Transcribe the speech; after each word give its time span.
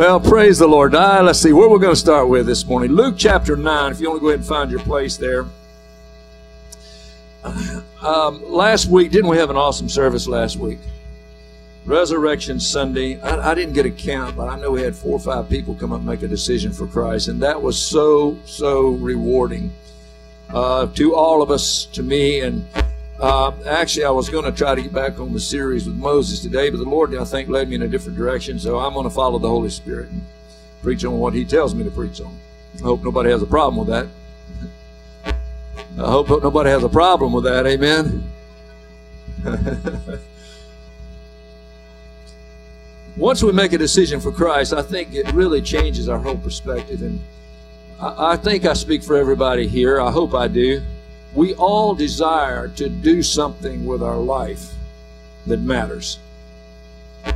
Well, 0.00 0.18
praise 0.18 0.58
the 0.58 0.66
Lord. 0.66 0.94
Uh, 0.94 1.20
let's 1.22 1.40
see 1.40 1.52
where 1.52 1.68
we're 1.68 1.78
going 1.78 1.92
to 1.92 2.00
start 2.00 2.26
with 2.26 2.46
this 2.46 2.64
morning. 2.64 2.92
Luke 2.92 3.16
chapter 3.18 3.54
9, 3.54 3.92
if 3.92 4.00
you 4.00 4.08
want 4.08 4.18
to 4.18 4.22
go 4.22 4.28
ahead 4.28 4.38
and 4.38 4.48
find 4.48 4.70
your 4.70 4.80
place 4.80 5.18
there. 5.18 5.44
Um, 7.44 8.42
last 8.50 8.86
week, 8.86 9.12
didn't 9.12 9.28
we 9.28 9.36
have 9.36 9.50
an 9.50 9.58
awesome 9.58 9.90
service 9.90 10.26
last 10.26 10.56
week? 10.56 10.78
Resurrection 11.84 12.58
Sunday. 12.58 13.20
I, 13.20 13.50
I, 13.50 13.54
didn't 13.54 13.74
get 13.74 13.84
a 13.84 13.90
count, 13.90 14.38
but 14.38 14.48
I 14.48 14.58
know 14.58 14.70
we 14.70 14.80
had 14.80 14.96
four 14.96 15.12
or 15.12 15.20
five 15.20 15.50
people 15.50 15.74
come 15.74 15.92
up 15.92 15.98
and 15.98 16.06
make 16.06 16.22
a 16.22 16.28
decision 16.28 16.72
for 16.72 16.86
Christ, 16.86 17.28
and 17.28 17.42
that 17.42 17.60
was 17.60 17.78
so, 17.78 18.38
so 18.46 18.92
rewarding 18.92 19.70
uh, 20.48 20.86
to 20.94 21.14
all 21.14 21.42
of 21.42 21.50
us, 21.50 21.84
to 21.92 22.02
me, 22.02 22.40
and 22.40 22.66
uh, 23.20 23.52
actually, 23.66 24.06
I 24.06 24.10
was 24.10 24.30
going 24.30 24.46
to 24.46 24.52
try 24.52 24.74
to 24.74 24.80
get 24.80 24.94
back 24.94 25.20
on 25.20 25.34
the 25.34 25.40
series 25.40 25.86
with 25.86 25.94
Moses 25.96 26.40
today, 26.40 26.70
but 26.70 26.78
the 26.78 26.84
Lord, 26.84 27.14
I 27.14 27.24
think, 27.24 27.50
led 27.50 27.68
me 27.68 27.74
in 27.74 27.82
a 27.82 27.88
different 27.88 28.16
direction. 28.16 28.58
So 28.58 28.78
I'm 28.78 28.94
going 28.94 29.04
to 29.04 29.10
follow 29.10 29.38
the 29.38 29.48
Holy 29.48 29.68
Spirit 29.68 30.08
and 30.08 30.22
preach 30.82 31.04
on 31.04 31.18
what 31.18 31.34
He 31.34 31.44
tells 31.44 31.74
me 31.74 31.84
to 31.84 31.90
preach 31.90 32.22
on. 32.22 32.34
I 32.78 32.82
hope 32.82 33.04
nobody 33.04 33.30
has 33.30 33.42
a 33.42 33.46
problem 33.46 33.86
with 33.86 33.88
that. 33.88 34.06
I 35.98 36.10
hope 36.10 36.30
nobody 36.30 36.70
has 36.70 36.82
a 36.82 36.88
problem 36.88 37.34
with 37.34 37.44
that. 37.44 37.66
Amen. 37.66 38.24
Once 43.18 43.42
we 43.42 43.52
make 43.52 43.74
a 43.74 43.78
decision 43.78 44.18
for 44.18 44.32
Christ, 44.32 44.72
I 44.72 44.80
think 44.80 45.12
it 45.12 45.30
really 45.34 45.60
changes 45.60 46.08
our 46.08 46.18
whole 46.18 46.38
perspective. 46.38 47.02
And 47.02 47.20
I, 48.00 48.32
I 48.32 48.36
think 48.36 48.64
I 48.64 48.72
speak 48.72 49.02
for 49.02 49.16
everybody 49.16 49.66
here. 49.66 50.00
I 50.00 50.10
hope 50.10 50.32
I 50.32 50.48
do 50.48 50.80
we 51.34 51.54
all 51.54 51.94
desire 51.94 52.68
to 52.68 52.88
do 52.88 53.22
something 53.22 53.86
with 53.86 54.02
our 54.02 54.16
life 54.16 54.72
that 55.46 55.60
matters. 55.60 56.18
I 57.24 57.34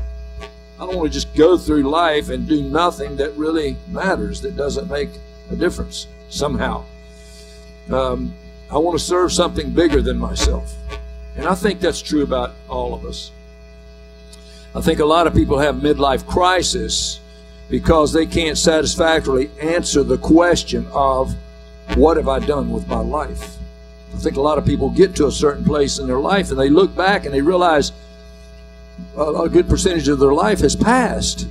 don't 0.79 0.97
want 0.97 1.13
to 1.13 1.15
just 1.15 1.35
go 1.35 1.57
through 1.57 1.85
life 1.85 2.29
and 2.29 2.49
do 2.49 2.63
nothing 2.63 3.17
that 3.17 3.37
really 3.37 3.77
matters, 3.89 4.41
that 4.41 4.57
doesn't 4.57 4.91
make 4.91 5.11
a 5.51 5.57
difference 5.57 6.09
somehow. 6.29 6.85
Um, 7.91 8.35
I 8.71 8.79
want 8.79 8.99
to 8.99 9.05
serve 9.05 9.33
something 9.33 9.71
bigger 9.71 10.03
than 10.03 10.19
myself. 10.19 10.75
And 11.37 11.47
I 11.47 11.55
think 11.55 11.81
that's 11.81 12.03
true 12.03 12.23
about 12.23 12.55
all 12.69 12.95
of 12.95 13.05
us. 13.05 13.31
I 14.75 14.81
think 14.81 14.99
a 14.99 15.05
lot 15.05 15.29
of 15.29 15.35
people 15.35 15.59
have 15.59 15.77
midlife 15.77 16.27
crisis 16.27 17.21
because 17.69 18.13
they 18.13 18.27
can't 18.27 18.59
satisfactorily 18.59 19.51
answer 19.61 20.03
the 20.03 20.19
question 20.19 20.87
of 20.93 21.35
what 21.95 22.17
have 22.17 22.29
I 22.29 22.41
done 22.41 22.71
with 22.71 22.89
my 22.89 22.99
life? 22.99 23.57
I 24.15 24.19
think 24.19 24.37
a 24.37 24.41
lot 24.41 24.59
of 24.59 24.65
people 24.65 24.91
get 24.91 25.17
to 25.17 25.27
a 25.27 25.33
certain 25.33 25.65
place 25.65 25.99
in 25.99 26.07
their 26.07 26.21
life 26.21 26.51
and 26.51 26.59
they 26.59 26.71
look 26.71 26.95
back 26.95 27.25
and 27.25 27.35
they 27.35 27.43
realize 27.43 27.93
a, 29.17 29.49
good 29.49 29.69
percentage 29.69 30.09
of 30.09 30.21
their 30.21 30.33
life 30.33 30.61
has 30.61 30.77
passed 30.77 31.49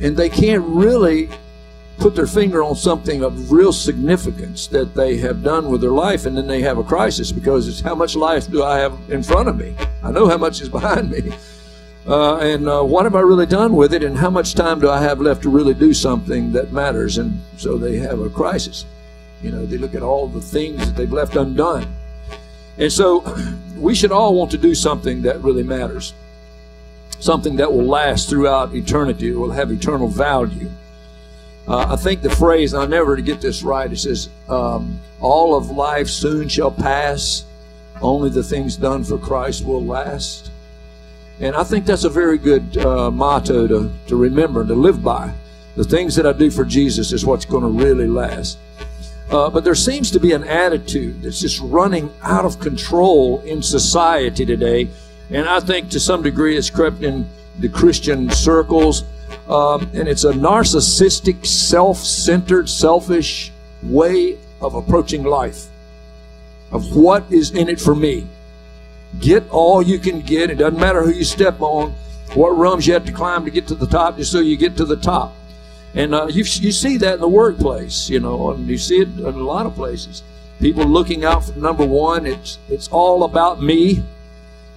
and 0.00 0.16
they 0.16 0.28
can't 0.28 0.64
really 0.64 1.30
put 1.98 2.14
their 2.14 2.26
finger 2.26 2.62
on 2.62 2.74
something 2.74 3.22
of 3.22 3.50
real 3.50 3.72
significance 3.72 4.66
that 4.66 4.94
they 4.94 5.16
have 5.16 5.42
done 5.42 5.70
with 5.70 5.80
their 5.80 5.92
life 5.92 6.26
and 6.26 6.36
then 6.36 6.46
they 6.46 6.60
have 6.60 6.76
a 6.76 6.84
crisis 6.84 7.32
because 7.32 7.68
it's 7.68 7.80
how 7.80 7.94
much 7.94 8.16
life 8.16 8.50
do 8.50 8.62
I 8.62 8.78
have 8.78 8.98
in 9.08 9.22
front 9.22 9.48
of 9.48 9.56
me? 9.56 9.74
I 10.02 10.10
know 10.10 10.28
how 10.28 10.36
much 10.36 10.60
is 10.60 10.68
behind 10.80 11.10
me. 11.10 11.32
Uh, 12.06 12.36
and 12.36 12.68
uh, 12.68 12.82
what 12.82 13.04
have 13.04 13.14
I 13.14 13.20
really 13.20 13.46
done 13.46 13.74
with 13.74 13.94
it 13.94 14.02
and 14.02 14.18
how 14.18 14.28
much 14.28 14.54
time 14.54 14.78
do 14.78 14.90
I 14.90 15.00
have 15.00 15.20
left 15.20 15.42
to 15.44 15.48
really 15.48 15.72
do 15.72 15.94
something 15.94 16.52
that 16.52 16.70
matters? 16.70 17.16
And 17.16 17.40
so 17.56 17.78
they 17.78 17.96
have 17.96 18.20
a 18.20 18.28
crisis. 18.28 18.84
You 19.42 19.50
know, 19.50 19.66
they 19.66 19.78
look 19.78 19.94
at 19.94 20.02
all 20.02 20.26
the 20.26 20.40
things 20.40 20.86
that 20.86 20.96
they've 20.96 21.12
left 21.12 21.36
undone. 21.36 21.86
And 22.78 22.92
so 22.92 23.24
we 23.76 23.94
should 23.94 24.12
all 24.12 24.34
want 24.34 24.50
to 24.52 24.58
do 24.58 24.74
something 24.74 25.22
that 25.22 25.42
really 25.42 25.62
matters, 25.62 26.14
something 27.18 27.56
that 27.56 27.72
will 27.72 27.84
last 27.84 28.28
throughout 28.28 28.74
eternity, 28.74 29.30
it 29.30 29.36
will 29.36 29.52
have 29.52 29.70
eternal 29.70 30.08
value. 30.08 30.70
Uh, 31.66 31.86
I 31.92 31.96
think 31.96 32.20
the 32.20 32.30
phrase, 32.30 32.74
and 32.74 32.82
I 32.82 32.86
never 32.86 33.16
to 33.16 33.22
get 33.22 33.40
this 33.40 33.62
right, 33.62 33.90
it 33.90 33.98
says, 33.98 34.28
um, 34.48 35.00
All 35.20 35.56
of 35.56 35.70
life 35.70 36.08
soon 36.08 36.48
shall 36.48 36.70
pass, 36.70 37.44
only 38.02 38.28
the 38.28 38.42
things 38.42 38.76
done 38.76 39.04
for 39.04 39.16
Christ 39.16 39.64
will 39.64 39.84
last. 39.84 40.50
And 41.40 41.56
I 41.56 41.64
think 41.64 41.86
that's 41.86 42.04
a 42.04 42.10
very 42.10 42.38
good 42.38 42.76
uh, 42.76 43.10
motto 43.10 43.66
to, 43.66 43.92
to 44.08 44.16
remember, 44.16 44.60
and 44.60 44.68
to 44.68 44.74
live 44.74 45.02
by. 45.02 45.32
The 45.74 45.84
things 45.84 46.14
that 46.16 46.26
I 46.26 46.32
do 46.32 46.50
for 46.50 46.64
Jesus 46.64 47.12
is 47.12 47.24
what's 47.24 47.44
going 47.44 47.62
to 47.62 47.84
really 47.84 48.06
last. 48.06 48.58
Uh, 49.30 49.48
but 49.50 49.64
there 49.64 49.74
seems 49.74 50.10
to 50.10 50.20
be 50.20 50.32
an 50.32 50.44
attitude 50.44 51.22
that's 51.22 51.40
just 51.40 51.60
running 51.60 52.12
out 52.22 52.44
of 52.44 52.60
control 52.60 53.40
in 53.40 53.62
society 53.62 54.44
today. 54.44 54.88
And 55.30 55.48
I 55.48 55.60
think 55.60 55.90
to 55.90 56.00
some 56.00 56.22
degree 56.22 56.56
it's 56.56 56.70
crept 56.70 57.02
in 57.02 57.26
the 57.58 57.68
Christian 57.68 58.30
circles. 58.30 59.04
Um, 59.48 59.90
and 59.94 60.08
it's 60.08 60.24
a 60.24 60.32
narcissistic, 60.32 61.46
self 61.46 61.98
centered, 61.98 62.68
selfish 62.68 63.52
way 63.82 64.38
of 64.60 64.74
approaching 64.74 65.24
life, 65.24 65.66
of 66.70 66.94
what 66.94 67.30
is 67.30 67.50
in 67.50 67.68
it 67.68 67.80
for 67.80 67.94
me. 67.94 68.26
Get 69.20 69.48
all 69.50 69.82
you 69.82 69.98
can 69.98 70.20
get. 70.20 70.50
It 70.50 70.56
doesn't 70.56 70.80
matter 70.80 71.02
who 71.02 71.10
you 71.10 71.24
step 71.24 71.60
on, 71.60 71.94
what 72.34 72.50
rungs 72.50 72.86
you 72.86 72.94
have 72.94 73.04
to 73.06 73.12
climb 73.12 73.44
to 73.44 73.50
get 73.50 73.66
to 73.68 73.74
the 73.74 73.86
top, 73.86 74.16
just 74.16 74.32
so 74.32 74.40
you 74.40 74.56
get 74.56 74.76
to 74.78 74.84
the 74.84 74.96
top. 74.96 75.34
And 75.94 76.14
uh, 76.14 76.26
you, 76.26 76.44
you 76.44 76.72
see 76.72 76.96
that 76.98 77.14
in 77.14 77.20
the 77.20 77.28
workplace, 77.28 78.10
you 78.10 78.18
know, 78.18 78.50
and 78.50 78.66
you 78.66 78.78
see 78.78 78.98
it 78.98 79.08
in 79.08 79.24
a 79.24 79.30
lot 79.30 79.64
of 79.64 79.74
places. 79.74 80.22
People 80.60 80.84
looking 80.84 81.24
out 81.24 81.44
for 81.44 81.58
number 81.58 81.84
one. 81.84 82.26
It's 82.26 82.58
it's 82.68 82.88
all 82.88 83.24
about 83.24 83.62
me. 83.62 84.02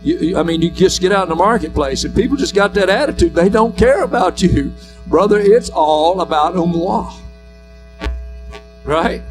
You, 0.04 0.38
I 0.38 0.44
mean, 0.44 0.62
you 0.62 0.70
just 0.70 1.02
get 1.02 1.12
out 1.12 1.24
in 1.24 1.30
the 1.30 1.36
marketplace 1.36 2.04
and 2.04 2.14
people 2.14 2.38
just 2.38 2.54
got 2.54 2.74
that 2.76 2.90
attitude. 2.90 3.34
They 3.34 3.50
don't 3.50 3.76
care 3.76 4.04
about 4.04 4.42
you, 4.42 4.74
brother. 5.08 5.40
It's 5.40 5.70
all 5.70 6.22
about 6.22 6.56
moi, 6.56 7.14
right? 8.84 9.24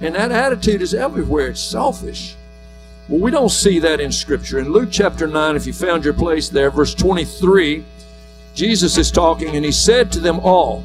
And 0.00 0.14
that 0.14 0.30
attitude 0.30 0.80
is 0.80 0.94
everywhere. 0.94 1.48
It's 1.48 1.60
selfish. 1.60 2.36
Well, 3.08 3.20
we 3.20 3.32
don't 3.32 3.50
see 3.50 3.80
that 3.80 4.00
in 4.00 4.12
Scripture. 4.12 4.60
In 4.60 4.70
Luke 4.70 4.90
chapter 4.92 5.26
9, 5.26 5.56
if 5.56 5.66
you 5.66 5.72
found 5.72 6.04
your 6.04 6.14
place 6.14 6.48
there, 6.48 6.70
verse 6.70 6.94
23, 6.94 7.84
Jesus 8.54 8.96
is 8.96 9.10
talking 9.10 9.56
and 9.56 9.64
he 9.64 9.72
said 9.72 10.12
to 10.12 10.20
them 10.20 10.38
all, 10.40 10.84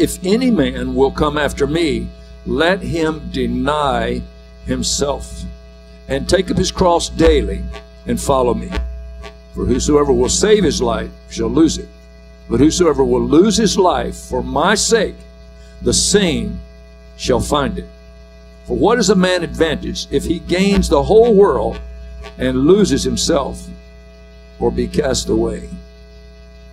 if 0.00 0.18
any 0.24 0.50
man 0.50 0.94
will 0.94 1.10
come 1.10 1.36
after 1.36 1.66
me, 1.66 2.08
let 2.46 2.80
him 2.80 3.28
deny 3.32 4.22
himself 4.64 5.42
and 6.08 6.28
take 6.28 6.50
up 6.50 6.56
his 6.56 6.72
cross 6.72 7.08
daily 7.08 7.62
and 8.06 8.20
follow 8.20 8.54
me. 8.54 8.70
For 9.54 9.66
whosoever 9.66 10.12
will 10.12 10.28
save 10.28 10.64
his 10.64 10.80
life 10.80 11.10
shall 11.30 11.48
lose 11.48 11.78
it. 11.78 11.88
But 12.48 12.60
whosoever 12.60 13.04
will 13.04 13.26
lose 13.26 13.56
his 13.56 13.76
life 13.76 14.16
for 14.16 14.42
my 14.42 14.74
sake, 14.74 15.16
the 15.82 15.92
same 15.92 16.60
shall 17.16 17.40
find 17.40 17.78
it. 17.78 17.88
For 18.64 18.76
what 18.76 18.98
is 18.98 19.10
a 19.10 19.16
man 19.16 19.42
advantage 19.42 20.06
if 20.10 20.24
he 20.24 20.38
gains 20.38 20.88
the 20.88 21.02
whole 21.02 21.34
world 21.34 21.80
and 22.38 22.66
loses 22.66 23.02
himself 23.02 23.66
or 24.58 24.70
be 24.70 24.86
cast 24.86 25.28
away? 25.28 25.68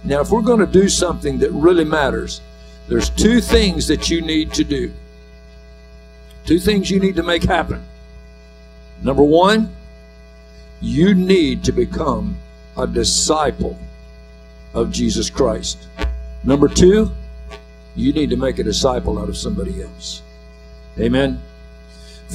Now, 0.03 0.21
if 0.21 0.29
we're 0.29 0.41
going 0.41 0.59
to 0.59 0.65
do 0.65 0.87
something 0.87 1.39
that 1.39 1.51
really 1.51 1.83
matters, 1.83 2.41
there's 2.87 3.09
two 3.09 3.41
things 3.41 3.87
that 3.87 4.09
you 4.09 4.21
need 4.21 4.53
to 4.53 4.63
do. 4.63 4.91
Two 6.45 6.59
things 6.59 6.91
you 6.91 6.99
need 6.99 7.15
to 7.15 7.23
make 7.23 7.43
happen. 7.43 7.83
Number 9.01 9.23
one, 9.23 9.75
you 10.81 11.15
need 11.15 11.63
to 11.63 11.71
become 11.71 12.37
a 12.77 12.85
disciple 12.85 13.77
of 14.73 14.91
Jesus 14.91 15.29
Christ. 15.29 15.87
Number 16.43 16.67
two, 16.67 17.11
you 17.95 18.13
need 18.13 18.29
to 18.29 18.37
make 18.37 18.59
a 18.59 18.63
disciple 18.63 19.17
out 19.17 19.29
of 19.29 19.37
somebody 19.37 19.81
else. 19.81 20.21
Amen. 20.99 21.41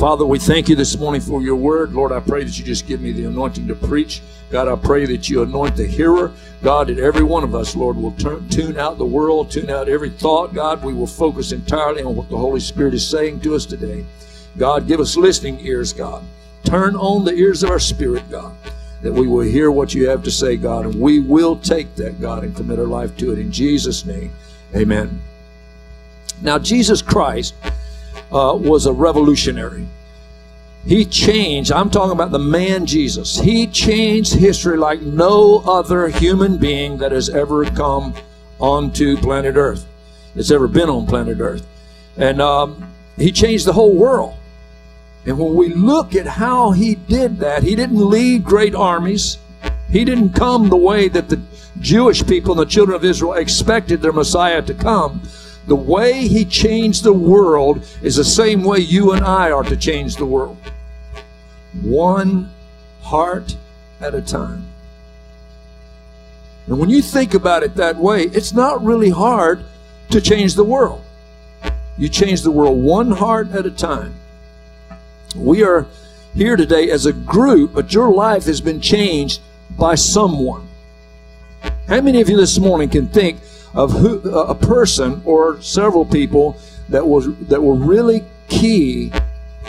Father, 0.01 0.25
we 0.25 0.39
thank 0.39 0.71
you 0.71 0.75
this 0.75 0.97
morning 0.97 1.21
for 1.21 1.43
your 1.43 1.57
word. 1.57 1.93
Lord, 1.93 2.11
I 2.11 2.21
pray 2.21 2.43
that 2.43 2.59
you 2.59 2.65
just 2.65 2.87
give 2.87 3.03
me 3.03 3.13
the 3.13 3.27
anointing 3.27 3.69
to 3.69 3.75
preach. 3.75 4.23
God, 4.49 4.67
I 4.67 4.75
pray 4.75 5.05
that 5.05 5.29
you 5.29 5.43
anoint 5.43 5.77
the 5.77 5.87
hearer. 5.87 6.33
God, 6.63 6.87
that 6.87 6.99
every 6.99 7.23
one 7.23 7.45
of 7.45 7.55
us, 7.55 7.77
Lord, 7.77 7.99
will 7.99 8.13
turn, 8.13 8.49
tune 8.49 8.79
out 8.79 8.97
the 8.97 9.05
world, 9.05 9.51
tune 9.51 9.69
out 9.69 9.91
every 9.91 10.09
thought. 10.09 10.55
God, 10.55 10.83
we 10.83 10.95
will 10.95 11.07
focus 11.07 11.53
entirely 11.53 12.03
on 12.03 12.17
what 12.17 12.31
the 12.31 12.39
Holy 12.39 12.61
Spirit 12.61 12.95
is 12.95 13.07
saying 13.07 13.41
to 13.41 13.55
us 13.55 13.67
today. 13.67 14.07
God, 14.57 14.89
give 14.89 15.01
us 15.01 15.19
listening 15.19 15.61
ears, 15.61 15.93
God. 15.93 16.25
Turn 16.65 16.97
on 16.97 17.27
the 17.27 17.35
ears 17.35 17.63
of 17.63 17.69
our 17.69 17.79
spirit, 17.79 18.23
God, 18.31 18.57
that 19.03 19.13
we 19.13 19.27
will 19.27 19.45
hear 19.45 19.71
what 19.71 19.93
you 19.93 20.09
have 20.09 20.23
to 20.23 20.31
say, 20.31 20.57
God, 20.57 20.87
and 20.87 20.99
we 20.99 21.21
will 21.21 21.57
take 21.57 21.95
that, 21.97 22.23
God, 22.23 22.43
and 22.43 22.57
commit 22.57 22.79
our 22.79 22.87
life 22.87 23.15
to 23.19 23.33
it. 23.33 23.39
In 23.39 23.53
Jesus' 23.53 24.07
name, 24.07 24.33
amen. 24.75 25.21
Now, 26.41 26.59
Jesus 26.59 27.03
Christ 27.03 27.53
uh, 28.33 28.57
was 28.59 28.87
a 28.87 28.93
revolutionary. 28.93 29.87
He 30.87 31.05
changed, 31.05 31.73
I'm 31.73 31.91
talking 31.91 32.13
about 32.13 32.31
the 32.31 32.39
man 32.39 32.87
Jesus. 32.87 33.39
He 33.39 33.67
changed 33.67 34.35
history 34.35 34.79
like 34.79 35.03
no 35.03 35.63
other 35.67 36.09
human 36.09 36.57
being 36.57 36.99
that 36.99 37.13
has 37.13 37.29
ever 37.29 37.65
come 37.67 38.15
onto 38.59 39.17
planet 39.19 39.57
Earth, 39.57 39.87
that's 40.35 40.51
ever 40.51 40.69
been 40.69 40.89
on 40.89 41.07
planet 41.07 41.39
Earth. 41.41 41.67
And 42.17 42.41
um, 42.41 42.91
he 43.17 43.31
changed 43.31 43.67
the 43.67 43.75
whole 43.75 43.95
world. 43.95 44.35
And 45.27 45.39
when 45.39 45.55
we 45.55 45.69
look 45.75 46.15
at 46.15 46.27
how 46.27 46.71
he 46.71 46.95
did 46.95 47.39
that, 47.41 47.63
he 47.63 47.75
didn't 47.75 47.99
lead 47.99 48.45
great 48.45 48.75
armies. 48.75 49.39
He 49.91 50.05
didn't 50.05 50.33
come 50.33 50.71
the 50.71 50.77
way 50.77 51.09
that 51.09 51.29
the 51.29 51.41
Jewish 51.81 52.27
people 52.27 52.53
and 52.53 52.61
the 52.61 52.71
children 52.71 52.97
of 52.97 53.05
Israel 53.05 53.35
expected 53.35 54.01
their 54.01 54.13
Messiah 54.13 54.63
to 54.63 54.73
come. 54.73 55.21
The 55.71 55.77
way 55.77 56.27
he 56.27 56.45
changed 56.45 57.05
the 57.05 57.13
world 57.13 57.87
is 58.03 58.17
the 58.17 58.25
same 58.25 58.65
way 58.65 58.79
you 58.81 59.13
and 59.13 59.25
I 59.25 59.53
are 59.53 59.63
to 59.63 59.77
change 59.77 60.17
the 60.17 60.27
world. 60.27 60.57
One 61.81 62.51
heart 63.03 63.57
at 64.01 64.13
a 64.13 64.21
time. 64.21 64.67
And 66.67 66.81
when 66.81 66.91
you 66.91 67.01
think 67.01 67.35
about 67.35 67.63
it 67.63 67.77
that 67.77 67.99
way, 67.99 68.23
it's 68.23 68.53
not 68.53 68.83
really 68.83 69.11
hard 69.11 69.63
to 70.11 70.21
change 70.21 70.57
the 70.57 70.65
world. 70.65 71.05
You 71.97 72.09
change 72.09 72.43
the 72.43 72.51
world 72.51 72.83
one 72.83 73.13
heart 73.13 73.53
at 73.53 73.65
a 73.65 73.71
time. 73.71 74.17
We 75.37 75.63
are 75.63 75.87
here 76.35 76.57
today 76.57 76.91
as 76.91 77.07
a 77.07 77.13
group, 77.13 77.75
but 77.75 77.95
your 77.95 78.13
life 78.13 78.47
has 78.47 78.61
been 78.61 78.81
changed 78.81 79.41
by 79.79 79.95
someone. 79.95 80.67
How 81.87 82.01
many 82.01 82.21
of 82.21 82.29
you 82.29 82.37
this 82.37 82.59
morning 82.59 82.89
can 82.89 83.07
think 83.07 83.39
of 83.75 83.93
who, 83.93 84.21
a 84.31 84.55
person 84.55 85.23
or 85.25 85.61
several 85.63 86.05
people 86.05 86.59
that 86.89 87.07
was 87.07 87.35
that 87.47 87.63
were 87.63 87.75
really 87.75 88.25
key 88.49 89.13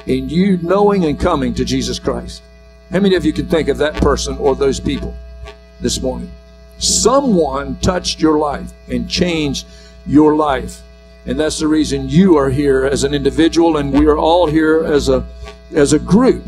in 0.05 0.29
you 0.29 0.57
knowing 0.57 1.05
and 1.05 1.19
coming 1.19 1.53
to 1.53 1.65
Jesus 1.65 1.99
Christ? 1.99 2.41
How 2.91 2.99
many 2.99 3.15
of 3.15 3.23
you 3.23 3.31
can 3.31 3.47
think 3.47 3.67
of 3.69 3.77
that 3.77 3.93
person 3.95 4.37
or 4.37 4.55
those 4.55 4.79
people 4.79 5.15
this 5.79 6.01
morning? 6.01 6.31
Someone 6.77 7.77
touched 7.77 8.19
your 8.19 8.37
life 8.37 8.71
and 8.89 9.09
changed 9.09 9.67
your 10.05 10.35
life. 10.35 10.81
And 11.25 11.39
that's 11.39 11.59
the 11.59 11.67
reason 11.67 12.09
you 12.09 12.35
are 12.37 12.49
here 12.49 12.85
as 12.85 13.03
an 13.03 13.13
individual 13.13 13.77
and 13.77 13.93
we 13.93 14.07
are 14.07 14.17
all 14.17 14.47
here 14.47 14.83
as 14.83 15.07
a 15.07 15.25
as 15.75 15.93
a 15.93 15.99
group. 15.99 16.43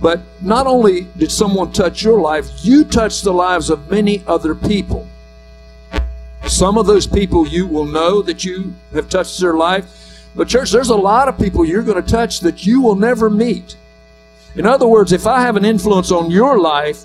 But 0.00 0.20
not 0.40 0.66
only 0.66 1.02
did 1.16 1.30
someone 1.30 1.72
touch 1.72 2.02
your 2.02 2.20
life, 2.20 2.50
you 2.62 2.84
touched 2.84 3.22
the 3.22 3.32
lives 3.32 3.70
of 3.70 3.90
many 3.90 4.22
other 4.26 4.54
people. 4.54 5.06
Some 6.50 6.76
of 6.76 6.86
those 6.86 7.06
people 7.06 7.46
you 7.46 7.66
will 7.66 7.86
know 7.86 8.22
that 8.22 8.44
you 8.44 8.74
have 8.92 9.08
touched 9.08 9.40
their 9.40 9.54
life. 9.54 9.86
But, 10.34 10.48
church, 10.48 10.72
there's 10.72 10.88
a 10.88 10.96
lot 10.96 11.28
of 11.28 11.38
people 11.38 11.64
you're 11.64 11.84
going 11.84 12.02
to 12.02 12.10
touch 12.10 12.40
that 12.40 12.66
you 12.66 12.80
will 12.80 12.96
never 12.96 13.30
meet. 13.30 13.76
In 14.56 14.66
other 14.66 14.86
words, 14.86 15.12
if 15.12 15.28
I 15.28 15.42
have 15.42 15.56
an 15.56 15.64
influence 15.64 16.10
on 16.10 16.30
your 16.30 16.58
life 16.58 17.04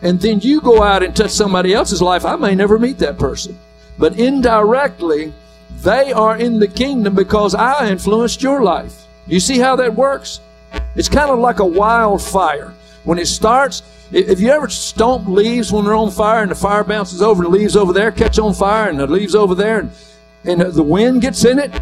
and 0.00 0.18
then 0.18 0.40
you 0.40 0.62
go 0.62 0.82
out 0.82 1.02
and 1.02 1.14
touch 1.14 1.30
somebody 1.30 1.74
else's 1.74 2.00
life, 2.00 2.24
I 2.24 2.36
may 2.36 2.54
never 2.54 2.78
meet 2.78 2.98
that 2.98 3.18
person. 3.18 3.58
But 3.98 4.18
indirectly, 4.18 5.34
they 5.82 6.12
are 6.12 6.38
in 6.38 6.58
the 6.58 6.68
kingdom 6.68 7.14
because 7.14 7.54
I 7.54 7.90
influenced 7.90 8.42
your 8.42 8.62
life. 8.62 9.06
You 9.26 9.40
see 9.40 9.58
how 9.58 9.76
that 9.76 9.94
works? 9.94 10.40
It's 10.96 11.08
kind 11.08 11.30
of 11.30 11.38
like 11.38 11.58
a 11.58 11.66
wildfire. 11.66 12.72
When 13.04 13.18
it 13.18 13.26
starts, 13.26 13.82
if 14.12 14.40
you 14.40 14.50
ever 14.50 14.68
stomp 14.68 15.28
leaves 15.28 15.72
when 15.72 15.84
they're 15.84 15.94
on 15.94 16.10
fire 16.10 16.42
and 16.42 16.50
the 16.50 16.56
fire 16.56 16.84
bounces 16.84 17.22
over, 17.22 17.42
the 17.42 17.48
leaves 17.48 17.76
over 17.76 17.92
there 17.92 18.10
catch 18.10 18.38
on 18.38 18.54
fire 18.54 18.90
and 18.90 18.98
the 18.98 19.06
leaves 19.06 19.34
over 19.34 19.54
there 19.54 19.80
and, 19.80 19.90
and 20.44 20.60
the 20.60 20.82
wind 20.82 21.22
gets 21.22 21.44
in 21.44 21.58
it, 21.58 21.80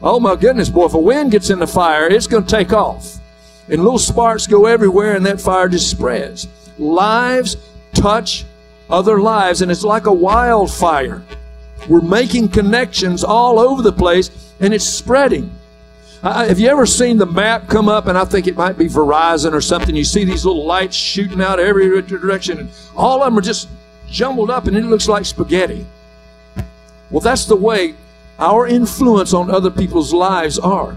oh 0.00 0.20
my 0.20 0.36
goodness, 0.36 0.68
boy, 0.68 0.86
if 0.86 0.94
a 0.94 0.98
wind 0.98 1.32
gets 1.32 1.50
in 1.50 1.58
the 1.58 1.66
fire, 1.66 2.06
it's 2.08 2.26
going 2.26 2.44
to 2.44 2.50
take 2.50 2.72
off. 2.72 3.18
And 3.68 3.82
little 3.82 3.98
sparks 3.98 4.46
go 4.46 4.66
everywhere 4.66 5.16
and 5.16 5.26
that 5.26 5.40
fire 5.40 5.68
just 5.68 5.90
spreads. 5.90 6.48
Lives 6.78 7.56
touch 7.92 8.44
other 8.88 9.20
lives 9.20 9.62
and 9.62 9.70
it's 9.70 9.82
like 9.82 10.06
a 10.06 10.12
wildfire. 10.12 11.22
We're 11.88 12.00
making 12.00 12.48
connections 12.48 13.24
all 13.24 13.58
over 13.58 13.82
the 13.82 13.92
place 13.92 14.30
and 14.60 14.72
it's 14.72 14.84
spreading. 14.84 15.50
Uh, 16.26 16.48
have 16.48 16.58
you 16.58 16.66
ever 16.66 16.86
seen 16.86 17.18
the 17.18 17.24
map 17.24 17.68
come 17.68 17.88
up? 17.88 18.08
And 18.08 18.18
I 18.18 18.24
think 18.24 18.48
it 18.48 18.56
might 18.56 18.76
be 18.76 18.86
Verizon 18.86 19.52
or 19.52 19.60
something. 19.60 19.94
You 19.94 20.02
see 20.02 20.24
these 20.24 20.44
little 20.44 20.66
lights 20.66 20.96
shooting 20.96 21.40
out 21.40 21.60
every 21.60 22.02
direction, 22.02 22.58
and 22.58 22.68
all 22.96 23.22
of 23.22 23.26
them 23.26 23.38
are 23.38 23.42
just 23.42 23.68
jumbled 24.08 24.50
up, 24.50 24.66
and 24.66 24.76
it 24.76 24.82
looks 24.86 25.06
like 25.06 25.24
spaghetti. 25.24 25.86
Well, 27.12 27.20
that's 27.20 27.44
the 27.44 27.54
way 27.54 27.94
our 28.40 28.66
influence 28.66 29.32
on 29.32 29.52
other 29.52 29.70
people's 29.70 30.12
lives 30.12 30.58
are. 30.58 30.96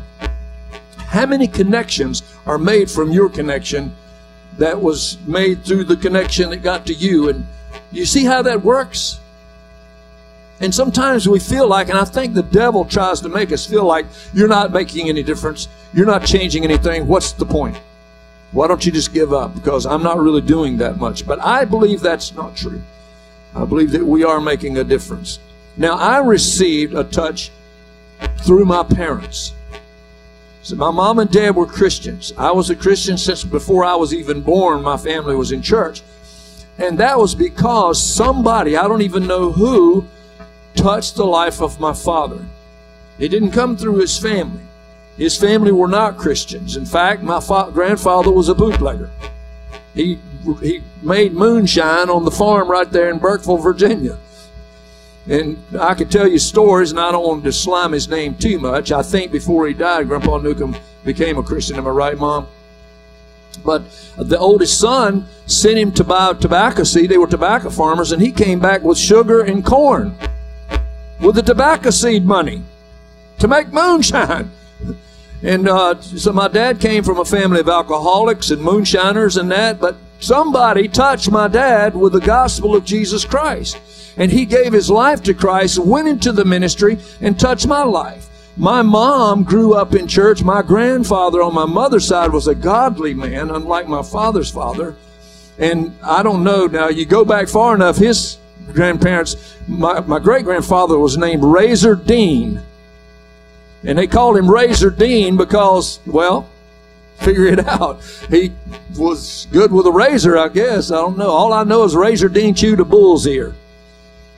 How 0.98 1.28
many 1.28 1.46
connections 1.48 2.24
are 2.48 2.58
made 2.58 2.90
from 2.90 3.12
your 3.12 3.30
connection 3.30 3.94
that 4.58 4.82
was 4.82 5.20
made 5.28 5.64
through 5.64 5.84
the 5.84 5.96
connection 5.96 6.50
that 6.50 6.64
got 6.64 6.88
to 6.88 6.94
you? 6.96 7.30
And 7.30 7.46
you 7.92 8.08
see 8.08 8.25
how 8.25 8.42
that 8.42 8.64
works? 8.64 9.20
And 10.62 10.76
sometimes 10.76 11.28
we 11.28 11.40
feel 11.40 11.68
like, 11.68 11.90
and 11.90 11.98
I 11.98 12.04
think 12.04 12.34
the 12.34 12.44
devil 12.44 12.84
tries 12.84 13.22
to 13.22 13.30
make 13.30 13.52
us 13.52 13.66
feel 13.66 13.86
like 13.86 14.06
you're 14.34 14.48
not 14.48 14.74
making 14.74 15.08
any 15.08 15.24
difference. 15.24 15.70
You're 15.94 16.06
not 16.06 16.26
changing 16.26 16.64
anything. 16.64 17.08
What's 17.08 17.32
the 17.32 17.46
point? 17.46 17.80
Why 18.52 18.68
don't 18.68 18.86
you 18.86 18.92
just 18.92 19.14
give 19.14 19.32
up? 19.32 19.56
Because 19.56 19.86
I'm 19.86 20.04
not 20.04 20.18
really 20.20 20.42
doing 20.42 20.78
that 20.78 20.98
much. 20.98 21.26
But 21.26 21.40
I 21.40 21.66
believe 21.66 22.02
that's 22.02 22.34
not 22.34 22.56
true. 22.56 22.82
I 23.56 23.64
believe 23.66 23.92
that 23.92 24.04
we 24.04 24.24
are 24.24 24.42
making 24.42 24.78
a 24.78 24.84
difference. 24.84 25.40
Now, 25.78 25.96
I 25.96 26.18
received 26.18 26.94
a 26.94 27.04
touch 27.04 27.52
through 28.40 28.66
my 28.66 28.84
parents. 28.84 29.54
So 30.62 30.76
my 30.76 30.92
mom 30.92 31.20
and 31.20 31.32
dad 31.32 31.56
were 31.56 31.66
Christians. 31.66 32.34
I 32.38 32.52
was 32.52 32.70
a 32.70 32.76
Christian 32.76 33.18
since 33.18 33.46
before 33.46 33.86
I 33.86 33.96
was 33.96 34.14
even 34.14 34.42
born. 34.42 34.84
My 34.84 34.98
family 34.98 35.36
was 35.36 35.54
in 35.54 35.62
church. 35.62 36.02
And 36.78 36.98
that 36.98 37.18
was 37.18 37.34
because 37.34 38.02
somebody, 38.04 38.76
I 38.76 38.88
don't 38.88 39.02
even 39.02 39.26
know 39.26 39.52
who, 39.52 40.06
touched 40.80 41.16
the 41.16 41.26
life 41.26 41.62
of 41.62 41.80
my 41.80 41.94
father. 41.94 42.46
It 43.20 43.30
didn't 43.30 43.52
come 43.52 43.76
through 43.76 43.98
his 43.98 44.18
family. 44.18 44.62
His 45.18 45.38
family 45.38 45.74
were 45.74 45.88
not 45.88 46.18
Christians. 46.18 46.78
In 46.78 46.86
fact, 46.86 47.22
my 47.22 47.42
fa- 47.42 47.70
grandfather 47.74 48.31
was 48.31 48.48
a 48.48 48.56
bootlegger. 48.56 49.10
He, 49.94 50.20
he 50.62 50.81
made 51.02 51.34
moonshine 51.34 52.10
on 52.10 52.24
the 52.24 52.31
farm 52.31 52.70
right 52.70 52.90
there 52.90 53.10
in 53.10 53.20
Burkeville, 53.20 53.58
Virginia. 53.58 54.18
And 55.28 55.58
I 55.78 55.94
could 55.94 56.10
tell 56.10 56.28
you 56.28 56.40
stories, 56.40 56.92
and 56.92 57.00
I 57.00 57.12
don't 57.12 57.28
want 57.28 57.44
to 57.44 57.52
slime 57.52 57.92
his 57.92 58.08
name 58.08 58.36
too 58.36 58.58
much. 58.58 58.92
I 58.94 59.02
think 59.02 59.32
before 59.32 59.68
he 59.68 59.74
died, 59.74 60.08
Grandpa 60.08 60.38
Newcomb 60.38 60.78
became 61.04 61.38
a 61.38 61.44
Christian. 61.44 61.75
Am 61.75 61.88
I 61.88 61.92
right, 61.92 62.18
Mom? 62.18 62.48
But 63.66 63.84
the 64.18 64.40
oldest 64.40 64.80
son 64.80 65.28
sent 65.46 65.78
him 65.78 65.92
to 65.94 66.04
buy 66.06 66.34
tobacco 66.34 66.84
seed. 66.84 67.10
They 67.10 67.18
were 67.18 67.28
tobacco 67.28 67.70
farmers, 67.70 68.14
and 68.14 68.22
he 68.22 68.32
came 68.32 68.60
back 68.62 68.82
with 68.84 68.98
sugar 68.98 69.42
and 69.42 69.66
corn 69.66 70.18
with 71.19 71.36
the 71.36 71.42
tobacco 71.42 71.89
seed 71.89 72.25
money 72.25 72.62
to 73.39 73.48
make 73.48 73.71
moonshine. 73.71 74.51
And 75.42 75.69
uh, 75.69 76.01
so 76.01 76.33
my 76.33 76.50
dad 76.50 76.81
came 76.81 77.01
from 77.01 77.18
a 77.18 77.24
family 77.24 77.62
of 77.62 77.69
alcoholics 77.69 78.51
and 78.51 78.62
moonshiners 78.62 79.38
and 79.38 79.50
that, 79.51 79.79
but 79.79 79.96
somebody 80.20 80.89
touched 80.89 81.32
my 81.32 81.48
dad 81.48 81.96
with 81.96 82.12
the 82.12 82.20
gospel 82.20 82.75
of 82.75 82.84
Jesus 82.84 83.24
Christ. 83.24 83.79
And 84.17 84.34
he 84.34 84.46
gave 84.46 84.74
his 84.74 84.89
life 84.89 85.24
to 85.24 85.34
Christ, 85.34 85.79
went 85.79 86.10
into 86.10 86.34
the 86.34 86.44
ministry, 86.44 87.00
and 87.22 87.39
touched 87.39 87.67
my 87.67 87.84
life. 87.84 88.27
My 88.58 88.82
mom 88.82 89.44
grew 89.44 89.74
up 89.74 89.96
in 89.96 90.08
church. 90.08 90.44
My 90.44 90.62
grandfather 90.62 91.41
on 91.41 91.53
my 91.53 91.65
mother's 91.65 92.05
side 92.05 92.34
was 92.34 92.50
a 92.50 92.55
godly 92.55 93.13
man, 93.13 93.50
unlike 93.50 93.88
my 93.88 94.03
father's 94.03 94.51
father. 94.51 94.96
And 95.58 95.98
I 96.03 96.24
don't 96.24 96.44
know, 96.44 96.67
now 96.67 96.89
you 96.89 97.05
go 97.05 97.24
back 97.24 97.48
far 97.48 97.75
enough, 97.75 97.96
his 97.96 98.38
grandparents, 98.74 99.58
my, 99.68 100.00
my 100.02 100.20
great 100.20 100.46
grandfather 100.46 100.98
was 100.98 101.18
named 101.18 101.44
Razor 101.44 101.96
Dean. 101.96 102.62
And 103.84 103.98
they 103.98 104.08
called 104.08 104.38
him 104.38 104.50
Razor 104.50 104.90
Dean 104.90 105.38
because, 105.38 106.00
well, 106.06 106.50
figure 107.18 107.46
it 107.46 107.66
out. 107.68 108.02
He 108.30 108.52
was 108.98 109.48
good 109.52 109.72
with 109.72 109.86
a 109.86 109.92
razor, 109.92 110.38
I 110.38 110.50
guess. 110.50 110.92
I 110.92 110.96
don't 110.96 111.18
know. 111.18 111.30
All 111.30 111.54
I 111.54 111.64
know 111.64 111.84
is 111.84 111.96
Razor 111.96 112.30
Dean 112.30 112.54
chewed 112.54 112.80
a 112.80 112.86
bull's 112.86 113.26
ear. 113.28 113.54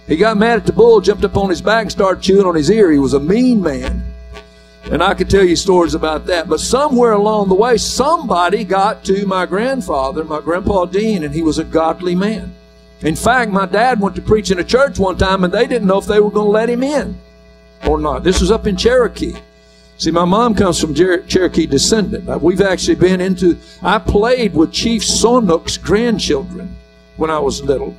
He 0.07 0.17
got 0.17 0.37
mad 0.37 0.57
at 0.57 0.65
the 0.65 0.73
bull, 0.73 0.99
jumped 0.99 1.23
up 1.23 1.37
on 1.37 1.49
his 1.49 1.61
back, 1.61 1.83
and 1.83 1.91
started 1.91 2.21
chewing 2.21 2.45
on 2.45 2.55
his 2.55 2.69
ear. 2.69 2.91
He 2.91 2.99
was 2.99 3.13
a 3.13 3.19
mean 3.19 3.61
man. 3.61 4.03
And 4.91 5.03
I 5.03 5.13
could 5.13 5.29
tell 5.29 5.43
you 5.43 5.55
stories 5.55 5.93
about 5.93 6.25
that. 6.25 6.49
But 6.49 6.59
somewhere 6.59 7.11
along 7.11 7.49
the 7.49 7.55
way, 7.55 7.77
somebody 7.77 8.63
got 8.63 9.05
to 9.05 9.25
my 9.25 9.45
grandfather, 9.45 10.23
my 10.23 10.41
grandpa 10.41 10.85
Dean, 10.85 11.23
and 11.23 11.33
he 11.33 11.43
was 11.43 11.59
a 11.59 11.63
godly 11.63 12.15
man. 12.15 12.53
In 13.03 13.15
fact, 13.15 13.51
my 13.51 13.65
dad 13.65 13.99
went 13.99 14.15
to 14.15 14.21
preach 14.21 14.51
in 14.51 14.59
a 14.59 14.63
church 14.63 14.99
one 14.99 15.17
time 15.17 15.43
and 15.43 15.53
they 15.53 15.65
didn't 15.65 15.87
know 15.87 15.97
if 15.97 16.05
they 16.05 16.19
were 16.19 16.29
going 16.29 16.47
to 16.47 16.51
let 16.51 16.69
him 16.69 16.83
in 16.83 17.19
or 17.87 17.99
not. 17.99 18.23
This 18.23 18.41
was 18.41 18.51
up 18.51 18.67
in 18.67 18.77
Cherokee. 18.77 19.35
See, 19.97 20.11
my 20.11 20.25
mom 20.25 20.55
comes 20.55 20.79
from 20.79 20.93
Jer- 20.93 21.23
Cherokee 21.23 21.65
descendant. 21.67 22.27
Uh, 22.27 22.37
we've 22.39 22.61
actually 22.61 22.95
been 22.95 23.21
into, 23.21 23.57
I 23.81 23.99
played 23.99 24.53
with 24.53 24.71
Chief 24.71 25.03
Saunooke's 25.03 25.77
grandchildren 25.77 26.75
when 27.17 27.29
I 27.29 27.39
was 27.39 27.63
little. 27.63 27.95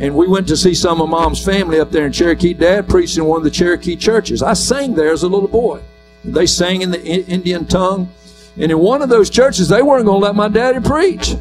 And 0.00 0.14
we 0.14 0.28
went 0.28 0.46
to 0.48 0.56
see 0.56 0.74
some 0.74 1.00
of 1.00 1.08
mom's 1.08 1.44
family 1.44 1.80
up 1.80 1.90
there 1.90 2.06
in 2.06 2.12
Cherokee. 2.12 2.54
Dad 2.54 2.88
preached 2.88 3.18
in 3.18 3.24
one 3.24 3.38
of 3.38 3.44
the 3.44 3.50
Cherokee 3.50 3.96
churches. 3.96 4.42
I 4.42 4.54
sang 4.54 4.94
there 4.94 5.12
as 5.12 5.24
a 5.24 5.28
little 5.28 5.48
boy. 5.48 5.80
They 6.24 6.46
sang 6.46 6.82
in 6.82 6.90
the 6.90 7.04
Indian 7.04 7.66
tongue. 7.66 8.10
And 8.56 8.70
in 8.70 8.78
one 8.78 9.02
of 9.02 9.08
those 9.08 9.30
churches, 9.30 9.68
they 9.68 9.82
weren't 9.82 10.06
going 10.06 10.20
to 10.20 10.26
let 10.26 10.34
my 10.34 10.48
daddy 10.48 10.80
preach. 10.80 11.36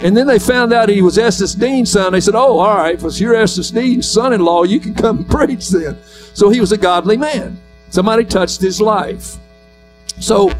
And 0.00 0.16
then 0.16 0.26
they 0.26 0.38
found 0.38 0.72
out 0.72 0.88
he 0.88 1.00
was 1.00 1.16
Estes 1.16 1.54
Dean's 1.54 1.92
son. 1.92 2.12
They 2.12 2.20
said, 2.20 2.34
Oh, 2.34 2.58
all 2.58 2.76
right, 2.76 3.02
if 3.02 3.18
you're 3.18 3.34
Estes 3.34 3.70
Dean's 3.70 4.10
son 4.10 4.32
in 4.32 4.40
law, 4.40 4.64
you 4.64 4.78
can 4.78 4.94
come 4.94 5.18
and 5.18 5.30
preach 5.30 5.70
then. 5.70 5.96
So 6.34 6.50
he 6.50 6.60
was 6.60 6.72
a 6.72 6.76
godly 6.76 7.16
man. 7.16 7.58
Somebody 7.90 8.24
touched 8.24 8.60
his 8.60 8.80
life. 8.80 9.36
So 10.20 10.50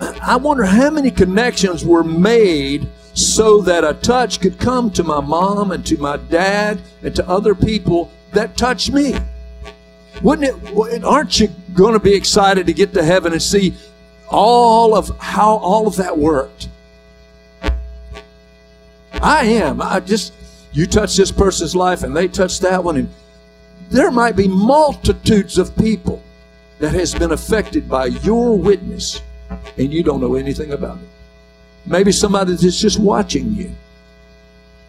I 0.00 0.36
wonder 0.36 0.64
how 0.64 0.90
many 0.90 1.10
connections 1.10 1.84
were 1.84 2.04
made 2.04 2.88
so 3.14 3.60
that 3.62 3.84
a 3.84 3.94
touch 3.94 4.40
could 4.40 4.58
come 4.58 4.90
to 4.92 5.02
my 5.02 5.20
mom 5.20 5.70
and 5.70 5.84
to 5.86 5.96
my 5.98 6.16
dad 6.16 6.80
and 7.02 7.14
to 7.16 7.28
other 7.28 7.54
people 7.54 8.10
that 8.32 8.56
touch 8.56 8.90
me. 8.90 9.14
Wouldn't 10.22 10.64
it, 10.74 11.04
aren't 11.04 11.40
you 11.40 11.48
going 11.74 11.94
to 11.94 11.98
be 11.98 12.14
excited 12.14 12.66
to 12.66 12.72
get 12.72 12.94
to 12.94 13.02
heaven 13.02 13.32
and 13.32 13.42
see 13.42 13.74
all 14.28 14.94
of 14.94 15.10
how 15.18 15.56
all 15.56 15.86
of 15.86 15.96
that 15.96 16.16
worked? 16.16 16.68
I 19.22 19.44
am. 19.44 19.80
I 19.80 20.00
just, 20.00 20.32
you 20.72 20.86
touch 20.86 21.16
this 21.16 21.30
person's 21.30 21.76
life 21.76 22.02
and 22.02 22.14
they 22.14 22.26
touch 22.26 22.58
that 22.60 22.82
one 22.82 22.96
and 22.96 23.08
there 23.88 24.10
might 24.10 24.36
be 24.36 24.48
multitudes 24.48 25.58
of 25.58 25.76
people 25.76 26.22
that 26.80 26.92
has 26.92 27.14
been 27.14 27.30
affected 27.30 27.88
by 27.88 28.06
your 28.06 28.58
witness 28.58 29.22
and 29.78 29.92
you 29.92 30.02
don't 30.02 30.20
know 30.20 30.34
anything 30.34 30.72
about 30.72 30.98
it. 30.98 31.08
Maybe 31.86 32.10
somebody 32.10 32.52
that's 32.52 32.80
just 32.80 32.98
watching 32.98 33.54
you 33.54 33.72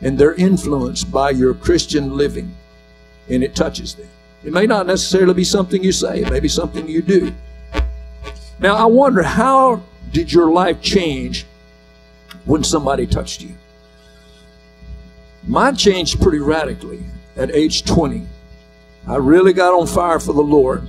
and 0.01 0.17
they're 0.17 0.33
influenced 0.33 1.11
by 1.11 1.29
your 1.29 1.53
Christian 1.53 2.17
living 2.17 2.55
and 3.29 3.43
it 3.43 3.55
touches 3.55 3.93
them. 3.93 4.07
It 4.43 4.51
may 4.51 4.65
not 4.65 4.87
necessarily 4.87 5.33
be 5.35 5.43
something 5.43 5.83
you 5.83 5.91
say, 5.91 6.21
it 6.21 6.31
may 6.31 6.39
be 6.39 6.49
something 6.49 6.87
you 6.87 7.01
do. 7.01 7.33
Now, 8.59 8.75
I 8.75 8.85
wonder 8.85 9.21
how 9.21 9.83
did 10.11 10.31
your 10.31 10.51
life 10.51 10.81
change 10.81 11.45
when 12.45 12.63
somebody 12.63 13.05
touched 13.05 13.41
you? 13.41 13.55
Mine 15.45 15.75
changed 15.75 16.21
pretty 16.21 16.39
radically 16.39 17.03
at 17.35 17.53
age 17.53 17.83
20. 17.83 18.25
I 19.07 19.15
really 19.17 19.53
got 19.53 19.73
on 19.73 19.88
fire 19.88 20.19
for 20.19 20.33
the 20.33 20.41
Lord. 20.41 20.88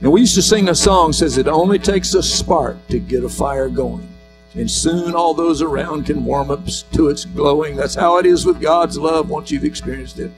And 0.00 0.10
we 0.10 0.20
used 0.20 0.34
to 0.36 0.42
sing 0.42 0.68
a 0.68 0.74
song 0.74 1.12
says 1.12 1.36
it 1.36 1.46
only 1.46 1.78
takes 1.78 2.14
a 2.14 2.22
spark 2.22 2.76
to 2.88 2.98
get 2.98 3.24
a 3.24 3.28
fire 3.28 3.68
going. 3.68 4.08
And 4.54 4.70
soon 4.70 5.14
all 5.14 5.34
those 5.34 5.60
around 5.60 6.06
can 6.06 6.24
warm 6.24 6.50
up 6.50 6.66
to 6.92 7.08
its 7.08 7.26
glowing. 7.26 7.76
That's 7.76 7.94
how 7.94 8.16
it 8.16 8.26
is 8.26 8.46
with 8.46 8.60
God's 8.60 8.98
love 8.98 9.28
once 9.28 9.50
you've 9.50 9.64
experienced 9.64 10.18
it. 10.18 10.32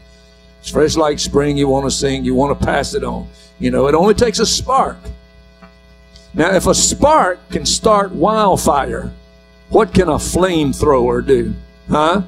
It's 0.61 0.71
fresh 0.71 0.97
like 0.97 1.19
spring. 1.19 1.57
You 1.57 1.69
want 1.69 1.87
to 1.87 1.90
sing, 1.90 2.25
you 2.25 2.35
want 2.35 2.59
to 2.59 2.66
pass 2.66 2.95
it 2.95 3.04
on. 3.04 3.28
You 3.59 3.71
know, 3.71 3.87
it 3.87 3.95
only 3.95 4.14
takes 4.14 4.40
a 4.40 4.47
spark. 4.47 4.97
Now, 6.35 6.54
if 6.54 6.66
a 6.66 6.75
spark 6.75 7.38
can 7.50 7.64
start 7.64 8.12
wildfire, 8.12 9.12
what 9.69 9.95
can 9.95 10.09
a 10.09 10.16
flamethrower 10.16 11.25
do? 11.25 11.54
Huh? 11.88 12.23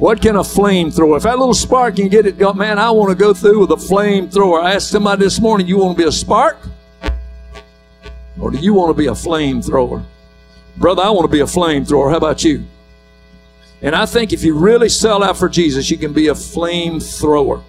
What 0.00 0.22
can 0.22 0.36
a 0.36 0.40
flamethrower? 0.40 1.18
If 1.18 1.24
that 1.24 1.38
little 1.38 1.52
spark 1.52 1.96
can 1.96 2.08
get 2.08 2.24
it, 2.24 2.38
man, 2.56 2.78
I 2.78 2.90
want 2.90 3.10
to 3.10 3.14
go 3.14 3.34
through 3.34 3.60
with 3.60 3.70
a 3.70 3.76
flamethrower. 3.76 4.62
I 4.62 4.72
asked 4.72 4.88
somebody 4.88 5.22
this 5.22 5.38
morning, 5.38 5.66
you 5.66 5.76
want 5.76 5.98
to 5.98 6.02
be 6.02 6.08
a 6.08 6.12
spark? 6.12 6.56
Or 8.40 8.50
do 8.50 8.56
you 8.56 8.72
want 8.72 8.88
to 8.88 8.94
be 8.94 9.08
a 9.08 9.12
flamethrower? 9.12 10.02
Brother, 10.78 11.02
I 11.02 11.10
want 11.10 11.24
to 11.24 11.28
be 11.30 11.40
a 11.40 11.44
flamethrower. 11.44 12.10
How 12.10 12.16
about 12.16 12.42
you? 12.42 12.64
And 13.82 13.94
I 13.94 14.06
think 14.06 14.32
if 14.32 14.42
you 14.42 14.54
really 14.54 14.88
sell 14.88 15.22
out 15.22 15.36
for 15.36 15.50
Jesus, 15.50 15.90
you 15.90 15.98
can 15.98 16.14
be 16.14 16.28
a 16.28 16.34
flamethrower. 16.34 17.62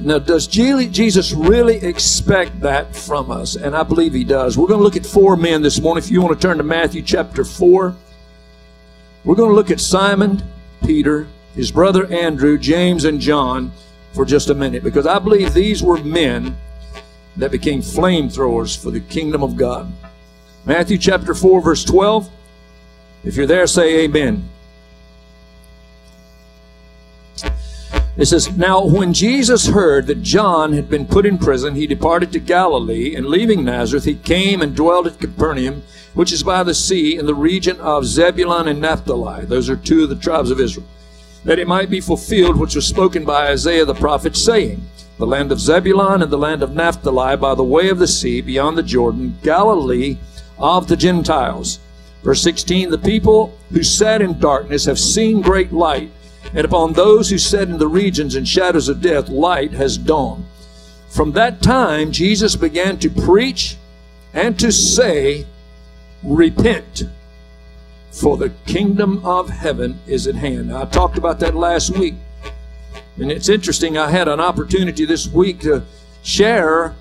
Now, 0.00 0.20
does 0.20 0.46
Jesus 0.46 1.32
really 1.32 1.76
expect 1.84 2.60
that 2.60 2.96
from 2.96 3.30
us? 3.30 3.56
And 3.56 3.76
I 3.76 3.82
believe 3.82 4.14
he 4.14 4.24
does. 4.24 4.56
We're 4.56 4.68
going 4.68 4.80
to 4.80 4.84
look 4.84 4.96
at 4.96 5.04
four 5.04 5.36
men 5.36 5.60
this 5.60 5.78
morning. 5.82 6.02
If 6.02 6.10
you 6.10 6.22
want 6.22 6.40
to 6.40 6.48
turn 6.48 6.56
to 6.56 6.64
Matthew 6.64 7.02
chapter 7.02 7.44
4. 7.44 7.94
We're 9.24 9.34
going 9.34 9.50
to 9.50 9.54
look 9.54 9.70
at 9.70 9.80
Simon, 9.80 10.42
Peter, 10.84 11.26
his 11.54 11.70
brother 11.70 12.10
Andrew, 12.12 12.56
James, 12.56 13.04
and 13.04 13.20
John 13.20 13.72
for 14.12 14.24
just 14.24 14.48
a 14.48 14.54
minute 14.54 14.82
because 14.82 15.06
I 15.06 15.18
believe 15.18 15.52
these 15.52 15.82
were 15.82 16.02
men 16.02 16.56
that 17.36 17.50
became 17.50 17.80
flamethrowers 17.80 18.80
for 18.80 18.90
the 18.90 19.00
kingdom 19.00 19.42
of 19.42 19.56
God. 19.56 19.92
Matthew 20.64 20.98
chapter 20.98 21.34
4, 21.34 21.60
verse 21.60 21.84
12. 21.84 22.30
If 23.24 23.36
you're 23.36 23.46
there, 23.46 23.66
say 23.66 24.04
amen. 24.04 24.48
It 28.16 28.26
says, 28.26 28.56
Now 28.56 28.84
when 28.84 29.12
Jesus 29.12 29.66
heard 29.66 30.06
that 30.06 30.22
John 30.22 30.72
had 30.72 30.90
been 30.90 31.06
put 31.06 31.26
in 31.26 31.38
prison, 31.38 31.74
he 31.74 31.86
departed 31.86 32.32
to 32.32 32.38
Galilee, 32.38 33.14
and 33.14 33.26
leaving 33.26 33.64
Nazareth, 33.64 34.04
he 34.04 34.14
came 34.14 34.60
and 34.62 34.74
dwelt 34.74 35.06
at 35.06 35.20
Capernaum 35.20 35.82
which 36.14 36.32
is 36.32 36.42
by 36.42 36.62
the 36.62 36.74
sea 36.74 37.16
in 37.16 37.26
the 37.26 37.34
region 37.34 37.78
of 37.80 38.04
Zebulun 38.04 38.68
and 38.68 38.80
Naphtali. 38.80 39.44
Those 39.44 39.70
are 39.70 39.76
two 39.76 40.04
of 40.04 40.08
the 40.08 40.16
tribes 40.16 40.50
of 40.50 40.60
Israel. 40.60 40.86
That 41.44 41.58
it 41.58 41.68
might 41.68 41.88
be 41.88 42.00
fulfilled 42.00 42.58
which 42.58 42.74
was 42.74 42.86
spoken 42.86 43.24
by 43.24 43.48
Isaiah 43.48 43.84
the 43.84 43.94
prophet, 43.94 44.36
saying, 44.36 44.82
The 45.18 45.26
land 45.26 45.52
of 45.52 45.60
Zebulun 45.60 46.22
and 46.22 46.30
the 46.30 46.38
land 46.38 46.62
of 46.62 46.74
Naphtali 46.74 47.36
by 47.36 47.54
the 47.54 47.64
way 47.64 47.88
of 47.88 47.98
the 47.98 48.08
sea 48.08 48.40
beyond 48.40 48.76
the 48.76 48.82
Jordan, 48.82 49.38
Galilee 49.42 50.18
of 50.58 50.88
the 50.88 50.96
Gentiles. 50.96 51.78
Verse 52.22 52.42
16, 52.42 52.90
The 52.90 52.98
people 52.98 53.56
who 53.70 53.82
sat 53.82 54.20
in 54.20 54.38
darkness 54.38 54.84
have 54.84 54.98
seen 54.98 55.40
great 55.40 55.72
light, 55.72 56.10
and 56.52 56.64
upon 56.64 56.92
those 56.92 57.30
who 57.30 57.38
sat 57.38 57.68
in 57.68 57.78
the 57.78 57.88
regions 57.88 58.34
and 58.34 58.46
shadows 58.46 58.88
of 58.88 59.00
death, 59.00 59.28
light 59.28 59.72
has 59.72 59.96
dawned. 59.96 60.44
From 61.08 61.32
that 61.32 61.62
time, 61.62 62.12
Jesus 62.12 62.56
began 62.56 62.98
to 62.98 63.10
preach 63.10 63.76
and 64.32 64.58
to 64.60 64.70
say, 64.70 65.46
repent 66.22 67.04
for 68.10 68.36
the 68.36 68.50
kingdom 68.66 69.24
of 69.24 69.48
heaven 69.48 70.00
is 70.06 70.26
at 70.26 70.34
hand. 70.34 70.68
Now, 70.68 70.82
I 70.82 70.84
talked 70.86 71.16
about 71.16 71.40
that 71.40 71.54
last 71.54 71.90
week. 71.90 72.14
And 73.16 73.30
it's 73.30 73.48
interesting, 73.48 73.98
I 73.98 74.10
had 74.10 74.28
an 74.28 74.40
opportunity 74.40 75.04
this 75.04 75.28
week 75.28 75.60
to 75.60 75.82
share. 76.22 76.94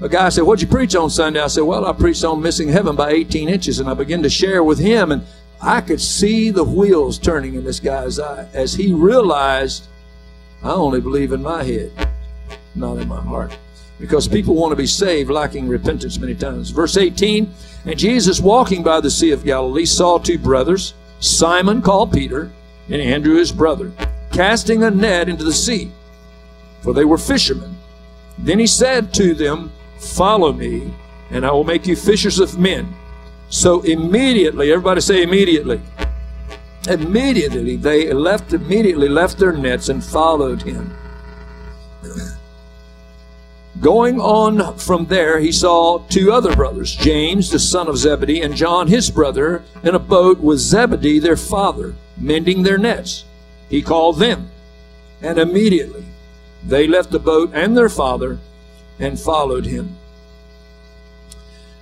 A 0.00 0.08
guy 0.08 0.28
said, 0.28 0.42
What'd 0.42 0.62
you 0.62 0.68
preach 0.68 0.94
on 0.96 1.10
Sunday? 1.10 1.40
I 1.40 1.46
said, 1.46 1.62
Well, 1.62 1.86
I 1.86 1.92
preached 1.92 2.24
on 2.24 2.42
missing 2.42 2.68
heaven 2.68 2.96
by 2.96 3.10
18 3.10 3.48
inches. 3.48 3.78
And 3.78 3.88
I 3.88 3.94
began 3.94 4.22
to 4.22 4.30
share 4.30 4.64
with 4.64 4.78
him, 4.78 5.12
and 5.12 5.26
I 5.60 5.80
could 5.80 6.00
see 6.00 6.50
the 6.50 6.64
wheels 6.64 7.18
turning 7.18 7.54
in 7.54 7.64
this 7.64 7.80
guy's 7.80 8.18
eye 8.18 8.48
as 8.52 8.74
he 8.74 8.92
realized 8.92 9.86
I 10.62 10.70
only 10.70 11.00
believe 11.00 11.32
in 11.32 11.42
my 11.42 11.62
head, 11.62 11.92
not 12.74 12.98
in 12.98 13.08
my 13.08 13.20
heart. 13.20 13.56
Because 13.98 14.28
people 14.28 14.54
want 14.54 14.72
to 14.72 14.76
be 14.76 14.86
saved, 14.86 15.30
lacking 15.30 15.68
repentance 15.68 16.18
many 16.18 16.34
times. 16.34 16.70
Verse 16.70 16.96
18 16.96 17.52
and 17.86 17.98
Jesus, 17.98 18.40
walking 18.40 18.82
by 18.82 19.00
the 19.00 19.10
Sea 19.10 19.30
of 19.30 19.44
Galilee, 19.44 19.84
saw 19.84 20.18
two 20.18 20.38
brothers, 20.38 20.94
Simon 21.20 21.80
called 21.80 22.12
Peter, 22.12 22.50
and 22.90 23.00
Andrew 23.00 23.36
his 23.36 23.52
brother, 23.52 23.92
casting 24.32 24.82
a 24.82 24.90
net 24.90 25.28
into 25.28 25.44
the 25.44 25.52
sea, 25.52 25.92
for 26.82 26.92
they 26.92 27.04
were 27.04 27.16
fishermen. 27.16 27.76
Then 28.38 28.58
he 28.58 28.66
said 28.66 29.14
to 29.14 29.34
them, 29.34 29.72
Follow 29.98 30.52
me, 30.52 30.92
and 31.30 31.46
I 31.46 31.52
will 31.52 31.64
make 31.64 31.86
you 31.86 31.96
fishers 31.96 32.40
of 32.40 32.58
men. 32.58 32.92
So 33.48 33.80
immediately, 33.82 34.72
everybody 34.72 35.00
say 35.00 35.22
immediately. 35.22 35.80
Immediately 36.88 37.76
they 37.76 38.12
left 38.12 38.52
immediately 38.52 39.08
left 39.08 39.38
their 39.38 39.52
nets 39.52 39.88
and 39.88 40.04
followed 40.04 40.62
him. 40.62 40.96
Going 43.80 44.20
on 44.20 44.78
from 44.78 45.06
there, 45.06 45.38
he 45.38 45.52
saw 45.52 45.98
two 46.08 46.32
other 46.32 46.54
brothers, 46.56 46.94
James, 46.96 47.50
the 47.50 47.58
son 47.58 47.88
of 47.88 47.98
Zebedee, 47.98 48.40
and 48.40 48.56
John, 48.56 48.88
his 48.88 49.10
brother, 49.10 49.62
in 49.82 49.94
a 49.94 49.98
boat 49.98 50.38
with 50.38 50.58
Zebedee, 50.58 51.18
their 51.18 51.36
father, 51.36 51.94
mending 52.16 52.62
their 52.62 52.78
nets. 52.78 53.24
He 53.68 53.82
called 53.82 54.18
them, 54.18 54.50
and 55.20 55.38
immediately 55.38 56.04
they 56.64 56.86
left 56.86 57.10
the 57.10 57.18
boat 57.18 57.50
and 57.52 57.76
their 57.76 57.88
father 57.88 58.38
and 58.98 59.20
followed 59.20 59.66
him. 59.66 59.96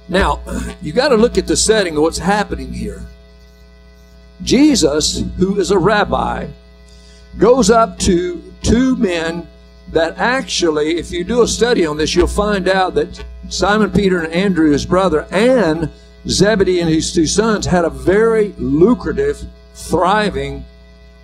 Now, 0.09 0.41
you 0.83 0.93
got 0.93 1.09
to 1.09 1.17
look 1.17 1.39
at 1.39 1.47
the 1.47 1.57
setting 1.57 1.97
of 1.97 2.03
what's 2.03 2.19
happening 2.19 2.73
here. 2.73 3.07
Jesus, 4.43 5.23
who 5.39 5.59
is 5.61 5.71
a 5.71 5.79
rabbi, 5.79 6.49
goes 7.39 7.71
up 7.71 7.99
to 8.01 8.43
two 8.63 8.97
men 8.97 9.47
that 9.95 10.19
actually, 10.19 10.97
if 10.99 11.13
you 11.13 11.23
do 11.25 11.43
a 11.43 11.49
study 11.49 11.87
on 11.87 11.97
this, 11.97 12.15
you'll 12.15 12.27
find 12.27 12.69
out 12.69 12.95
that 12.95 13.25
Simon 13.49 13.91
Peter 13.91 14.21
and 14.21 14.33
Andrew, 14.33 14.73
his 14.73 14.85
brother, 14.85 15.27
and 15.31 15.89
Zebedee 16.27 16.81
and 16.81 16.91
his 16.91 17.13
two 17.13 17.27
sons 17.27 17.65
had 17.65 17.85
a 17.85 17.91
very 17.91 18.55
lucrative, 18.59 19.41
thriving 19.75 20.65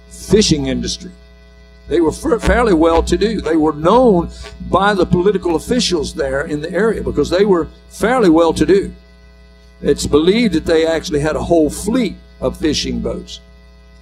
fishing 0.08 0.66
industry. 0.66 1.10
They 1.88 2.00
were 2.00 2.12
fairly 2.12 2.74
well 2.74 3.02
to 3.02 3.16
do. 3.16 3.40
They 3.40 3.56
were 3.56 3.72
known 3.72 4.30
by 4.68 4.94
the 4.94 5.06
political 5.06 5.56
officials 5.56 6.14
there 6.14 6.42
in 6.42 6.60
the 6.60 6.70
area 6.70 7.02
because 7.02 7.28
they 7.28 7.44
were 7.44 7.66
fairly 7.88 8.30
well 8.30 8.52
to 8.54 8.64
do. 8.64 8.94
It's 9.82 10.06
believed 10.06 10.54
that 10.54 10.66
they 10.66 10.86
actually 10.86 11.20
had 11.20 11.34
a 11.34 11.42
whole 11.42 11.70
fleet 11.70 12.16
of 12.40 12.56
fishing 12.56 13.00
boats. 13.00 13.40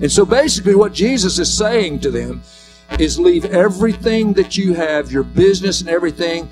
And 0.00 0.12
so 0.12 0.26
basically, 0.26 0.74
what 0.74 0.92
Jesus 0.92 1.38
is 1.38 1.56
saying 1.56 2.00
to 2.00 2.10
them 2.10 2.42
is 2.98 3.18
leave 3.18 3.44
everything 3.46 4.32
that 4.34 4.56
you 4.56 4.74
have, 4.74 5.12
your 5.12 5.22
business 5.22 5.80
and 5.80 5.90
everything. 5.90 6.48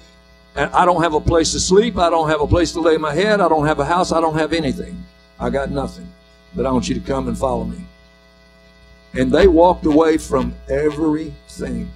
And 0.55 0.71
I 0.73 0.85
don't 0.85 1.03
have 1.03 1.15
a 1.15 1.21
place 1.21 1.53
to 1.53 1.61
sleep. 1.61 1.99
I 1.99 2.11
don't 2.11 2.29
have 2.29 2.41
a 2.41 2.47
place 2.47 2.73
to 2.73 2.81
lay 2.81 2.97
my 2.97 3.15
head. 3.15 3.41
I 3.41 3.49
don't 3.49 3.67
have 3.67 3.79
a 3.79 3.85
house. 3.85 4.13
I 4.13 4.21
don't 4.21 4.37
have 4.37 4.53
anything. 4.53 5.05
I 5.39 5.51
got 5.51 5.71
nothing. 5.71 6.09
But 6.55 6.67
I 6.67 6.73
want 6.73 6.89
you 6.89 6.95
to 6.95 7.01
come 7.01 7.29
and 7.29 7.37
follow 7.37 7.65
me. 7.65 7.79
And 9.15 9.33
they 9.33 9.47
walked 9.47 9.87
away 9.87 10.19
from 10.19 10.55
everything 10.69 11.91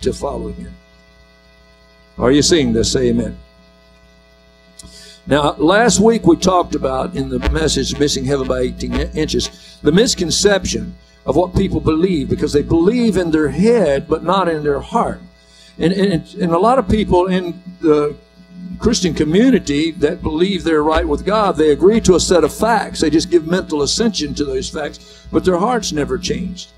to 0.00 0.12
follow 0.12 0.48
him. 0.52 0.72
Are 2.18 2.30
you 2.30 2.42
seeing 2.42 2.72
this? 2.72 2.92
Say 2.92 3.08
amen. 3.08 3.38
Now, 5.26 5.52
last 5.52 6.00
week 6.00 6.26
we 6.26 6.36
talked 6.36 6.74
about 6.74 7.14
in 7.14 7.28
the 7.28 7.38
message 7.50 7.98
Missing 7.98 8.24
Heaven 8.24 8.48
by 8.48 8.60
18 8.60 8.92
Inches 9.14 9.78
the 9.82 9.92
misconception 9.92 10.94
of 11.26 11.36
what 11.36 11.54
people 11.54 11.80
believe 11.80 12.28
because 12.28 12.52
they 12.52 12.62
believe 12.62 13.16
in 13.16 13.30
their 13.30 13.50
head 13.50 14.08
but 14.08 14.24
not 14.24 14.48
in 14.48 14.62
their 14.62 14.80
heart. 14.80 15.20
And, 15.78 15.92
and, 15.92 16.34
and 16.34 16.52
a 16.52 16.58
lot 16.58 16.78
of 16.78 16.88
people 16.88 17.26
in 17.26 17.62
the 17.80 18.16
Christian 18.78 19.14
community 19.14 19.90
that 19.92 20.22
believe 20.22 20.64
they're 20.64 20.82
right 20.82 21.06
with 21.06 21.26
God, 21.26 21.56
they 21.56 21.70
agree 21.70 22.00
to 22.02 22.14
a 22.14 22.20
set 22.20 22.44
of 22.44 22.52
facts. 22.52 23.00
They 23.00 23.10
just 23.10 23.30
give 23.30 23.46
mental 23.46 23.82
ascension 23.82 24.34
to 24.34 24.44
those 24.44 24.70
facts, 24.70 25.26
but 25.30 25.44
their 25.44 25.58
hearts 25.58 25.92
never 25.92 26.18
changed. 26.18 26.70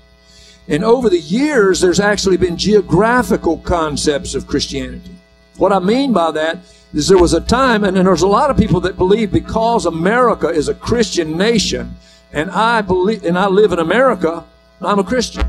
And 0.67 0.83
over 0.83 1.09
the 1.09 1.19
years, 1.19 1.81
there's 1.81 1.99
actually 1.99 2.37
been 2.37 2.57
geographical 2.57 3.57
concepts 3.57 4.35
of 4.35 4.47
Christianity. 4.47 5.15
What 5.57 5.73
I 5.73 5.79
mean 5.79 6.13
by 6.13 6.31
that 6.31 6.59
is 6.93 7.07
there 7.07 7.17
was 7.17 7.33
a 7.33 7.41
time, 7.41 7.83
and 7.83 7.97
there's 7.97 8.21
a 8.21 8.27
lot 8.27 8.51
of 8.51 8.57
people 8.57 8.79
that 8.81 8.97
believe 8.97 9.31
because 9.31 9.85
America 9.85 10.47
is 10.47 10.69
a 10.69 10.75
Christian 10.75 11.37
nation, 11.37 11.95
and 12.31 12.51
I 12.51 12.81
believe, 12.81 13.23
and 13.23 13.37
I 13.37 13.47
live 13.47 13.71
in 13.71 13.79
America, 13.79 14.45
I'm 14.81 14.99
a 14.99 15.03
Christian. 15.03 15.47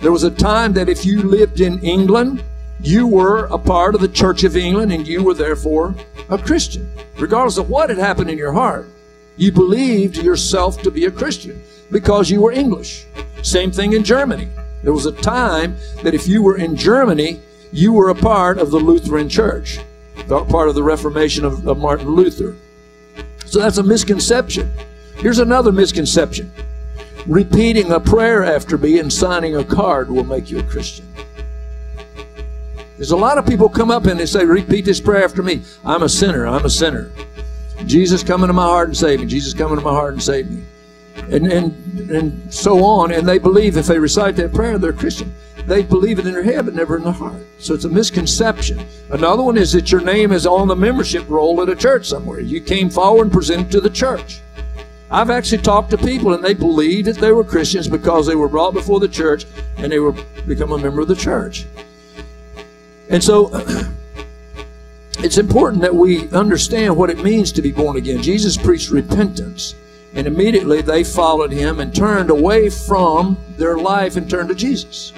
There 0.00 0.12
was 0.12 0.24
a 0.24 0.30
time 0.30 0.72
that 0.72 0.88
if 0.88 1.04
you 1.04 1.22
lived 1.22 1.60
in 1.60 1.80
England, 1.80 2.42
you 2.80 3.06
were 3.06 3.46
a 3.46 3.58
part 3.58 3.94
of 3.94 4.00
the 4.00 4.08
Church 4.08 4.42
of 4.42 4.56
England, 4.56 4.92
and 4.92 5.06
you 5.06 5.22
were 5.22 5.34
therefore 5.34 5.94
a 6.28 6.38
Christian, 6.38 6.88
regardless 7.18 7.58
of 7.58 7.70
what 7.70 7.88
had 7.88 7.98
happened 7.98 8.30
in 8.30 8.38
your 8.38 8.52
heart. 8.52 8.88
You 9.36 9.52
believed 9.52 10.16
yourself 10.16 10.82
to 10.82 10.90
be 10.90 11.04
a 11.04 11.10
Christian 11.10 11.62
because 11.92 12.30
you 12.30 12.40
were 12.40 12.52
English. 12.52 13.06
Same 13.42 13.70
thing 13.70 13.92
in 13.92 14.02
Germany. 14.02 14.48
There 14.82 14.92
was 14.92 15.06
a 15.06 15.12
time 15.12 15.76
that 16.02 16.14
if 16.14 16.26
you 16.26 16.42
were 16.42 16.56
in 16.56 16.74
Germany, 16.76 17.40
you 17.72 17.92
were 17.92 18.08
a 18.08 18.14
part 18.14 18.58
of 18.58 18.70
the 18.70 18.78
Lutheran 18.78 19.28
Church 19.28 19.78
part 20.26 20.68
of 20.68 20.74
the 20.74 20.82
Reformation 20.82 21.44
of, 21.44 21.66
of 21.66 21.78
Martin 21.78 22.08
Luther. 22.08 22.56
So 23.46 23.60
that's 23.60 23.78
a 23.78 23.82
misconception. 23.82 24.70
Here's 25.16 25.38
another 25.38 25.72
misconception. 25.72 26.52
Repeating 27.26 27.90
a 27.92 28.00
prayer 28.00 28.44
after 28.44 28.78
me 28.78 28.98
and 28.98 29.12
signing 29.12 29.56
a 29.56 29.64
card 29.64 30.10
will 30.10 30.24
make 30.24 30.50
you 30.50 30.58
a 30.58 30.62
Christian. 30.62 31.06
There's 32.96 33.10
a 33.10 33.16
lot 33.16 33.38
of 33.38 33.46
people 33.46 33.68
come 33.68 33.90
up 33.90 34.06
and 34.06 34.18
they 34.18 34.26
say, 34.26 34.44
repeat 34.44 34.84
this 34.84 35.00
prayer 35.00 35.24
after 35.24 35.42
me. 35.42 35.62
I'm 35.84 36.02
a 36.02 36.08
sinner. 36.08 36.46
I'm 36.46 36.64
a 36.64 36.70
sinner. 36.70 37.12
Jesus 37.86 38.22
come 38.22 38.42
into 38.42 38.54
my 38.54 38.64
heart 38.64 38.88
and 38.88 38.96
save 38.96 39.20
me. 39.20 39.26
Jesus 39.26 39.54
come 39.54 39.70
into 39.70 39.84
my 39.84 39.92
heart 39.92 40.14
and 40.14 40.22
save 40.22 40.50
me. 40.50 40.62
And, 41.24 41.46
and, 41.52 42.10
and 42.10 42.54
so 42.54 42.84
on. 42.84 43.12
And 43.12 43.26
they 43.28 43.38
believe 43.38 43.76
if 43.76 43.86
they 43.86 43.98
recite 43.98 44.36
that 44.36 44.54
prayer, 44.54 44.78
they're 44.78 44.92
Christian 44.92 45.34
they 45.68 45.82
believe 45.82 46.18
it 46.18 46.26
in 46.26 46.32
their 46.32 46.42
head, 46.42 46.64
but 46.64 46.74
never 46.74 46.96
in 46.96 47.04
their 47.04 47.12
heart. 47.12 47.42
So 47.58 47.74
it's 47.74 47.84
a 47.84 47.90
misconception. 47.90 48.80
Another 49.10 49.42
one 49.42 49.58
is 49.58 49.72
that 49.72 49.92
your 49.92 50.00
name 50.00 50.32
is 50.32 50.46
on 50.46 50.66
the 50.66 50.74
membership 50.74 51.28
roll 51.28 51.60
at 51.60 51.68
a 51.68 51.76
church 51.76 52.08
somewhere. 52.08 52.40
You 52.40 52.62
came 52.62 52.88
forward 52.88 53.24
and 53.24 53.32
presented 53.32 53.70
to 53.72 53.80
the 53.80 53.90
church. 53.90 54.40
I've 55.10 55.30
actually 55.30 55.62
talked 55.62 55.90
to 55.90 55.98
people 55.98 56.32
and 56.32 56.42
they 56.42 56.54
believed 56.54 57.06
that 57.08 57.16
they 57.16 57.32
were 57.32 57.44
Christians 57.44 57.86
because 57.86 58.26
they 58.26 58.34
were 58.34 58.48
brought 58.48 58.72
before 58.72 58.98
the 58.98 59.08
church 59.08 59.44
and 59.76 59.92
they 59.92 59.98
were 59.98 60.12
become 60.46 60.72
a 60.72 60.78
member 60.78 61.02
of 61.02 61.08
the 61.08 61.16
church. 61.16 61.66
And 63.10 63.22
so 63.22 63.50
it's 65.18 65.36
important 65.36 65.82
that 65.82 65.94
we 65.94 66.30
understand 66.30 66.96
what 66.96 67.10
it 67.10 67.22
means 67.22 67.52
to 67.52 67.62
be 67.62 67.72
born 67.72 67.96
again. 67.96 68.22
Jesus 68.22 68.56
preached 68.56 68.90
repentance. 68.90 69.74
And 70.14 70.26
immediately 70.26 70.80
they 70.80 71.04
followed 71.04 71.52
him 71.52 71.80
and 71.80 71.94
turned 71.94 72.30
away 72.30 72.70
from 72.70 73.36
their 73.56 73.76
life 73.78 74.16
and 74.16 74.28
turned 74.28 74.48
to 74.48 74.54
Jesus. 74.54 75.12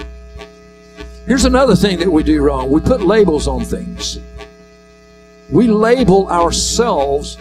Here's 1.27 1.45
another 1.45 1.77
thing 1.77 1.99
that 2.01 2.11
we 2.11 2.23
do 2.23 2.43
wrong 2.43 2.71
we 2.71 2.81
put 2.81 3.03
labels 3.03 3.47
on 3.47 3.65
things. 3.65 4.19
We 5.51 5.69
label 5.69 6.29
ourselves 6.29 7.39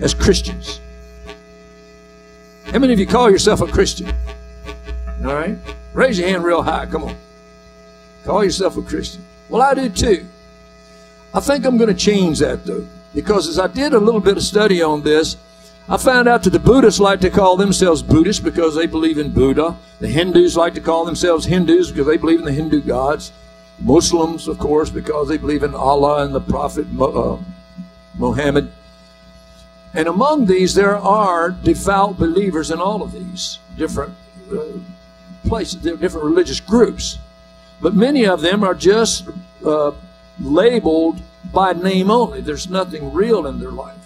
as 0.00 0.14
Christians. 0.14 0.80
How 2.66 2.78
many 2.78 2.92
of 2.92 2.98
you 2.98 3.06
call 3.06 3.30
yourself 3.30 3.60
a 3.60 3.66
Christian? 3.66 4.12
All 5.24 5.34
right? 5.34 5.56
Raise 5.94 6.18
your 6.18 6.28
hand 6.28 6.44
real 6.44 6.62
high. 6.62 6.86
Come 6.86 7.04
on. 7.04 7.16
Call 8.24 8.44
yourself 8.44 8.76
a 8.76 8.82
Christian. 8.82 9.24
Well, 9.48 9.62
I 9.62 9.74
do 9.74 9.88
too. 9.88 10.26
I 11.32 11.40
think 11.40 11.64
I'm 11.64 11.76
going 11.76 11.88
to 11.88 11.94
change 11.94 12.40
that 12.40 12.64
though, 12.64 12.86
because 13.14 13.48
as 13.48 13.58
I 13.58 13.66
did 13.66 13.94
a 13.94 13.98
little 13.98 14.20
bit 14.20 14.36
of 14.36 14.42
study 14.42 14.82
on 14.82 15.02
this, 15.02 15.36
I 15.90 15.96
found 15.96 16.28
out 16.28 16.42
that 16.42 16.50
the 16.50 16.58
Buddhists 16.58 17.00
like 17.00 17.20
to 17.20 17.30
call 17.30 17.56
themselves 17.56 18.02
Buddhists 18.02 18.42
because 18.42 18.74
they 18.74 18.86
believe 18.86 19.16
in 19.16 19.30
Buddha. 19.30 19.74
The 20.00 20.08
Hindus 20.08 20.54
like 20.54 20.74
to 20.74 20.82
call 20.82 21.06
themselves 21.06 21.46
Hindus 21.46 21.90
because 21.90 22.06
they 22.06 22.18
believe 22.18 22.40
in 22.40 22.44
the 22.44 22.52
Hindu 22.52 22.82
gods. 22.82 23.32
Muslims, 23.80 24.48
of 24.48 24.58
course, 24.58 24.90
because 24.90 25.28
they 25.28 25.38
believe 25.38 25.62
in 25.62 25.74
Allah 25.74 26.24
and 26.24 26.34
the 26.34 26.42
Prophet 26.42 26.86
uh, 27.00 27.38
Muhammad. 28.18 28.70
And 29.94 30.08
among 30.08 30.44
these, 30.44 30.74
there 30.74 30.96
are 30.96 31.50
devout 31.50 32.18
believers 32.18 32.70
in 32.70 32.80
all 32.80 33.02
of 33.02 33.12
these 33.12 33.58
different 33.78 34.12
uh, 34.52 34.64
places, 35.46 35.76
different 35.76 36.24
religious 36.24 36.60
groups. 36.60 37.18
But 37.80 37.94
many 37.94 38.26
of 38.26 38.42
them 38.42 38.62
are 38.62 38.74
just 38.74 39.26
uh, 39.64 39.92
labeled 40.38 41.22
by 41.50 41.72
name 41.72 42.10
only. 42.10 42.42
There's 42.42 42.68
nothing 42.68 43.14
real 43.14 43.46
in 43.46 43.58
their 43.58 43.70
life. 43.70 43.97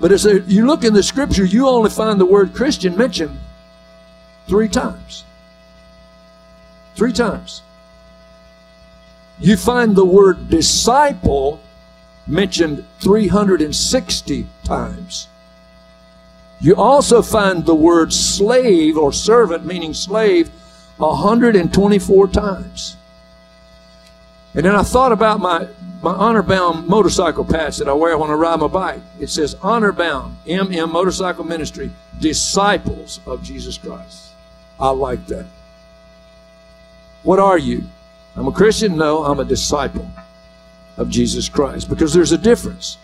But 0.00 0.12
as 0.12 0.24
you 0.24 0.66
look 0.66 0.84
in 0.84 0.92
the 0.92 1.02
scripture, 1.02 1.44
you 1.44 1.68
only 1.68 1.90
find 1.90 2.20
the 2.20 2.26
word 2.26 2.54
Christian 2.54 2.96
mentioned 2.96 3.38
three 4.46 4.68
times. 4.68 5.24
Three 6.96 7.12
times. 7.12 7.62
You 9.38 9.56
find 9.56 9.96
the 9.96 10.04
word 10.04 10.48
disciple 10.48 11.60
mentioned 12.26 12.84
360 13.00 14.46
times. 14.64 15.28
You 16.60 16.76
also 16.76 17.20
find 17.20 17.66
the 17.66 17.74
word 17.74 18.12
slave 18.12 18.96
or 18.96 19.12
servant, 19.12 19.66
meaning 19.66 19.92
slave, 19.92 20.50
124 20.96 22.28
times. 22.28 22.96
And 24.54 24.64
then 24.64 24.74
I 24.74 24.82
thought 24.82 25.12
about 25.12 25.40
my 25.40 25.68
my 26.04 26.12
honor 26.12 26.42
bound 26.42 26.86
motorcycle 26.86 27.46
patch 27.46 27.78
that 27.78 27.88
I 27.88 27.94
wear 27.94 28.18
when 28.18 28.30
I 28.30 28.34
ride 28.34 28.60
my 28.60 28.66
bike. 28.66 29.00
It 29.18 29.30
says 29.30 29.56
honor 29.62 29.90
bound, 29.90 30.36
MM 30.46 30.92
Motorcycle 30.92 31.44
Ministry, 31.44 31.90
disciples 32.20 33.20
of 33.26 33.42
Jesus 33.42 33.78
Christ. 33.78 34.32
I 34.78 34.90
like 34.90 35.26
that. 35.28 35.46
What 37.22 37.38
are 37.38 37.56
you? 37.56 37.84
I'm 38.36 38.46
a 38.46 38.52
Christian? 38.52 38.98
No, 38.98 39.24
I'm 39.24 39.40
a 39.40 39.46
disciple 39.46 40.06
of 40.98 41.08
Jesus 41.08 41.48
Christ 41.48 41.88
because 41.88 42.12
there's 42.12 42.32
a 42.32 42.38
difference. 42.38 42.98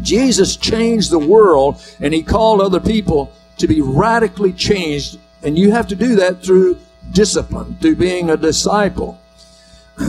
Jesus 0.00 0.54
changed 0.54 1.10
the 1.10 1.18
world 1.18 1.82
and 1.98 2.14
he 2.14 2.22
called 2.22 2.60
other 2.60 2.80
people 2.80 3.32
to 3.58 3.66
be 3.66 3.80
radically 3.80 4.52
changed. 4.52 5.18
And 5.42 5.58
you 5.58 5.72
have 5.72 5.88
to 5.88 5.96
do 5.96 6.14
that 6.16 6.40
through 6.40 6.78
discipline, 7.10 7.78
through 7.80 7.96
being 7.96 8.30
a 8.30 8.36
disciple 8.36 9.18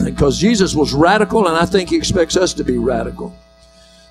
because 0.03 0.37
Jesus 0.37 0.75
was 0.75 0.93
radical, 0.93 1.47
and 1.47 1.57
I 1.57 1.65
think 1.65 1.89
he 1.89 1.95
expects 1.95 2.35
us 2.35 2.53
to 2.55 2.63
be 2.63 2.77
radical. 2.77 3.33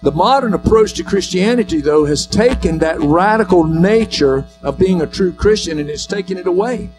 The 0.02 0.12
modern 0.12 0.54
approach 0.54 0.92
to 0.94 1.04
Christianity, 1.04 1.80
though, 1.80 2.04
has 2.04 2.26
taken 2.26 2.78
that 2.78 3.00
radical 3.00 3.64
nature 3.64 4.46
of 4.62 4.78
being 4.78 5.00
a 5.00 5.06
true 5.06 5.32
Christian 5.32 5.78
and 5.78 5.88
it's 5.88 6.06
taken 6.06 6.36
it 6.36 6.46
away. 6.46 6.90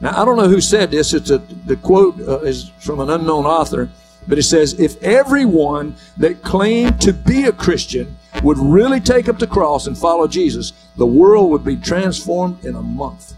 Now, 0.00 0.20
I 0.20 0.24
don't 0.24 0.36
know 0.36 0.48
who 0.48 0.60
said 0.60 0.90
this. 0.90 1.12
It's 1.12 1.30
a, 1.30 1.38
the 1.38 1.76
quote 1.76 2.20
uh, 2.20 2.40
is 2.40 2.70
from 2.78 3.00
an 3.00 3.10
unknown 3.10 3.46
author, 3.46 3.90
but 4.26 4.38
it 4.38 4.44
says, 4.44 4.78
If 4.80 5.02
everyone 5.02 5.96
that 6.16 6.42
claimed 6.42 7.00
to 7.02 7.12
be 7.12 7.44
a 7.44 7.52
Christian 7.52 8.16
would 8.42 8.58
really 8.58 9.00
take 9.00 9.28
up 9.28 9.38
the 9.38 9.46
cross 9.46 9.86
and 9.86 9.96
follow 9.96 10.26
Jesus, 10.26 10.72
the 10.96 11.06
world 11.06 11.50
would 11.50 11.64
be 11.64 11.76
transformed 11.76 12.64
in 12.64 12.74
a 12.74 12.82
month. 12.82 13.34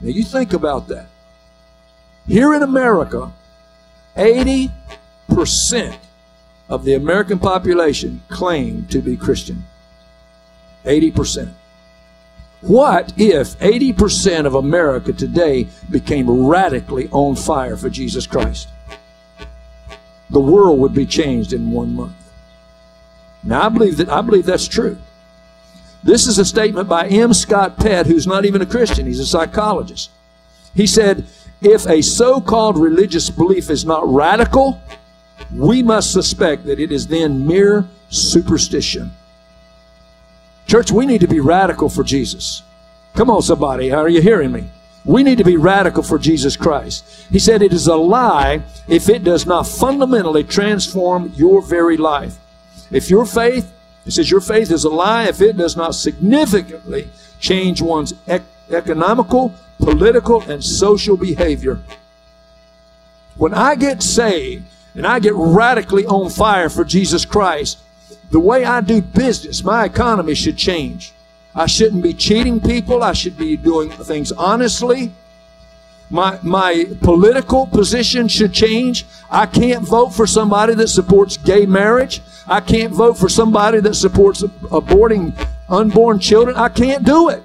Now, 0.00 0.08
you 0.08 0.24
think 0.24 0.52
about 0.52 0.88
that. 0.88 1.06
Here 2.26 2.54
in 2.54 2.62
America, 2.62 3.32
80% 4.16 4.70
of 6.68 6.84
the 6.84 6.94
American 6.94 7.38
population 7.38 8.22
claim 8.28 8.86
to 8.86 9.00
be 9.00 9.16
Christian. 9.16 9.64
80%. 10.84 11.52
What 12.62 13.12
if 13.16 13.58
80% 13.58 14.46
of 14.46 14.54
America 14.54 15.12
today 15.12 15.68
became 15.90 16.46
radically 16.46 17.08
on 17.10 17.36
fire 17.36 17.76
for 17.76 17.90
Jesus 17.90 18.26
Christ? 18.26 18.68
The 20.30 20.40
world 20.40 20.80
would 20.80 20.94
be 20.94 21.06
changed 21.06 21.52
in 21.52 21.70
one 21.70 21.94
month. 21.94 22.14
Now 23.44 23.66
I 23.66 23.68
believe 23.68 23.98
that 23.98 24.08
I 24.08 24.20
believe 24.22 24.46
that's 24.46 24.66
true. 24.66 24.98
This 26.02 26.26
is 26.26 26.38
a 26.38 26.44
statement 26.44 26.88
by 26.88 27.06
M. 27.06 27.32
Scott 27.32 27.76
Peck, 27.76 28.06
who's 28.06 28.26
not 28.26 28.44
even 28.44 28.62
a 28.62 28.66
Christian, 28.66 29.06
he's 29.06 29.20
a 29.20 29.26
psychologist. 29.26 30.10
He 30.74 30.86
said, 30.86 31.26
if 31.60 31.86
a 31.86 32.02
so 32.02 32.40
called 32.40 32.78
religious 32.78 33.30
belief 33.30 33.70
is 33.70 33.84
not 33.84 34.06
radical, 34.12 34.80
we 35.54 35.82
must 35.82 36.12
suspect 36.12 36.64
that 36.66 36.78
it 36.78 36.92
is 36.92 37.06
then 37.06 37.46
mere 37.46 37.86
superstition. 38.08 39.12
Church, 40.66 40.90
we 40.90 41.06
need 41.06 41.20
to 41.20 41.28
be 41.28 41.40
radical 41.40 41.88
for 41.88 42.02
Jesus. 42.02 42.62
Come 43.14 43.30
on, 43.30 43.42
somebody. 43.42 43.92
Are 43.92 44.08
you 44.08 44.20
hearing 44.20 44.52
me? 44.52 44.64
We 45.04 45.22
need 45.22 45.38
to 45.38 45.44
be 45.44 45.56
radical 45.56 46.02
for 46.02 46.18
Jesus 46.18 46.56
Christ. 46.56 47.26
He 47.30 47.38
said 47.38 47.62
it 47.62 47.72
is 47.72 47.86
a 47.86 47.94
lie 47.94 48.62
if 48.88 49.08
it 49.08 49.22
does 49.22 49.46
not 49.46 49.66
fundamentally 49.66 50.42
transform 50.42 51.32
your 51.36 51.62
very 51.62 51.96
life. 51.96 52.36
if 52.90 53.08
your 53.08 53.24
faith, 53.24 53.72
he 54.04 54.10
says, 54.10 54.30
your 54.30 54.40
faith 54.40 54.70
is 54.70 54.84
a 54.84 54.88
lie 54.88 55.24
if 55.24 55.40
it 55.40 55.56
does 55.56 55.76
not 55.76 55.94
significantly 55.94 57.08
change 57.40 57.80
one's 57.80 58.14
economical, 58.70 59.54
political, 59.78 60.42
and 60.42 60.62
social 60.62 61.16
behavior. 61.16 61.78
When 63.36 63.54
I 63.54 63.74
get 63.74 64.02
saved 64.02 64.64
and 64.94 65.06
I 65.06 65.18
get 65.18 65.34
radically 65.34 66.06
on 66.06 66.30
fire 66.30 66.68
for 66.68 66.84
Jesus 66.84 67.24
Christ, 67.24 67.78
the 68.30 68.40
way 68.40 68.64
I 68.64 68.80
do 68.80 69.02
business, 69.02 69.62
my 69.62 69.84
economy 69.84 70.34
should 70.34 70.56
change. 70.56 71.12
I 71.54 71.66
shouldn't 71.66 72.02
be 72.02 72.12
cheating 72.12 72.60
people. 72.60 73.02
I 73.02 73.12
should 73.12 73.36
be 73.36 73.56
doing 73.56 73.90
things 73.90 74.32
honestly. 74.32 75.12
My, 76.08 76.38
my 76.42 76.86
political 77.02 77.66
position 77.66 78.28
should 78.28 78.52
change. 78.52 79.06
I 79.30 79.46
can't 79.46 79.84
vote 79.86 80.10
for 80.10 80.26
somebody 80.26 80.74
that 80.74 80.88
supports 80.88 81.36
gay 81.36 81.66
marriage. 81.66 82.20
I 82.46 82.60
can't 82.60 82.92
vote 82.92 83.18
for 83.18 83.28
somebody 83.28 83.80
that 83.80 83.94
supports 83.94 84.42
aborting 84.42 85.34
unborn 85.68 86.20
children. 86.20 86.56
I 86.56 86.68
can't 86.68 87.04
do 87.04 87.28
it. 87.30 87.42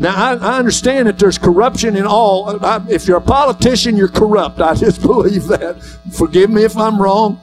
Now, 0.00 0.14
I, 0.16 0.34
I 0.34 0.58
understand 0.58 1.08
that 1.08 1.18
there's 1.18 1.36
corruption 1.36 1.94
in 1.94 2.06
all. 2.06 2.64
I, 2.64 2.82
if 2.88 3.06
you're 3.06 3.18
a 3.18 3.22
politician, 3.22 3.98
you're 3.98 4.08
corrupt. 4.08 4.58
I 4.58 4.74
just 4.86 5.02
believe 5.02 5.46
that. 5.48 5.80
Forgive 6.10 6.48
me 6.48 6.64
if 6.64 6.76
I'm 6.76 7.00
wrong. 7.00 7.38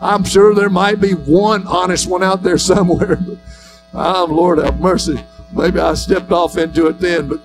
I'm 0.00 0.24
sure 0.24 0.54
there 0.54 0.70
might 0.70 1.00
be 1.00 1.12
one 1.12 1.66
honest 1.66 2.08
one 2.08 2.22
out 2.22 2.42
there 2.42 2.56
somewhere. 2.56 3.18
I'm 3.92 3.98
um, 4.30 4.32
Lord 4.32 4.58
have 4.58 4.80
mercy. 4.80 5.22
Maybe 5.52 5.78
I 5.78 5.92
stepped 5.92 6.32
off 6.32 6.56
into 6.56 6.86
it 6.86 6.98
then, 6.98 7.28
but 7.28 7.40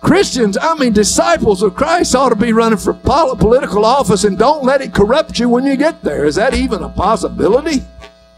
Christians, 0.00 0.58
I 0.60 0.74
mean, 0.74 0.92
disciples 0.92 1.62
of 1.62 1.76
Christ 1.76 2.14
ought 2.14 2.30
to 2.30 2.36
be 2.36 2.52
running 2.52 2.78
for 2.78 2.92
political 2.92 3.84
office 3.84 4.24
and 4.24 4.36
don't 4.36 4.64
let 4.64 4.80
it 4.80 4.92
corrupt 4.92 5.38
you 5.38 5.48
when 5.48 5.64
you 5.64 5.76
get 5.76 6.02
there. 6.02 6.24
Is 6.24 6.34
that 6.34 6.54
even 6.54 6.82
a 6.82 6.88
possibility? 6.88 7.84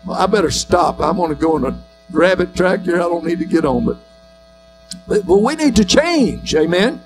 Well, 0.04 0.20
I 0.20 0.26
better 0.26 0.50
stop. 0.50 1.00
I'm 1.00 1.16
going 1.16 1.30
to 1.30 1.34
go 1.34 1.56
on 1.56 1.64
a 1.64 1.78
rabbit 2.10 2.54
track 2.54 2.80
here 2.80 2.96
I 2.96 3.08
don't 3.08 3.24
need 3.24 3.38
to 3.38 3.44
get 3.44 3.64
on, 3.64 3.84
but, 3.84 3.96
but, 5.06 5.26
but 5.26 5.38
we 5.38 5.54
need 5.56 5.76
to 5.76 5.84
change. 5.84 6.54
Amen. 6.54 7.00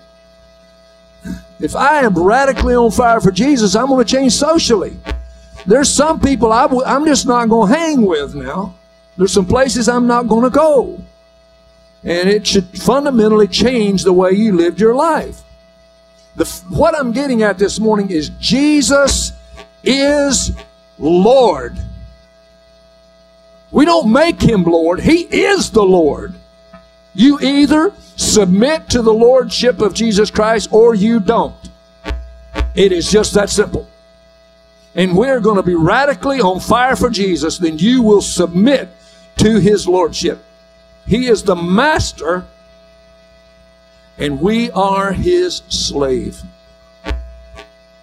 If 1.61 1.77
I 1.77 2.01
am 2.01 2.15
radically 2.15 2.75
on 2.75 2.91
fire 2.91 3.21
for 3.21 3.31
Jesus, 3.31 3.75
I'm 3.75 3.87
going 3.87 4.05
to 4.05 4.11
change 4.11 4.35
socially. 4.35 4.97
There's 5.67 5.91
some 5.91 6.21
people 6.21 6.53
i 6.53 6.63
w- 6.63 6.85
I'm 6.85 7.07
just 7.07 7.27
not 7.27 7.49
going 7.49 7.73
to 7.73 7.79
hang 7.79 8.03
with 8.03 8.35
now. 8.35 8.75
There's 9.17 9.33
some 9.33 9.47
places 9.47 9.89
I'm 9.89 10.07
not 10.07 10.29
going 10.29 10.43
to 10.45 10.51
go. 10.51 11.01
And 12.03 12.29
it 12.29 12.47
should 12.47 12.67
fundamentally 12.79 13.49
change 13.49 14.05
the 14.05 14.13
way 14.13 14.33
you 14.33 14.55
lived 14.55 14.81
your 14.81 14.95
life. 14.95 15.43
The, 16.37 16.45
what 16.69 16.99
I'm 16.99 17.13
getting 17.13 17.43
at 17.43 17.59
this 17.59 17.79
morning 17.79 18.11
is 18.11 18.31
Jesus 18.41 19.33
is 19.83 20.53
Lord. 20.99 21.79
We 23.75 23.85
don't 23.85 24.13
make 24.13 24.41
him 24.41 24.63
Lord, 24.63 25.01
he 25.01 25.23
is 25.23 25.73
the 25.73 25.83
Lord. 25.83 26.33
You 27.13 27.41
either 27.41 27.93
submit 28.15 28.89
to 28.91 29.03
the 29.03 29.13
Lordship 29.13 29.81
of 29.81 29.95
Jesus 29.95 30.31
Christ 30.31 30.69
or 30.73 30.95
you 30.95 31.19
don't. 31.19 31.57
It 32.77 32.93
is 32.93 33.11
just 33.11 33.35
that 33.35 33.51
simple. 33.51 33.89
And 34.95 35.17
we're 35.17 35.41
going 35.41 35.57
to 35.57 35.65
be 35.65 35.75
radically 35.75 36.41
on 36.41 36.61
fire 36.61 36.95
for 36.95 37.11
Jesus, 37.11 37.59
then 37.59 37.79
you 37.79 38.01
will 38.01 38.23
submit 38.23 38.91
to 39.39 39.59
his 39.59 39.89
Lordship. 39.89 40.39
He 41.09 41.27
is 41.27 41.43
the 41.43 41.57
master, 41.57 42.45
and 44.17 44.41
we 44.41 44.71
are 44.71 45.13
his 45.13 45.63
slave. 45.69 46.41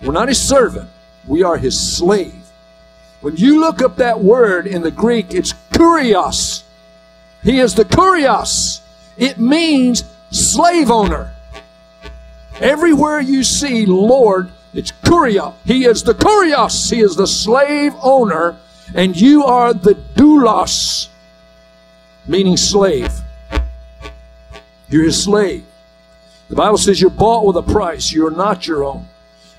We're 0.02 0.12
not 0.12 0.28
his 0.28 0.46
servant, 0.46 0.90
we 1.26 1.44
are 1.44 1.56
his 1.56 1.80
slave. 1.80 2.41
When 3.22 3.38
you 3.38 3.60
look 3.60 3.82
up 3.82 3.98
that 3.98 4.20
word 4.20 4.68
in 4.68 4.82
the 4.82 4.92
Greek, 4.92 5.34
it's 5.34 5.54
kurios. 5.72 6.64
He 7.44 7.60
is 7.60 7.76
the 7.76 7.86
kurios. 7.86 8.82
It 9.18 9.38
means 9.38 10.04
slave 10.32 10.90
owner. 10.90 11.34
Everywhere 12.60 13.20
you 13.20 13.44
see 13.44 13.86
Lord, 13.86 14.52
it's 14.74 14.92
kurios. 14.92 15.54
He 15.66 15.86
is 15.86 16.04
the 16.04 16.14
kurios. 16.14 16.92
He 16.92 17.02
is 17.02 17.16
the 17.16 17.28
slave 17.28 17.94
owner, 18.02 18.58
and 18.94 19.20
you 19.20 19.44
are 19.44 19.74
the 19.74 19.96
doulos 20.16 21.10
meaning 22.28 22.58
slave. 22.58 23.12
You're 24.90 25.06
his 25.06 25.24
slave. 25.24 25.66
The 26.50 26.56
Bible 26.56 26.78
says 26.78 27.00
you're 27.00 27.10
bought 27.10 27.46
with 27.46 27.56
a 27.58 27.64
price. 27.64 28.12
You're 28.12 28.32
not 28.32 28.68
your 28.68 28.84
own. 28.84 29.08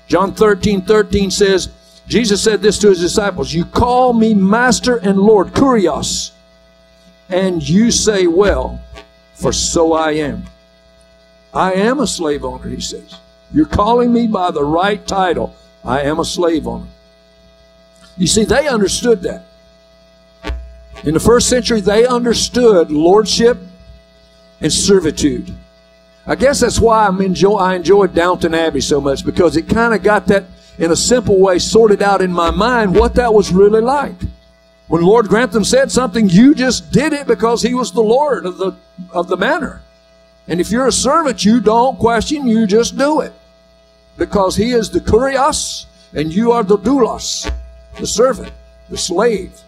John 0.07 0.33
13, 0.33 0.81
13 0.83 1.31
says, 1.31 1.69
Jesus 2.07 2.43
said 2.43 2.61
this 2.61 2.77
to 2.79 2.89
his 2.89 2.99
disciples, 2.99 3.53
You 3.53 3.65
call 3.65 4.13
me 4.13 4.33
Master 4.33 4.97
and 4.97 5.19
Lord, 5.19 5.49
Kurios, 5.49 6.31
and 7.29 7.67
you 7.67 7.91
say, 7.91 8.27
Well, 8.27 8.81
for 9.33 9.53
so 9.53 9.93
I 9.93 10.11
am. 10.13 10.43
I 11.53 11.73
am 11.73 11.99
a 11.99 12.07
slave 12.07 12.43
owner, 12.43 12.67
he 12.67 12.81
says. 12.81 13.19
You're 13.53 13.65
calling 13.65 14.11
me 14.11 14.27
by 14.27 14.51
the 14.51 14.63
right 14.63 15.05
title. 15.05 15.55
I 15.85 16.01
am 16.01 16.19
a 16.19 16.25
slave 16.25 16.67
owner. 16.67 16.87
You 18.17 18.27
see, 18.27 18.43
they 18.43 18.67
understood 18.67 19.21
that. 19.23 19.43
In 21.03 21.13
the 21.13 21.19
first 21.19 21.49
century, 21.49 21.81
they 21.81 22.05
understood 22.05 22.89
lordship 22.91 23.57
and 24.61 24.71
servitude. 24.71 25.53
I 26.25 26.35
guess 26.35 26.61
that's 26.61 26.79
why 26.79 27.09
enjoy, 27.09 27.55
I 27.55 27.75
enjoyed 27.75 28.15
Downton 28.15 28.53
Abbey 28.53 28.79
so 28.79 29.01
much 29.01 29.25
because 29.25 29.57
it 29.57 29.67
kind 29.67 29.93
of 29.93 30.01
got 30.01 30.27
that 30.27 30.45
in 30.77 30.91
a 30.91 30.95
simple 30.95 31.39
way 31.39 31.59
sorted 31.59 32.01
out 32.01 32.21
in 32.21 32.31
my 32.31 32.51
mind 32.51 32.95
what 32.95 33.15
that 33.15 33.33
was 33.33 33.51
really 33.51 33.81
like. 33.81 34.15
When 34.87 35.01
Lord 35.01 35.27
Grantham 35.27 35.63
said 35.63 35.91
something, 35.91 36.29
you 36.29 36.53
just 36.53 36.91
did 36.91 37.13
it 37.13 37.27
because 37.27 37.61
he 37.61 37.73
was 37.73 37.91
the 37.91 38.01
Lord 38.01 38.45
of 38.45 38.57
the, 38.57 38.75
of 39.11 39.27
the 39.27 39.37
manor. 39.37 39.81
And 40.47 40.59
if 40.59 40.71
you're 40.71 40.87
a 40.87 40.91
servant, 40.91 41.45
you 41.45 41.61
don't 41.61 41.97
question, 41.97 42.47
you 42.47 42.67
just 42.67 42.97
do 42.97 43.21
it. 43.21 43.33
Because 44.17 44.55
he 44.55 44.71
is 44.71 44.89
the 44.89 44.99
kurios 44.99 45.85
and 46.13 46.33
you 46.33 46.51
are 46.51 46.63
the 46.63 46.77
doulos, 46.77 47.51
the 47.97 48.05
servant, 48.05 48.51
the 48.89 48.97
slave. 48.97 49.59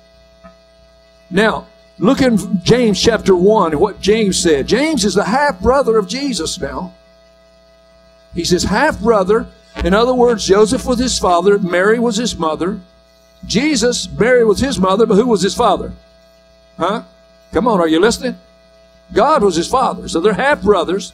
Now, 1.29 1.65
look 1.97 2.21
in 2.21 2.61
James 2.63 3.01
chapter 3.01 3.35
1 3.35 3.71
and 3.71 3.81
what 3.81 4.01
James 4.01 4.39
said. 4.39 4.67
James 4.67 5.05
is 5.05 5.15
the 5.15 5.23
half 5.23 5.59
brother 5.59 5.97
of 5.97 6.07
Jesus 6.07 6.59
now. 6.59 6.93
He 8.33 8.43
says, 8.43 8.63
half 8.63 8.99
brother. 8.99 9.47
In 9.83 9.93
other 9.93 10.13
words, 10.13 10.45
Joseph 10.45 10.85
was 10.85 10.99
his 10.99 11.19
father, 11.19 11.59
Mary 11.59 11.99
was 11.99 12.17
his 12.17 12.37
mother. 12.37 12.79
Jesus, 13.45 14.09
Mary 14.09 14.43
was 14.43 14.59
his 14.59 14.79
mother, 14.79 15.05
but 15.05 15.15
who 15.15 15.27
was 15.27 15.41
his 15.41 15.55
father? 15.55 15.93
Huh? 16.77 17.03
Come 17.51 17.67
on, 17.67 17.79
are 17.79 17.87
you 17.87 17.99
listening? 17.99 18.37
God 19.13 19.43
was 19.43 19.55
his 19.55 19.67
father. 19.67 20.07
So 20.07 20.19
they're 20.19 20.33
half 20.33 20.61
brothers. 20.61 21.13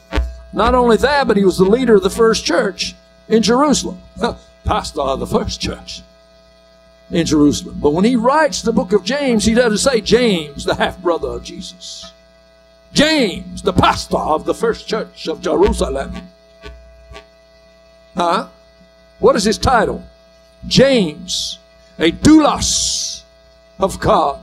Not 0.52 0.74
only 0.74 0.96
that, 0.98 1.28
but 1.28 1.36
he 1.36 1.44
was 1.44 1.58
the 1.58 1.64
leader 1.64 1.96
of 1.96 2.02
the 2.02 2.10
first 2.10 2.44
church 2.44 2.94
in 3.28 3.42
Jerusalem. 3.42 4.00
Pastor 4.64 5.00
of 5.00 5.20
the 5.20 5.26
first 5.26 5.60
church 5.60 6.02
in 7.10 7.26
Jerusalem. 7.26 7.78
But 7.80 7.92
when 7.92 8.04
he 8.04 8.16
writes 8.16 8.62
the 8.62 8.72
book 8.72 8.92
of 8.92 9.04
James, 9.04 9.44
he 9.44 9.54
doesn't 9.54 9.78
say 9.78 10.00
James, 10.00 10.64
the 10.64 10.74
half 10.74 10.98
brother 11.00 11.28
of 11.28 11.42
Jesus. 11.42 12.12
James, 12.92 13.62
the 13.62 13.72
pastor 13.72 14.18
of 14.18 14.44
the 14.44 14.54
first 14.54 14.86
church 14.86 15.26
of 15.26 15.40
Jerusalem. 15.40 16.28
Huh? 18.16 18.48
What 19.18 19.36
is 19.36 19.44
his 19.44 19.58
title? 19.58 20.02
James, 20.66 21.58
a 21.98 22.12
doulos 22.12 23.22
of 23.78 23.98
God 24.00 24.42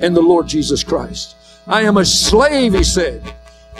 and 0.00 0.16
the 0.16 0.20
Lord 0.20 0.46
Jesus 0.46 0.82
Christ. 0.82 1.36
I 1.66 1.82
am 1.82 1.96
a 1.96 2.04
slave, 2.04 2.74
he 2.74 2.84
said, 2.84 3.22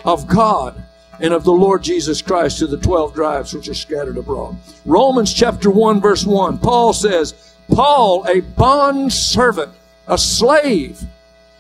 of 0.05 0.27
God 0.27 0.83
and 1.21 1.33
of 1.33 1.45
the 1.45 1.53
Lord 1.53 1.83
Jesus 1.83 2.23
Christ 2.23 2.59
to 2.59 2.67
the 2.67 2.77
12 2.77 3.15
tribes 3.15 3.55
which 3.55 3.69
are 3.69 3.75
scattered 3.75 4.17
abroad. 4.17 4.57
Romans 4.85 5.33
chapter 5.33 5.71
1 5.71 6.01
verse 6.01 6.25
1, 6.25 6.59
Paul 6.59 6.93
says, 6.93 7.55
Paul, 7.69 8.27
a 8.27 8.41
bond 8.41 9.13
servant, 9.13 9.73
a 10.07 10.19
slave 10.19 11.03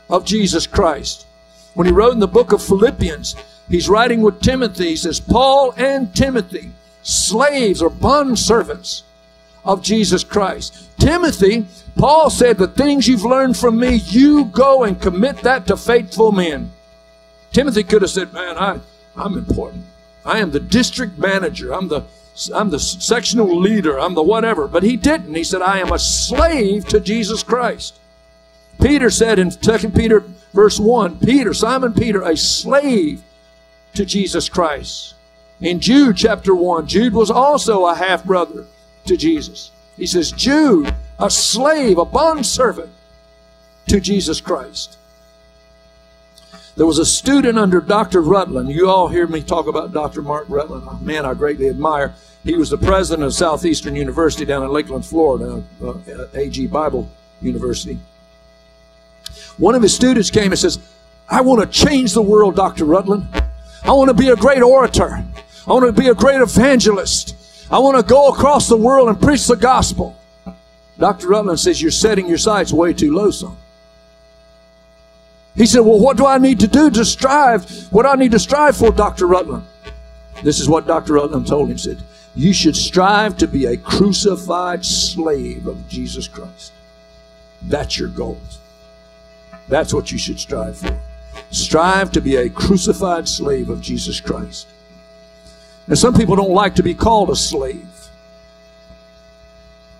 of 0.08 0.24
Jesus 0.24 0.66
Christ. 0.66 1.26
When 1.74 1.86
he 1.86 1.92
wrote 1.92 2.12
in 2.12 2.20
the 2.20 2.28
book 2.28 2.52
of 2.52 2.62
Philippians, 2.62 3.36
he's 3.68 3.88
writing 3.88 4.22
with 4.22 4.40
Timothy. 4.40 4.88
He 4.90 4.96
says, 4.96 5.20
Paul 5.20 5.72
and 5.76 6.14
Timothy, 6.14 6.70
slaves 7.04 7.80
or 7.80 7.88
bond 7.88 8.38
servants 8.38 9.04
of 9.64 9.82
Jesus 9.82 10.24
Christ. 10.24 10.90
Timothy, 10.98 11.66
Paul 11.96 12.30
said, 12.30 12.58
The 12.58 12.66
things 12.66 13.06
you've 13.06 13.24
learned 13.24 13.56
from 13.56 13.78
me, 13.78 13.94
you 13.94 14.46
go 14.46 14.82
and 14.82 15.00
commit 15.00 15.38
that 15.38 15.66
to 15.68 15.76
faithful 15.76 16.32
men. 16.32 16.72
Timothy 17.52 17.84
could 17.84 18.02
have 18.02 18.10
said, 18.10 18.32
Man, 18.32 18.58
I, 18.58 18.80
I'm 19.16 19.38
important. 19.38 19.84
I 20.24 20.40
am 20.40 20.50
the 20.50 20.60
district 20.60 21.18
manager. 21.18 21.72
I'm 21.72 21.88
the 21.88 22.04
I'm 22.52 22.70
the 22.70 22.80
sectional 22.80 23.60
leader, 23.60 24.00
I'm 24.00 24.14
the 24.14 24.22
whatever. 24.22 24.66
But 24.66 24.82
he 24.82 24.96
didn't. 24.96 25.34
He 25.34 25.44
said, 25.44 25.62
I 25.62 25.78
am 25.78 25.92
a 25.92 25.98
slave 26.00 26.84
to 26.88 26.98
Jesus 26.98 27.44
Christ. 27.44 28.00
Peter 28.80 29.08
said 29.08 29.38
in 29.38 29.50
2 29.50 29.90
Peter 29.90 30.24
verse 30.52 30.80
1, 30.80 31.20
Peter, 31.20 31.54
Simon 31.54 31.92
Peter, 31.92 32.22
a 32.22 32.36
slave 32.36 33.22
to 33.94 34.04
Jesus 34.04 34.48
Christ. 34.48 35.13
In 35.60 35.80
Jude 35.80 36.16
chapter 36.16 36.54
1, 36.54 36.86
Jude 36.86 37.14
was 37.14 37.30
also 37.30 37.86
a 37.86 37.94
half 37.94 38.24
brother 38.24 38.66
to 39.06 39.16
Jesus. 39.16 39.70
He 39.96 40.06
says, 40.06 40.32
Jude, 40.32 40.94
a 41.18 41.30
slave, 41.30 41.98
a 41.98 42.04
bondservant 42.04 42.90
to 43.88 44.00
Jesus 44.00 44.40
Christ. 44.40 44.98
There 46.76 46.86
was 46.86 46.98
a 46.98 47.06
student 47.06 47.56
under 47.56 47.80
Dr. 47.80 48.20
Rutland. 48.20 48.68
You 48.70 48.88
all 48.88 49.06
hear 49.06 49.28
me 49.28 49.42
talk 49.42 49.68
about 49.68 49.92
Dr. 49.92 50.22
Mark 50.22 50.46
Rutland, 50.48 50.88
a 50.88 50.96
man 51.04 51.24
I 51.24 51.34
greatly 51.34 51.68
admire. 51.68 52.14
He 52.42 52.56
was 52.56 52.68
the 52.68 52.78
president 52.78 53.24
of 53.24 53.32
Southeastern 53.32 53.94
University 53.94 54.44
down 54.44 54.64
in 54.64 54.70
Lakeland, 54.70 55.06
Florida, 55.06 55.62
uh, 55.82 55.94
AG 56.34 56.66
Bible 56.66 57.08
University. 57.40 57.98
One 59.56 59.76
of 59.76 59.82
his 59.82 59.94
students 59.94 60.30
came 60.30 60.50
and 60.50 60.58
says, 60.58 60.78
I 61.28 61.40
want 61.40 61.60
to 61.62 61.66
change 61.66 62.12
the 62.12 62.22
world, 62.22 62.56
Dr. 62.56 62.84
Rutland. 62.84 63.28
I 63.84 63.92
want 63.92 64.08
to 64.08 64.14
be 64.14 64.28
a 64.28 64.36
great 64.36 64.62
orator. 64.62 65.24
I 65.66 65.72
want 65.72 65.86
to 65.86 66.00
be 66.00 66.08
a 66.08 66.14
great 66.14 66.40
evangelist. 66.40 67.36
I 67.70 67.78
want 67.78 67.96
to 67.96 68.02
go 68.02 68.28
across 68.28 68.68
the 68.68 68.76
world 68.76 69.08
and 69.08 69.20
preach 69.20 69.46
the 69.46 69.56
gospel. 69.56 70.16
Dr. 70.98 71.28
Rutland 71.28 71.58
says, 71.58 71.80
You're 71.80 71.90
setting 71.90 72.28
your 72.28 72.38
sights 72.38 72.72
way 72.72 72.92
too 72.92 73.14
low, 73.14 73.30
son. 73.30 73.56
He 75.56 75.66
said, 75.66 75.80
Well, 75.80 76.00
what 76.00 76.16
do 76.16 76.26
I 76.26 76.38
need 76.38 76.60
to 76.60 76.68
do 76.68 76.90
to 76.90 77.04
strive? 77.04 77.88
What 77.92 78.02
do 78.02 78.08
I 78.08 78.16
need 78.16 78.32
to 78.32 78.38
strive 78.38 78.76
for, 78.76 78.90
Dr. 78.90 79.26
Rutland? 79.26 79.64
This 80.42 80.60
is 80.60 80.68
what 80.68 80.86
Dr. 80.86 81.14
Rutland 81.14 81.46
told 81.46 81.68
him. 81.68 81.76
He 81.76 81.82
said, 81.82 82.02
You 82.34 82.52
should 82.52 82.76
strive 82.76 83.36
to 83.38 83.46
be 83.46 83.66
a 83.66 83.76
crucified 83.76 84.84
slave 84.84 85.66
of 85.66 85.88
Jesus 85.88 86.28
Christ. 86.28 86.72
That's 87.62 87.98
your 87.98 88.08
goal. 88.08 88.38
That's 89.68 89.94
what 89.94 90.12
you 90.12 90.18
should 90.18 90.38
strive 90.38 90.76
for. 90.76 90.98
Strive 91.50 92.12
to 92.12 92.20
be 92.20 92.36
a 92.36 92.50
crucified 92.50 93.28
slave 93.28 93.70
of 93.70 93.80
Jesus 93.80 94.20
Christ. 94.20 94.66
Now, 95.86 95.94
some 95.94 96.14
people 96.14 96.36
don't 96.36 96.52
like 96.52 96.76
to 96.76 96.82
be 96.82 96.94
called 96.94 97.30
a 97.30 97.36
slave. 97.36 97.86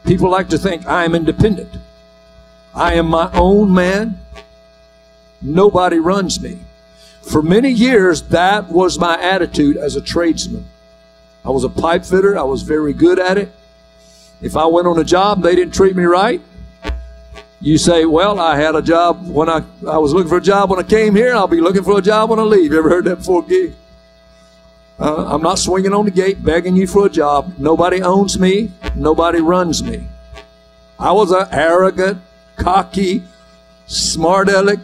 People 0.04 0.30
like 0.30 0.48
to 0.50 0.58
think, 0.58 0.86
I 0.86 1.04
am 1.04 1.14
independent. 1.14 1.76
I 2.74 2.94
am 2.94 3.06
my 3.06 3.30
own 3.32 3.72
man. 3.72 4.18
Nobody 5.40 5.98
runs 5.98 6.40
me. 6.40 6.58
For 7.22 7.42
many 7.42 7.70
years, 7.70 8.22
that 8.22 8.68
was 8.68 8.98
my 8.98 9.20
attitude 9.20 9.76
as 9.76 9.96
a 9.96 10.00
tradesman. 10.00 10.66
I 11.44 11.50
was 11.50 11.64
a 11.64 11.68
pipe 11.68 12.04
fitter. 12.04 12.38
I 12.38 12.42
was 12.42 12.62
very 12.62 12.92
good 12.92 13.18
at 13.18 13.38
it. 13.38 13.52
If 14.40 14.56
I 14.56 14.66
went 14.66 14.86
on 14.86 14.98
a 14.98 15.04
job, 15.04 15.42
they 15.42 15.54
didn't 15.54 15.74
treat 15.74 15.96
me 15.96 16.04
right. 16.04 16.40
You 17.60 17.78
say, 17.78 18.04
well, 18.04 18.38
I 18.38 18.56
had 18.56 18.74
a 18.74 18.82
job 18.82 19.26
when 19.26 19.48
I, 19.48 19.62
I 19.88 19.96
was 19.96 20.12
looking 20.12 20.28
for 20.28 20.36
a 20.36 20.42
job 20.42 20.68
when 20.70 20.78
I 20.78 20.82
came 20.82 21.14
here. 21.14 21.34
I'll 21.34 21.46
be 21.46 21.62
looking 21.62 21.82
for 21.82 21.98
a 21.98 22.02
job 22.02 22.28
when 22.28 22.38
I 22.38 22.42
leave. 22.42 22.72
You 22.72 22.78
ever 22.78 22.90
heard 22.90 23.04
that 23.06 23.16
before, 23.16 23.42
gig? 23.42 23.74
Uh, 24.98 25.26
I'm 25.26 25.42
not 25.42 25.58
swinging 25.58 25.92
on 25.92 26.04
the 26.04 26.10
gate 26.10 26.44
begging 26.44 26.76
you 26.76 26.86
for 26.86 27.06
a 27.06 27.10
job. 27.10 27.54
Nobody 27.58 28.00
owns 28.00 28.38
me. 28.38 28.70
Nobody 28.94 29.40
runs 29.40 29.82
me. 29.82 30.06
I 30.98 31.12
was 31.12 31.32
an 31.32 31.48
arrogant, 31.50 32.20
cocky, 32.56 33.24
smart 33.86 34.48
aleck 34.48 34.80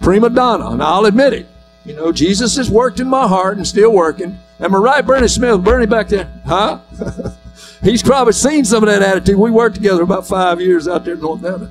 prima 0.00 0.30
donna, 0.30 0.70
and 0.70 0.82
I'll 0.82 1.06
admit 1.06 1.32
it. 1.32 1.46
You 1.84 1.94
know, 1.94 2.12
Jesus 2.12 2.56
has 2.56 2.70
worked 2.70 3.00
in 3.00 3.08
my 3.08 3.26
heart 3.26 3.56
and 3.56 3.66
still 3.66 3.92
working. 3.92 4.38
Am 4.60 4.74
I 4.74 4.78
right, 4.78 5.06
Bernie 5.06 5.28
Smith? 5.28 5.62
Bernie 5.62 5.86
back 5.86 6.08
there, 6.08 6.30
huh? 6.46 6.80
He's 7.82 8.02
probably 8.02 8.32
seen 8.32 8.64
some 8.64 8.82
of 8.82 8.88
that 8.88 9.02
attitude. 9.02 9.36
We 9.36 9.50
worked 9.50 9.76
together 9.76 10.02
about 10.02 10.26
five 10.26 10.60
years 10.60 10.88
out 10.88 11.04
there 11.04 11.14
in 11.14 11.20
North 11.20 11.42
Carolina. 11.42 11.70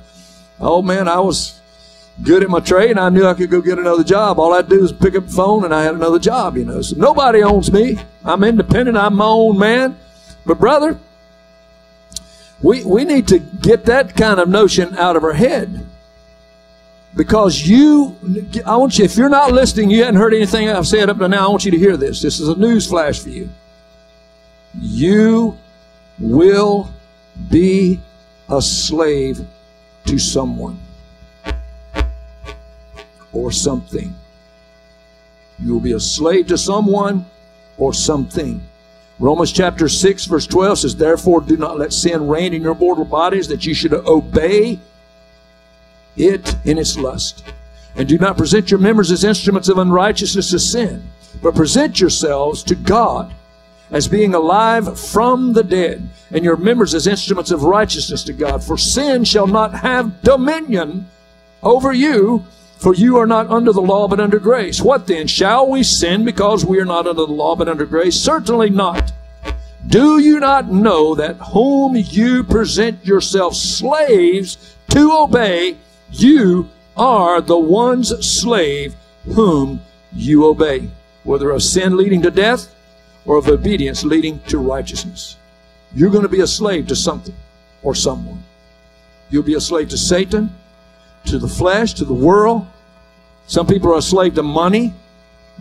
Oh 0.60 0.82
man, 0.82 1.08
I 1.08 1.20
was 1.20 1.60
good 2.22 2.42
at 2.42 2.48
my 2.48 2.60
trade 2.60 2.90
and 2.90 3.00
I 3.00 3.08
knew 3.08 3.26
I 3.26 3.34
could 3.34 3.50
go 3.50 3.60
get 3.60 3.78
another 3.78 4.04
job. 4.04 4.38
All 4.38 4.54
I'd 4.54 4.68
do 4.68 4.82
is 4.82 4.92
pick 4.92 5.14
up 5.14 5.26
the 5.26 5.32
phone 5.32 5.64
and 5.64 5.74
I 5.74 5.82
had 5.82 5.94
another 5.94 6.18
job, 6.18 6.56
you 6.56 6.64
know. 6.64 6.80
So 6.80 6.96
nobody 6.96 7.42
owns 7.42 7.70
me. 7.70 7.98
I'm 8.24 8.42
independent. 8.42 8.96
I'm 8.96 9.16
my 9.16 9.26
own 9.26 9.58
man. 9.58 9.98
But 10.44 10.58
brother, 10.58 10.98
we, 12.62 12.84
we 12.84 13.04
need 13.04 13.28
to 13.28 13.38
get 13.38 13.84
that 13.86 14.16
kind 14.16 14.40
of 14.40 14.48
notion 14.48 14.96
out 14.96 15.16
of 15.16 15.24
our 15.24 15.34
head. 15.34 15.86
Because 17.14 17.66
you, 17.66 18.16
I 18.66 18.76
want 18.76 18.98
you, 18.98 19.04
if 19.04 19.16
you're 19.16 19.30
not 19.30 19.52
listening, 19.52 19.90
you 19.90 20.04
hadn't 20.04 20.20
heard 20.20 20.34
anything 20.34 20.68
I've 20.68 20.86
said 20.86 21.08
up 21.08 21.18
to 21.18 21.28
now, 21.28 21.46
I 21.46 21.50
want 21.50 21.64
you 21.64 21.70
to 21.70 21.78
hear 21.78 21.96
this. 21.96 22.20
This 22.20 22.40
is 22.40 22.48
a 22.48 22.56
news 22.56 22.86
flash 22.86 23.20
for 23.20 23.30
you. 23.30 23.48
You 24.78 25.56
will 26.18 26.90
be 27.50 28.00
a 28.50 28.60
slave 28.60 29.40
to 30.04 30.18
someone 30.18 30.78
or 33.36 33.52
something. 33.52 34.14
You 35.58 35.74
will 35.74 35.80
be 35.80 35.92
a 35.92 36.00
slave 36.00 36.48
to 36.48 36.58
someone 36.58 37.26
or 37.78 37.92
something. 37.92 38.62
Romans 39.18 39.52
chapter 39.52 39.88
6, 39.88 40.26
verse 40.26 40.46
12 40.46 40.78
says, 40.80 40.96
Therefore, 40.96 41.40
do 41.40 41.56
not 41.56 41.78
let 41.78 41.92
sin 41.92 42.28
reign 42.28 42.52
in 42.52 42.62
your 42.62 42.74
mortal 42.74 43.04
bodies, 43.04 43.48
that 43.48 43.64
you 43.64 43.74
should 43.74 43.94
obey 43.94 44.78
it 46.16 46.56
in 46.64 46.78
its 46.78 46.98
lust. 46.98 47.44
And 47.94 48.08
do 48.08 48.18
not 48.18 48.36
present 48.36 48.70
your 48.70 48.80
members 48.80 49.10
as 49.10 49.24
instruments 49.24 49.68
of 49.68 49.78
unrighteousness 49.78 50.50
to 50.50 50.58
sin, 50.58 51.08
but 51.42 51.54
present 51.54 51.98
yourselves 52.00 52.62
to 52.64 52.74
God 52.74 53.34
as 53.90 54.08
being 54.08 54.34
alive 54.34 54.98
from 54.98 55.52
the 55.52 55.62
dead, 55.62 56.06
and 56.32 56.44
your 56.44 56.56
members 56.56 56.92
as 56.92 57.06
instruments 57.06 57.50
of 57.50 57.62
righteousness 57.62 58.24
to 58.24 58.32
God. 58.32 58.62
For 58.62 58.76
sin 58.76 59.24
shall 59.24 59.46
not 59.46 59.74
have 59.74 60.22
dominion 60.22 61.08
over 61.62 61.92
you, 61.92 62.44
for 62.76 62.94
you 62.94 63.16
are 63.16 63.26
not 63.26 63.48
under 63.48 63.72
the 63.72 63.80
law 63.80 64.06
but 64.06 64.20
under 64.20 64.38
grace. 64.38 64.80
What 64.80 65.06
then? 65.06 65.26
Shall 65.26 65.68
we 65.68 65.82
sin 65.82 66.24
because 66.24 66.64
we 66.64 66.78
are 66.78 66.84
not 66.84 67.06
under 67.06 67.26
the 67.26 67.32
law 67.32 67.56
but 67.56 67.68
under 67.68 67.86
grace? 67.86 68.20
Certainly 68.20 68.70
not. 68.70 69.12
Do 69.86 70.18
you 70.18 70.40
not 70.40 70.70
know 70.70 71.14
that 71.14 71.36
whom 71.36 71.96
you 71.96 72.42
present 72.42 73.04
yourselves 73.06 73.60
slaves 73.60 74.76
to 74.90 75.12
obey, 75.12 75.76
you 76.10 76.68
are 76.96 77.40
the 77.40 77.58
one's 77.58 78.08
slave 78.26 78.94
whom 79.24 79.80
you 80.12 80.46
obey, 80.46 80.88
whether 81.24 81.50
of 81.50 81.62
sin 81.62 81.96
leading 81.96 82.22
to 82.22 82.30
death 82.30 82.74
or 83.24 83.36
of 83.36 83.48
obedience 83.48 84.04
leading 84.04 84.40
to 84.48 84.58
righteousness. 84.58 85.36
You're 85.94 86.10
going 86.10 86.22
to 86.22 86.28
be 86.28 86.40
a 86.40 86.46
slave 86.46 86.86
to 86.88 86.96
something 86.96 87.34
or 87.82 87.94
someone. 87.94 88.42
You'll 89.30 89.42
be 89.42 89.54
a 89.54 89.60
slave 89.60 89.88
to 89.90 89.98
Satan, 89.98 90.54
to 91.26 91.38
the 91.38 91.48
flesh, 91.48 91.94
to 91.94 92.04
the 92.04 92.14
world. 92.14 92.66
Some 93.46 93.66
people 93.66 93.92
are 93.92 93.98
a 93.98 94.02
slave 94.02 94.34
to 94.34 94.42
money. 94.42 94.94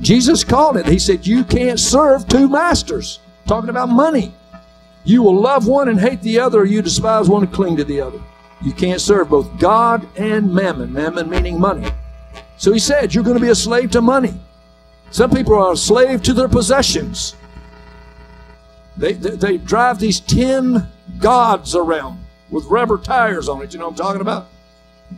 Jesus 0.01 0.43
called 0.43 0.77
it. 0.77 0.85
He 0.85 0.99
said, 0.99 1.25
You 1.25 1.43
can't 1.43 1.79
serve 1.79 2.27
two 2.27 2.49
masters. 2.49 3.19
Talking 3.47 3.69
about 3.69 3.89
money. 3.89 4.33
You 5.03 5.21
will 5.21 5.39
love 5.39 5.67
one 5.67 5.87
and 5.87 5.99
hate 5.99 6.21
the 6.21 6.39
other, 6.39 6.61
or 6.61 6.65
you 6.65 6.81
despise 6.81 7.29
one 7.29 7.43
and 7.43 7.53
cling 7.53 7.77
to 7.77 7.83
the 7.83 8.01
other. 8.01 8.19
You 8.61 8.73
can't 8.73 8.99
serve 8.99 9.29
both 9.29 9.59
God 9.59 10.07
and 10.17 10.53
mammon. 10.53 10.91
Mammon 10.91 11.29
meaning 11.29 11.59
money. 11.59 11.87
So 12.57 12.73
he 12.73 12.79
said, 12.79 13.13
You're 13.13 13.23
going 13.23 13.37
to 13.37 13.43
be 13.43 13.49
a 13.49 13.55
slave 13.55 13.91
to 13.91 14.01
money. 14.01 14.33
Some 15.11 15.29
people 15.29 15.53
are 15.53 15.73
a 15.73 15.77
slave 15.77 16.23
to 16.23 16.33
their 16.33 16.49
possessions. 16.49 17.35
They, 18.97 19.13
they, 19.13 19.35
they 19.35 19.57
drive 19.57 19.99
these 19.99 20.19
tin 20.19 20.87
gods 21.19 21.75
around 21.75 22.19
with 22.49 22.65
rubber 22.65 22.97
tires 22.97 23.47
on 23.47 23.61
it. 23.61 23.73
You 23.73 23.79
know 23.79 23.85
what 23.85 23.99
I'm 23.99 24.05
talking 24.05 24.21
about? 24.21 24.47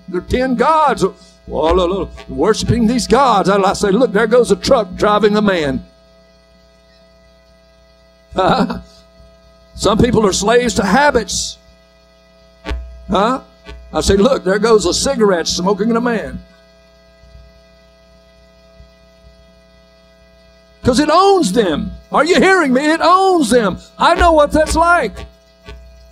They're 0.08 0.21
ten 0.21 0.56
gods. 0.56 1.04
Oh, 1.04 1.73
look, 1.73 1.89
look, 1.89 2.30
worshiping 2.30 2.88
these 2.88 3.08
gods. 3.08 3.50
I 3.50 3.73
say, 3.73 3.89
look, 3.91 4.12
there 4.12 4.28
goes 4.28 4.52
a 4.52 4.56
truck 4.56 4.93
driving 4.95 5.38
a 5.38 5.41
man. 5.41 5.86
Some 9.76 9.97
people 9.97 10.26
are 10.26 10.34
slaves 10.34 10.73
to 10.76 10.84
habits. 10.84 11.58
Huh? 13.10 13.41
I 13.93 14.02
say, 14.02 14.17
look, 14.17 14.43
there 14.43 14.60
goes 14.60 14.86
a 14.86 14.93
cigarette 14.93 15.47
smoking 15.47 15.95
a 15.95 16.02
man. 16.02 16.43
Because 20.82 21.00
it 21.00 21.10
owns 21.10 21.54
them. 21.54 21.91
Are 22.12 22.26
you 22.26 22.36
hearing 22.36 22.73
me? 22.73 22.91
It 22.91 23.02
owns 23.02 23.50
them. 23.50 23.78
I 23.97 24.15
know 24.15 24.34
what 24.34 24.52
that's 24.52 24.76
like. 24.76 25.26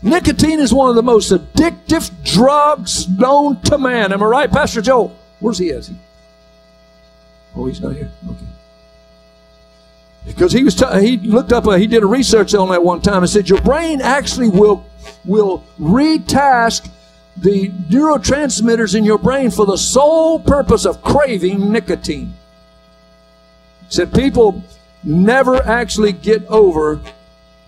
Nicotine 0.05 0.59
is 0.59 0.71
one 0.71 0.87
of 0.87 0.95
the 0.95 1.01
most 1.01 1.31
addictive 1.31 2.11
drugs 2.23 3.09
known 3.09 3.59
to 3.61 3.79
man. 3.79 4.13
Am 4.13 4.21
I 4.21 4.25
right, 4.27 4.51
Pastor 4.51 4.79
Joe? 4.79 5.11
Where's 5.39 5.57
he 5.57 5.71
at? 5.71 5.89
Oh, 7.55 7.65
he's 7.65 7.81
not 7.81 7.95
here. 7.95 8.11
Okay. 8.29 8.45
Because 10.27 10.51
he 10.53 10.63
was, 10.63 10.75
t- 10.75 11.01
he 11.01 11.17
looked 11.17 11.51
up, 11.51 11.65
a, 11.65 11.79
he 11.79 11.87
did 11.87 12.03
a 12.03 12.05
research 12.05 12.53
on 12.53 12.69
that 12.69 12.83
one 12.83 13.01
time 13.01 13.23
and 13.23 13.29
said 13.29 13.49
your 13.49 13.61
brain 13.61 13.99
actually 13.99 14.47
will 14.47 14.85
will 15.23 15.63
retask 15.79 16.87
the 17.37 17.69
neurotransmitters 17.89 18.95
in 18.95 19.05
your 19.05 19.17
brain 19.17 19.49
for 19.49 19.65
the 19.65 19.77
sole 19.77 20.39
purpose 20.39 20.85
of 20.85 21.01
craving 21.01 21.71
nicotine. 21.71 22.35
He 23.87 23.95
said 23.95 24.13
people 24.13 24.63
never 25.03 25.55
actually 25.63 26.11
get 26.11 26.45
over 26.45 27.01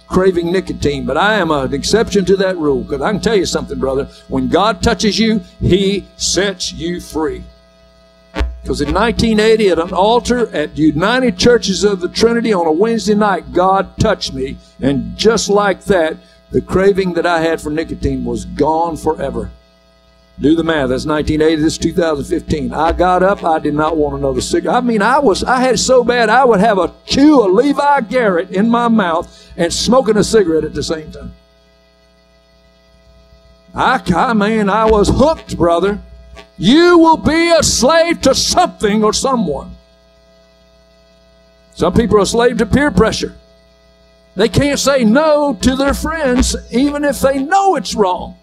craving 0.07 0.51
nicotine, 0.51 1.05
but 1.05 1.17
I 1.17 1.35
am 1.35 1.51
an 1.51 1.73
exception 1.73 2.25
to 2.25 2.35
that 2.37 2.57
rule 2.57 2.83
because 2.83 3.01
I 3.01 3.11
can 3.11 3.21
tell 3.21 3.35
you 3.35 3.45
something, 3.45 3.77
brother. 3.77 4.05
When 4.27 4.47
God 4.49 4.81
touches 4.81 5.19
you, 5.19 5.41
He 5.59 6.07
sets 6.15 6.73
you 6.73 6.99
free. 6.99 7.43
Because 8.33 8.81
in 8.81 8.93
1980, 8.93 9.69
at 9.69 9.79
an 9.79 9.93
altar 9.93 10.49
at 10.53 10.77
United 10.77 11.37
Churches 11.37 11.83
of 11.83 12.01
the 12.01 12.09
Trinity 12.09 12.51
on 12.51 12.67
a 12.67 12.71
Wednesday 12.71 13.15
night, 13.15 13.53
God 13.53 13.97
touched 13.97 14.33
me, 14.33 14.57
and 14.81 15.15
just 15.17 15.47
like 15.47 15.85
that, 15.85 16.17
the 16.51 16.61
craving 16.61 17.13
that 17.13 17.25
I 17.25 17.41
had 17.41 17.61
for 17.61 17.69
nicotine 17.69 18.25
was 18.25 18.45
gone 18.45 18.97
forever. 18.97 19.51
Do 20.39 20.55
the 20.55 20.63
math. 20.63 20.89
That's 20.89 21.05
1980. 21.05 21.61
This 21.61 21.73
is 21.73 21.79
2015. 21.79 22.71
I 22.71 22.91
got 22.91 23.23
up. 23.23 23.43
I 23.43 23.57
did 23.57 23.73
not 23.73 23.97
want 23.97 24.19
another 24.19 24.41
cigarette. 24.41 24.77
I 24.77 24.81
mean, 24.81 25.01
I 25.01 25.17
was. 25.17 25.43
I 25.43 25.61
had 25.61 25.79
so 25.79 26.03
bad. 26.03 26.29
I 26.29 26.45
would 26.45 26.59
have 26.59 26.77
a 26.77 26.93
chew 27.05 27.41
of 27.41 27.53
Levi 27.53 28.01
Garrett 28.01 28.51
in 28.51 28.69
my 28.69 28.87
mouth 28.87 29.51
and 29.57 29.73
smoking 29.73 30.17
a 30.17 30.23
cigarette 30.23 30.63
at 30.63 30.75
the 30.75 30.83
same 30.83 31.11
time. 31.11 31.33
I, 33.73 34.01
I 34.15 34.33
mean, 34.33 34.69
I 34.69 34.85
was 34.85 35.09
hooked, 35.09 35.57
brother. 35.57 36.01
You 36.57 36.97
will 36.99 37.17
be 37.17 37.51
a 37.51 37.63
slave 37.63 38.21
to 38.21 38.35
something 38.35 39.03
or 39.03 39.13
someone. 39.13 39.75
Some 41.73 41.93
people 41.93 42.17
are 42.17 42.21
a 42.21 42.25
slave 42.25 42.57
to 42.57 42.65
peer 42.65 42.89
pressure. 42.89 43.35
They 44.35 44.49
can't 44.49 44.79
say 44.79 45.03
no 45.03 45.57
to 45.61 45.75
their 45.75 45.93
friends 45.95 46.55
even 46.71 47.03
if 47.03 47.19
they 47.21 47.39
know 47.39 47.75
it's 47.75 47.95
wrong. 47.95 48.37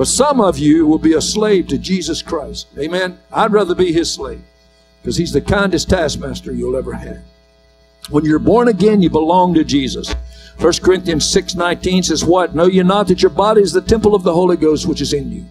But 0.00 0.08
some 0.08 0.40
of 0.40 0.56
you 0.56 0.86
will 0.86 0.98
be 0.98 1.12
a 1.12 1.20
slave 1.20 1.66
to 1.66 1.76
Jesus 1.76 2.22
Christ. 2.22 2.68
Amen. 2.78 3.18
I'd 3.30 3.52
rather 3.52 3.74
be 3.74 3.92
his 3.92 4.10
slave 4.10 4.40
because 5.02 5.18
he's 5.18 5.34
the 5.34 5.42
kindest 5.42 5.90
taskmaster 5.90 6.54
you'll 6.54 6.78
ever 6.78 6.94
have. 6.94 7.20
When 8.08 8.24
you're 8.24 8.38
born 8.38 8.68
again, 8.68 9.02
you 9.02 9.10
belong 9.10 9.52
to 9.52 9.62
Jesus. 9.62 10.14
1 10.56 10.72
Corinthians 10.80 11.26
6:19 11.30 12.06
says 12.06 12.24
what? 12.24 12.54
Know 12.54 12.64
you 12.64 12.82
not 12.82 13.08
that 13.08 13.20
your 13.20 13.28
body 13.28 13.60
is 13.60 13.72
the 13.72 13.82
temple 13.82 14.14
of 14.14 14.22
the 14.22 14.32
Holy 14.32 14.56
Ghost 14.56 14.86
which 14.86 15.02
is 15.02 15.12
in 15.12 15.30
you, 15.30 15.44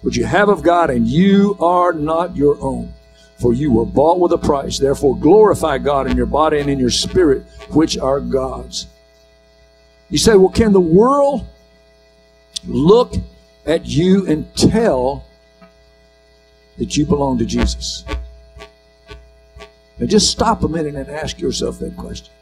which 0.00 0.16
you 0.16 0.24
have 0.24 0.48
of 0.48 0.62
God, 0.62 0.88
and 0.88 1.06
you 1.06 1.58
are 1.60 1.92
not 1.92 2.34
your 2.34 2.56
own. 2.62 2.94
For 3.36 3.52
you 3.52 3.70
were 3.70 3.84
bought 3.84 4.18
with 4.18 4.32
a 4.32 4.38
price. 4.38 4.78
Therefore 4.78 5.14
glorify 5.14 5.76
God 5.76 6.06
in 6.06 6.16
your 6.16 6.24
body 6.24 6.58
and 6.58 6.70
in 6.70 6.78
your 6.78 6.88
spirit, 6.88 7.44
which 7.68 7.98
are 7.98 8.20
God's. 8.20 8.86
You 10.08 10.16
say, 10.16 10.36
well, 10.36 10.48
can 10.48 10.72
the 10.72 10.80
world 10.80 11.46
look 12.66 13.12
at 13.66 13.86
you 13.86 14.26
and 14.26 14.54
tell 14.56 15.24
that 16.78 16.96
you 16.96 17.06
belong 17.06 17.38
to 17.38 17.44
Jesus? 17.44 18.04
Now 19.98 20.06
just 20.06 20.30
stop 20.30 20.62
a 20.62 20.68
minute 20.68 20.94
and 20.94 21.08
ask 21.08 21.40
yourself 21.40 21.78
that 21.80 21.96
question. 21.96 22.32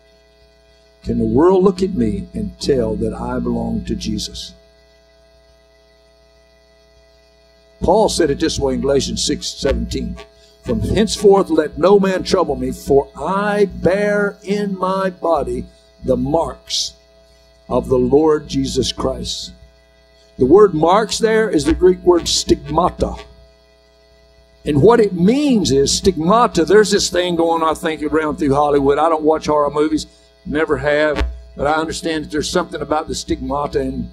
Can 1.02 1.18
the 1.18 1.24
world 1.24 1.64
look 1.64 1.83
at 1.83 1.94
me 1.94 2.28
and 2.35 2.59
tell 2.61 2.94
that 2.96 3.14
I 3.14 3.38
belong 3.38 3.85
to 3.87 3.94
Jesus? 3.94 4.54
Paul 7.81 8.09
said 8.09 8.31
it 8.31 8.40
this 8.40 8.59
way 8.59 8.74
in 8.74 8.81
Galatians 8.81 9.24
6 9.24 9.46
17. 9.46 10.16
From 10.62 10.81
henceforth 10.81 11.48
let 11.48 11.78
no 11.78 11.98
man 11.98 12.24
trouble 12.24 12.57
me, 12.57 12.72
for 12.72 13.09
I 13.16 13.66
bear 13.66 14.37
in 14.42 14.76
my 14.76 15.11
body 15.11 15.64
the 16.04 16.16
marks 16.16 16.94
of 17.68 17.88
the 17.88 17.98
Lord 17.98 18.48
Jesus 18.48 18.92
Christ. 18.92 19.52
The 20.38 20.46
word 20.46 20.72
marks 20.72 21.18
there 21.18 21.51
is 21.51 21.64
the 21.64 21.74
Greek 21.74 21.98
word 21.98 22.29
stigmata. 22.29 23.16
And 24.64 24.83
what 24.83 25.01
it 25.01 25.12
means 25.12 25.72
is 25.72 25.96
stigmata. 25.96 26.64
There's 26.64 26.90
this 26.90 27.11
thing 27.11 27.37
going, 27.37 27.62
I 27.62 27.74
think, 27.74 28.03
around 28.03 28.37
through 28.37 28.55
Hollywood. 28.55 28.98
I 28.98 29.09
don't 29.09 29.24
watch 29.24 29.46
horror 29.46 29.70
movies, 29.70 30.07
never 30.46 30.77
have, 30.77 31.27
but 31.57 31.66
I 31.66 31.74
understand 31.74 32.24
that 32.24 32.31
there's 32.31 32.51
something 32.51 32.81
about 32.81 33.09
the 33.09 33.14
stigmata 33.14 33.81
in 33.81 34.12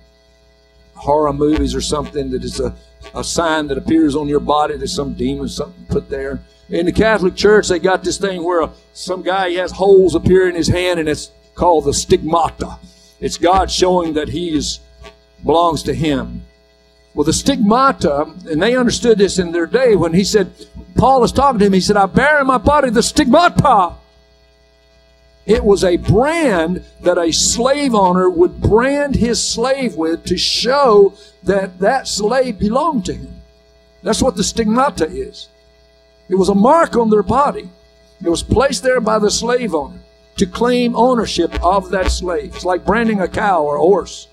horror 0.95 1.33
movies 1.33 1.75
or 1.75 1.81
something 1.81 2.31
that 2.31 2.43
is 2.43 2.59
a, 2.59 2.75
a 3.13 3.23
sign 3.23 3.67
that 3.67 3.77
appears 3.77 4.15
on 4.15 4.27
your 4.27 4.39
body. 4.39 4.77
There's 4.77 4.95
some 4.95 5.13
demon, 5.13 5.47
something 5.47 5.85
put 5.87 6.09
there. 6.09 6.41
In 6.69 6.87
the 6.87 6.91
Catholic 6.91 7.35
Church, 7.35 7.67
they 7.67 7.77
got 7.77 8.03
this 8.03 8.17
thing 8.17 8.43
where 8.43 8.69
some 8.93 9.21
guy 9.21 9.51
has 9.51 9.71
holes 9.71 10.15
appear 10.15 10.49
in 10.49 10.55
his 10.55 10.69
hand, 10.69 10.99
and 10.99 11.07
it's 11.07 11.29
called 11.53 11.85
the 11.85 11.93
stigmata. 11.93 12.79
It's 13.19 13.37
God 13.37 13.69
showing 13.69 14.13
that 14.13 14.29
he 14.29 14.55
is 14.55 14.79
belongs 15.45 15.83
to 15.83 15.93
him. 15.93 16.41
Well, 17.13 17.23
the 17.23 17.31
stigmata, 17.31 18.33
and 18.49 18.61
they 18.61 18.75
understood 18.75 19.17
this 19.17 19.39
in 19.39 19.53
their 19.53 19.67
day 19.67 19.95
when 19.95 20.13
he 20.13 20.25
said, 20.25 20.51
Paul 20.95 21.23
is 21.23 21.31
talking 21.31 21.59
to 21.59 21.65
him, 21.65 21.73
he 21.73 21.79
said, 21.79 21.95
I 21.95 22.07
bear 22.07 22.41
in 22.41 22.47
my 22.47 22.57
body 22.57 22.89
the 22.89 23.03
stigmata. 23.03 23.93
It 25.45 25.63
was 25.63 25.83
a 25.83 25.97
brand 25.97 26.83
that 27.01 27.17
a 27.17 27.31
slave 27.31 27.93
owner 27.93 28.29
would 28.29 28.59
brand 28.59 29.15
his 29.15 29.47
slave 29.47 29.95
with 29.95 30.25
to 30.25 30.37
show 30.37 31.13
that 31.43 31.79
that 31.79 32.07
slave 32.07 32.59
belonged 32.59 33.05
to 33.05 33.13
him. 33.13 33.41
That's 34.01 34.21
what 34.21 34.35
the 34.35 34.43
stigmata 34.43 35.05
is. 35.05 35.47
It 36.27 36.35
was 36.35 36.49
a 36.49 36.55
mark 36.55 36.97
on 36.97 37.11
their 37.11 37.23
body. 37.23 37.69
It 38.23 38.29
was 38.29 38.43
placed 38.43 38.81
there 38.81 38.99
by 38.99 39.19
the 39.19 39.29
slave 39.29 39.75
owner 39.75 39.99
to 40.37 40.45
claim 40.45 40.95
ownership 40.95 41.63
of 41.63 41.91
that 41.91 42.11
slave. 42.11 42.55
It's 42.55 42.65
like 42.65 42.85
branding 42.85 43.21
a 43.21 43.27
cow 43.27 43.63
or 43.63 43.75
a 43.75 43.79
horse 43.79 44.27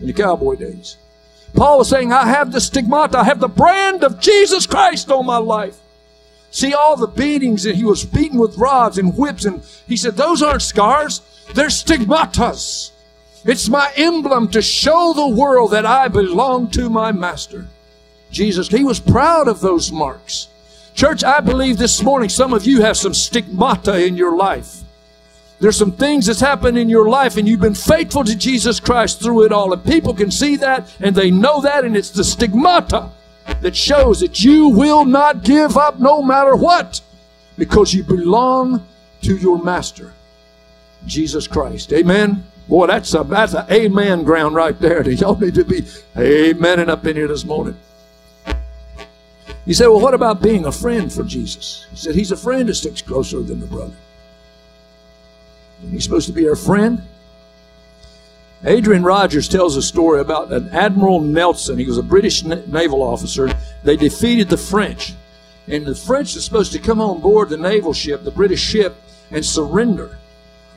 in 0.00 0.06
the 0.06 0.12
cowboy 0.12 0.56
days. 0.56 0.96
Paul 1.54 1.78
was 1.78 1.88
saying, 1.88 2.12
I 2.12 2.26
have 2.26 2.52
the 2.52 2.60
stigmata, 2.60 3.18
I 3.18 3.24
have 3.24 3.40
the 3.40 3.48
brand 3.48 4.04
of 4.04 4.20
Jesus 4.20 4.66
Christ 4.66 5.10
on 5.10 5.26
my 5.26 5.38
life. 5.38 5.78
See 6.50 6.74
all 6.74 6.96
the 6.96 7.06
beatings 7.06 7.62
that 7.62 7.76
he 7.76 7.84
was 7.84 8.04
beaten 8.04 8.38
with 8.38 8.58
rods 8.58 8.98
and 8.98 9.16
whips, 9.16 9.44
and 9.44 9.62
he 9.86 9.96
said, 9.96 10.16
Those 10.16 10.42
aren't 10.42 10.62
scars, 10.62 11.20
they're 11.54 11.68
stigmatas. 11.68 12.90
It's 13.44 13.68
my 13.68 13.90
emblem 13.96 14.48
to 14.48 14.60
show 14.60 15.12
the 15.14 15.28
world 15.28 15.70
that 15.70 15.86
I 15.86 16.08
belong 16.08 16.70
to 16.72 16.90
my 16.90 17.12
master. 17.12 17.66
Jesus, 18.30 18.68
he 18.68 18.84
was 18.84 19.00
proud 19.00 19.48
of 19.48 19.60
those 19.60 19.90
marks. 19.90 20.48
Church, 20.94 21.24
I 21.24 21.40
believe 21.40 21.78
this 21.78 22.02
morning 22.02 22.28
some 22.28 22.52
of 22.52 22.66
you 22.66 22.82
have 22.82 22.96
some 22.96 23.14
stigmata 23.14 24.04
in 24.04 24.16
your 24.16 24.36
life. 24.36 24.79
There's 25.60 25.76
some 25.76 25.92
things 25.92 26.26
that's 26.26 26.40
happened 26.40 26.78
in 26.78 26.88
your 26.88 27.08
life 27.08 27.36
and 27.36 27.46
you've 27.46 27.60
been 27.60 27.74
faithful 27.74 28.24
to 28.24 28.34
Jesus 28.34 28.80
Christ 28.80 29.20
through 29.20 29.44
it 29.44 29.52
all. 29.52 29.72
And 29.72 29.84
people 29.84 30.14
can 30.14 30.30
see 30.30 30.56
that 30.56 30.90
and 31.00 31.14
they 31.14 31.30
know 31.30 31.60
that 31.60 31.84
and 31.84 31.96
it's 31.96 32.10
the 32.10 32.24
stigmata 32.24 33.10
that 33.60 33.76
shows 33.76 34.20
that 34.20 34.42
you 34.42 34.68
will 34.68 35.04
not 35.04 35.44
give 35.44 35.76
up 35.76 36.00
no 36.00 36.22
matter 36.22 36.56
what 36.56 37.02
because 37.58 37.92
you 37.92 38.02
belong 38.02 38.86
to 39.20 39.36
your 39.36 39.62
master, 39.62 40.12
Jesus 41.06 41.46
Christ. 41.46 41.92
Amen. 41.92 42.42
Boy, 42.66 42.86
that's 42.86 43.12
a 43.12 43.22
that's 43.24 43.52
an 43.52 43.66
amen 43.70 44.24
ground 44.24 44.54
right 44.54 44.78
there. 44.78 45.08
Y'all 45.10 45.38
need 45.38 45.54
to 45.54 45.64
be 45.64 45.84
amen 46.16 46.78
amening 46.78 46.88
up 46.88 47.06
in 47.06 47.16
here 47.16 47.28
this 47.28 47.44
morning. 47.44 47.76
You 49.66 49.74
say, 49.74 49.86
well, 49.86 50.00
what 50.00 50.14
about 50.14 50.40
being 50.40 50.64
a 50.64 50.72
friend 50.72 51.12
for 51.12 51.22
Jesus? 51.22 51.86
He 51.90 51.96
said, 51.96 52.14
he's 52.14 52.32
a 52.32 52.36
friend 52.36 52.68
that 52.68 52.74
sticks 52.74 53.02
closer 53.02 53.42
than 53.42 53.60
the 53.60 53.66
brother. 53.66 53.92
He's 55.90 56.04
supposed 56.04 56.26
to 56.26 56.32
be 56.32 56.48
our 56.48 56.56
friend. 56.56 57.02
Adrian 58.64 59.02
Rogers 59.02 59.48
tells 59.48 59.76
a 59.76 59.82
story 59.82 60.20
about 60.20 60.52
an 60.52 60.68
Admiral 60.70 61.20
Nelson. 61.20 61.78
He 61.78 61.86
was 61.86 61.96
a 61.96 62.02
British 62.02 62.44
naval 62.44 63.02
officer. 63.02 63.48
They 63.84 63.96
defeated 63.96 64.50
the 64.50 64.58
French. 64.58 65.14
And 65.66 65.86
the 65.86 65.94
French 65.94 66.36
are 66.36 66.40
supposed 66.40 66.72
to 66.72 66.78
come 66.78 67.00
on 67.00 67.20
board 67.20 67.48
the 67.48 67.56
naval 67.56 67.94
ship, 67.94 68.22
the 68.22 68.30
British 68.30 68.60
ship, 68.60 68.96
and 69.30 69.44
surrender. 69.44 70.18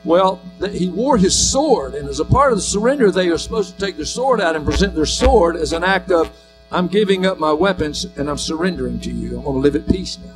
Well, 0.02 0.40
he 0.70 0.88
wore 0.88 1.16
his 1.16 1.34
sword, 1.50 1.94
and 1.94 2.08
as 2.08 2.20
a 2.20 2.24
part 2.24 2.52
of 2.52 2.58
the 2.58 2.62
surrender, 2.62 3.10
they 3.10 3.28
are 3.28 3.38
supposed 3.38 3.74
to 3.74 3.84
take 3.84 3.96
their 3.96 4.04
sword 4.04 4.40
out 4.40 4.54
and 4.54 4.64
present 4.64 4.94
their 4.94 5.06
sword 5.06 5.56
as 5.56 5.72
an 5.72 5.82
act 5.82 6.10
of, 6.10 6.30
I'm 6.70 6.88
giving 6.88 7.24
up 7.24 7.38
my 7.38 7.52
weapons 7.52 8.06
and 8.16 8.28
I'm 8.28 8.38
surrendering 8.38 8.98
to 9.00 9.10
you. 9.10 9.38
I'm 9.38 9.44
going 9.44 9.56
to 9.56 9.60
live 9.60 9.76
at 9.76 9.88
peace 9.88 10.18
now. 10.24 10.34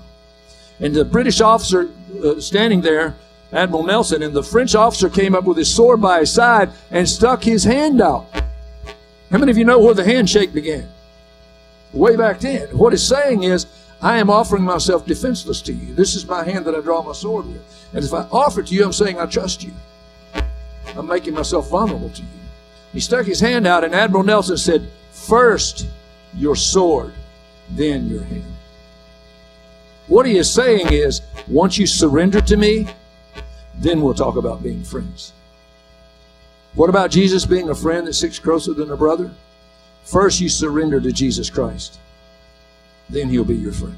And 0.80 0.94
the 0.94 1.04
British 1.04 1.40
officer 1.40 1.90
uh, 2.24 2.40
standing 2.40 2.80
there 2.80 3.16
Admiral 3.52 3.84
Nelson, 3.84 4.22
and 4.22 4.34
the 4.34 4.42
French 4.42 4.74
officer 4.74 5.08
came 5.08 5.34
up 5.34 5.44
with 5.44 5.56
his 5.56 5.74
sword 5.74 6.00
by 6.00 6.20
his 6.20 6.32
side 6.32 6.70
and 6.90 7.08
stuck 7.08 7.42
his 7.42 7.64
hand 7.64 8.00
out. 8.00 8.26
How 9.30 9.38
many 9.38 9.50
of 9.50 9.58
you 9.58 9.64
know 9.64 9.78
where 9.78 9.94
the 9.94 10.04
handshake 10.04 10.52
began? 10.52 10.88
Way 11.92 12.16
back 12.16 12.40
then. 12.40 12.68
What 12.76 12.92
it's 12.92 13.02
saying 13.02 13.42
is, 13.42 13.66
I 14.00 14.18
am 14.18 14.30
offering 14.30 14.62
myself 14.62 15.06
defenseless 15.06 15.60
to 15.62 15.72
you. 15.72 15.94
This 15.94 16.14
is 16.14 16.26
my 16.26 16.44
hand 16.44 16.66
that 16.66 16.74
I 16.74 16.80
draw 16.80 17.02
my 17.02 17.12
sword 17.12 17.46
with. 17.46 17.88
And 17.94 18.04
if 18.04 18.12
I 18.12 18.28
offer 18.30 18.60
it 18.60 18.68
to 18.68 18.74
you, 18.74 18.84
I'm 18.84 18.92
saying 18.92 19.18
I 19.18 19.26
trust 19.26 19.64
you. 19.64 19.72
I'm 20.96 21.06
making 21.06 21.34
myself 21.34 21.70
vulnerable 21.70 22.10
to 22.10 22.22
you. 22.22 22.28
He 22.92 23.00
stuck 23.00 23.26
his 23.26 23.40
hand 23.40 23.66
out, 23.66 23.84
and 23.84 23.94
Admiral 23.94 24.24
Nelson 24.24 24.56
said, 24.56 24.88
First 25.10 25.86
your 26.34 26.56
sword, 26.56 27.12
then 27.70 28.08
your 28.08 28.22
hand. 28.22 28.44
What 30.06 30.26
he 30.26 30.38
is 30.38 30.52
saying 30.52 30.92
is, 30.92 31.20
once 31.48 31.76
you 31.76 31.86
surrender 31.86 32.40
to 32.42 32.56
me, 32.56 32.86
then 33.78 34.00
we'll 34.00 34.14
talk 34.14 34.36
about 34.36 34.62
being 34.62 34.82
friends. 34.84 35.32
What 36.74 36.90
about 36.90 37.10
Jesus 37.10 37.46
being 37.46 37.70
a 37.70 37.74
friend 37.74 38.06
that 38.06 38.14
sticks 38.14 38.38
closer 38.38 38.74
than 38.74 38.90
a 38.90 38.96
brother? 38.96 39.30
First, 40.04 40.40
you 40.40 40.48
surrender 40.48 41.00
to 41.00 41.12
Jesus 41.12 41.50
Christ. 41.50 41.98
Then 43.10 43.28
he'll 43.28 43.44
be 43.44 43.56
your 43.56 43.72
friend. 43.72 43.96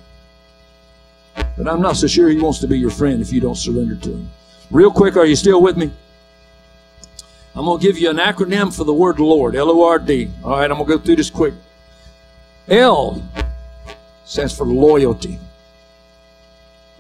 But 1.35 1.69
I'm 1.69 1.81
not 1.81 1.97
so 1.97 2.07
sure 2.07 2.29
he 2.29 2.41
wants 2.41 2.59
to 2.61 2.69
be 2.69 2.79
your 2.79 2.91
friend 2.91 3.21
if 3.21 3.33
you 3.33 3.41
don't 3.41 3.57
surrender 3.57 3.97
to 3.97 4.11
him. 4.11 4.31
Real 4.71 4.91
quick, 4.91 5.17
are 5.17 5.27
you 5.27 5.37
still 5.37 5.61
with 5.61 5.77
me? 5.77 5.91
I'm 7.55 7.65
going 7.65 7.81
to 7.81 7.87
give 7.87 7.99
you 7.99 8.11
an 8.11 8.19
acronym 8.19 8.75
for 8.75 8.85
the 8.85 8.95
word 8.95 9.19
Lord, 9.19 9.57
L 9.57 9.71
O 9.71 9.85
R 9.85 9.99
D. 9.99 10.31
All 10.45 10.53
right, 10.53 10.71
I'm 10.71 10.77
going 10.77 10.89
to 10.89 10.97
go 10.97 11.05
through 11.05 11.17
this 11.17 11.31
quick. 11.31 11.55
L 12.69 13.23
stands 14.25 14.57
for 14.57 14.65
loyalty. 14.65 15.39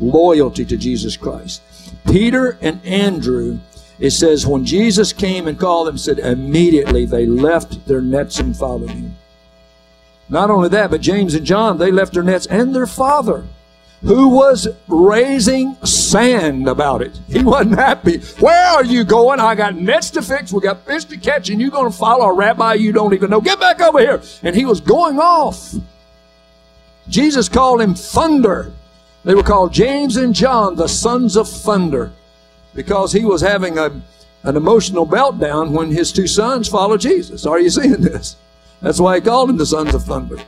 Loyalty 0.00 0.64
to 0.64 0.76
Jesus 0.76 1.16
Christ. 1.16 1.62
Peter 2.06 2.58
and 2.60 2.84
Andrew 2.84 3.58
It 4.00 4.12
says, 4.12 4.46
when 4.46 4.64
Jesus 4.64 5.12
came 5.12 5.46
and 5.46 5.60
called 5.60 5.86
them, 5.86 5.98
said, 5.98 6.18
immediately 6.18 7.04
they 7.04 7.26
left 7.26 7.86
their 7.86 8.00
nets 8.00 8.40
and 8.40 8.56
followed 8.56 8.90
him. 8.90 9.16
Not 10.30 10.48
only 10.48 10.70
that, 10.70 10.90
but 10.90 11.02
James 11.02 11.34
and 11.34 11.44
John, 11.44 11.76
they 11.76 11.90
left 11.90 12.14
their 12.14 12.22
nets 12.22 12.46
and 12.46 12.74
their 12.74 12.86
father, 12.86 13.44
who 14.00 14.28
was 14.28 14.68
raising 14.88 15.74
sand 15.84 16.66
about 16.66 17.02
it. 17.02 17.20
He 17.28 17.42
wasn't 17.42 17.78
happy. 17.78 18.20
Where 18.38 18.66
are 18.68 18.84
you 18.84 19.04
going? 19.04 19.38
I 19.38 19.54
got 19.54 19.76
nets 19.76 20.08
to 20.12 20.22
fix. 20.22 20.50
We 20.50 20.60
got 20.60 20.86
fish 20.86 21.04
to 21.06 21.18
catch, 21.18 21.50
and 21.50 21.60
you're 21.60 21.70
going 21.70 21.92
to 21.92 21.96
follow 21.96 22.24
a 22.24 22.32
rabbi 22.32 22.74
you 22.74 22.92
don't 22.92 23.12
even 23.12 23.28
know. 23.28 23.42
Get 23.42 23.60
back 23.60 23.82
over 23.82 23.98
here. 23.98 24.22
And 24.42 24.56
he 24.56 24.64
was 24.64 24.80
going 24.80 25.18
off. 25.18 25.74
Jesus 27.08 27.50
called 27.50 27.82
him 27.82 27.94
thunder. 27.94 28.72
They 29.24 29.34
were 29.34 29.42
called 29.42 29.72
James 29.72 30.16
and 30.16 30.34
John, 30.34 30.76
the 30.76 30.88
sons 30.88 31.36
of 31.36 31.48
thunder, 31.48 32.12
because 32.74 33.12
he 33.12 33.24
was 33.24 33.42
having 33.42 33.78
a, 33.78 34.00
an 34.42 34.56
emotional 34.56 35.06
meltdown 35.06 35.70
when 35.72 35.90
his 35.90 36.12
two 36.12 36.26
sons 36.26 36.68
followed 36.68 37.00
Jesus. 37.00 37.44
Are 37.44 37.60
you 37.60 37.70
seeing 37.70 38.00
this? 38.00 38.36
That's 38.80 39.00
why 39.00 39.16
he 39.16 39.20
called 39.20 39.50
them 39.50 39.58
the 39.58 39.66
sons 39.66 39.94
of 39.94 40.04
thunder. 40.04 40.38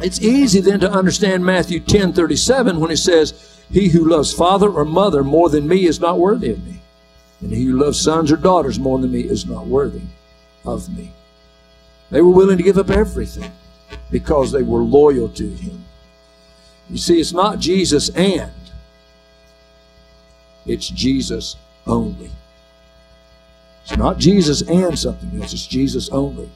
It's 0.00 0.20
easy 0.20 0.60
then 0.60 0.80
to 0.80 0.90
understand 0.90 1.44
Matthew 1.44 1.78
10 1.78 2.12
37 2.12 2.80
when 2.80 2.90
he 2.90 2.96
says, 2.96 3.62
He 3.70 3.88
who 3.88 4.08
loves 4.08 4.32
father 4.32 4.68
or 4.68 4.84
mother 4.84 5.22
more 5.22 5.48
than 5.48 5.68
me 5.68 5.86
is 5.86 6.00
not 6.00 6.18
worthy 6.18 6.50
of 6.50 6.66
me. 6.66 6.80
And 7.40 7.52
he 7.52 7.66
who 7.66 7.78
loves 7.78 8.00
sons 8.00 8.32
or 8.32 8.36
daughters 8.36 8.78
more 8.78 8.98
than 8.98 9.12
me 9.12 9.20
is 9.20 9.46
not 9.46 9.66
worthy 9.66 10.02
of 10.64 10.88
me. 10.96 11.12
They 12.10 12.22
were 12.22 12.30
willing 12.30 12.56
to 12.56 12.64
give 12.64 12.78
up 12.78 12.90
everything 12.90 13.52
because 14.10 14.50
they 14.50 14.62
were 14.62 14.80
loyal 14.80 15.28
to 15.28 15.48
him. 15.48 15.84
You 16.90 16.98
see, 16.98 17.20
it's 17.20 17.32
not 17.32 17.58
Jesus 17.58 18.10
and, 18.10 18.52
it's 20.66 20.88
Jesus 20.88 21.56
only. 21.86 22.30
It's 23.84 23.96
not 23.96 24.18
Jesus 24.18 24.62
and 24.62 24.98
something 24.98 25.40
else, 25.40 25.52
it's 25.52 25.66
Jesus 25.66 26.08
only. 26.10 26.50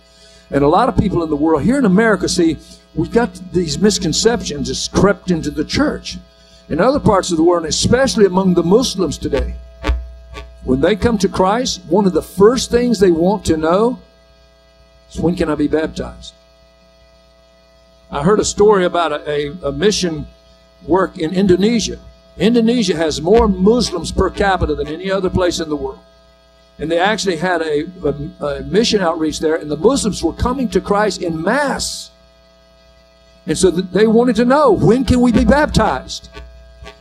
And 0.51 0.64
a 0.64 0.68
lot 0.68 0.89
of 0.89 0.97
people 0.97 1.22
in 1.22 1.31
the 1.31 1.37
world, 1.37 1.62
here 1.62 1.79
in 1.79 1.85
America, 1.85 2.29
see, 2.29 2.57
we've 2.95 3.12
got 3.12 3.35
these 3.53 3.79
misconceptions 3.79 4.68
that's 4.68 4.89
crept 4.89 5.31
into 5.31 5.51
the 5.51 5.64
church. 5.64 6.16
In 6.70 6.81
other 6.81 7.01
parts 7.01 7.31
of 7.31 7.37
the 7.37 7.43
world, 7.43 7.64
and 7.64 7.70
especially 7.70 8.26
among 8.26 8.55
the 8.55 8.62
Muslims 8.62 9.18
today, 9.18 9.55
when 10.64 10.81
they 10.81 10.97
come 10.97 11.18
to 11.18 11.29
Christ, 11.29 11.83
one 11.89 12.07
of 12.07 12.12
the 12.12 12.22
first 12.22 12.70
things 12.70 12.99
they 12.99 13.11
want 13.11 13.45
to 13.47 13.57
know 13.57 13.99
is 15.11 15.20
when 15.20 15.37
can 15.37 15.51
I 15.51 15.55
be 15.55 15.68
baptized? 15.68 16.35
I 18.11 18.23
heard 18.23 18.41
a 18.41 18.45
story 18.45 18.85
about 18.85 19.13
a, 19.13 19.31
a, 19.31 19.69
a 19.69 19.73
mission 19.73 20.27
work 20.87 21.19
in 21.19 21.35
Indonesia. 21.35 21.99
Indonesia 22.39 22.97
has 22.97 23.21
more 23.21 23.49
Muslims 23.49 24.13
per 24.13 24.31
capita 24.31 24.75
than 24.75 24.89
any 24.89 25.11
other 25.11 25.29
place 25.29 25.61
in 25.61 25.69
the 25.69 25.77
world. 25.77 25.99
And 26.79 26.91
they 26.91 26.99
actually 26.99 27.37
had 27.37 27.61
a, 27.61 27.87
a, 28.05 28.47
a, 28.47 28.63
mission 28.63 29.01
outreach 29.01 29.41
there, 29.41 29.57
and 29.57 29.71
the 29.71 29.77
Muslims 29.77 30.23
were 30.23 30.33
coming 30.33 30.69
to 30.69 30.81
Christ 30.81 31.21
in 31.21 31.43
mass. 31.43 32.11
And 33.47 33.59
so 33.59 33.71
they 33.71 34.07
wanted 34.07 34.37
to 34.37 34.45
know 34.45 34.71
when 34.71 35.05
can 35.05 35.21
we 35.21 35.33
be 35.33 35.45
baptized? 35.45 36.29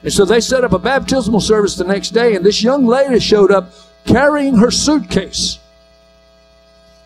And 0.03 0.11
so 0.11 0.25
they 0.25 0.41
set 0.41 0.63
up 0.63 0.73
a 0.73 0.79
baptismal 0.79 1.41
service 1.41 1.75
the 1.75 1.83
next 1.83 2.09
day, 2.09 2.35
and 2.35 2.43
this 2.45 2.63
young 2.63 2.85
lady 2.85 3.19
showed 3.19 3.51
up 3.51 3.71
carrying 4.05 4.57
her 4.57 4.71
suitcase. 4.71 5.59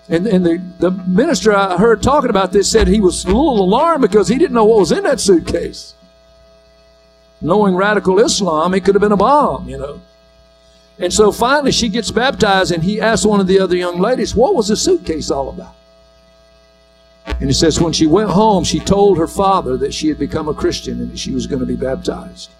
And, 0.10 0.28
and 0.28 0.45
the, 0.45 0.62
the 0.80 0.91
minister 0.91 1.56
I 1.56 1.78
heard 1.78 2.02
talking 2.02 2.30
about 2.30 2.52
this 2.52 2.70
said 2.70 2.88
he 2.88 2.99
was 2.99 3.24
a 3.24 3.28
little 3.28 3.64
alarmed 3.64 4.02
because 4.02 4.28
he 4.28 4.38
didn't 4.38 4.54
know 4.54 4.66
what 4.66 4.80
was 4.80 4.91
in 4.91 5.04
that 5.04 5.20
suitcase. 5.20 5.93
Knowing 7.39 7.76
radical 7.76 8.20
Islam, 8.20 8.74
it 8.74 8.84
could 8.84 8.95
have 8.95 9.02
been 9.02 9.12
a 9.12 9.18
bomb, 9.18 9.68
you 9.68 9.78
know. 9.78 10.02
And 10.99 11.12
so 11.12 11.32
finally 11.32 11.72
she 11.72 11.89
gets 11.89 12.12
baptized, 12.12 12.72
and 12.72 12.84
he 12.84 13.02
asked 13.02 13.26
one 13.26 13.39
of 13.39 13.47
the 13.47 13.60
other 13.60 13.76
young 13.76 13.99
ladies, 13.99 14.36
What 14.36 14.54
was 14.54 14.68
the 14.68 14.76
suitcase 14.76 15.32
all 15.32 15.49
about? 15.49 15.76
And 17.26 17.49
he 17.49 17.54
says, 17.54 17.80
When 17.80 17.93
she 17.93 18.06
went 18.06 18.30
home, 18.30 18.64
she 18.64 18.80
told 18.80 19.18
her 19.18 19.28
father 19.28 19.78
that 19.78 19.93
she 19.93 20.10
had 20.10 20.20
become 20.20 20.47
a 20.47 20.54
Christian 20.54 20.99
and 20.99 21.12
that 21.12 21.20
she 21.20 21.32
was 21.32 21.47
going 21.47 21.60
to 21.60 21.66
be 21.66 21.76
baptized. 21.76 22.52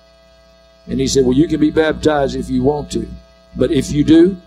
And 0.88 1.00
he 1.00 1.08
said, 1.08 1.26
Well, 1.26 1.38
you 1.38 1.48
can 1.48 1.60
be 1.60 1.72
baptized 1.72 2.36
if 2.36 2.50
you 2.50 2.64
want 2.64 2.92
to. 2.94 3.08
But 3.56 3.72
if 3.72 3.92
you 3.92 4.04
do, 4.04 4.38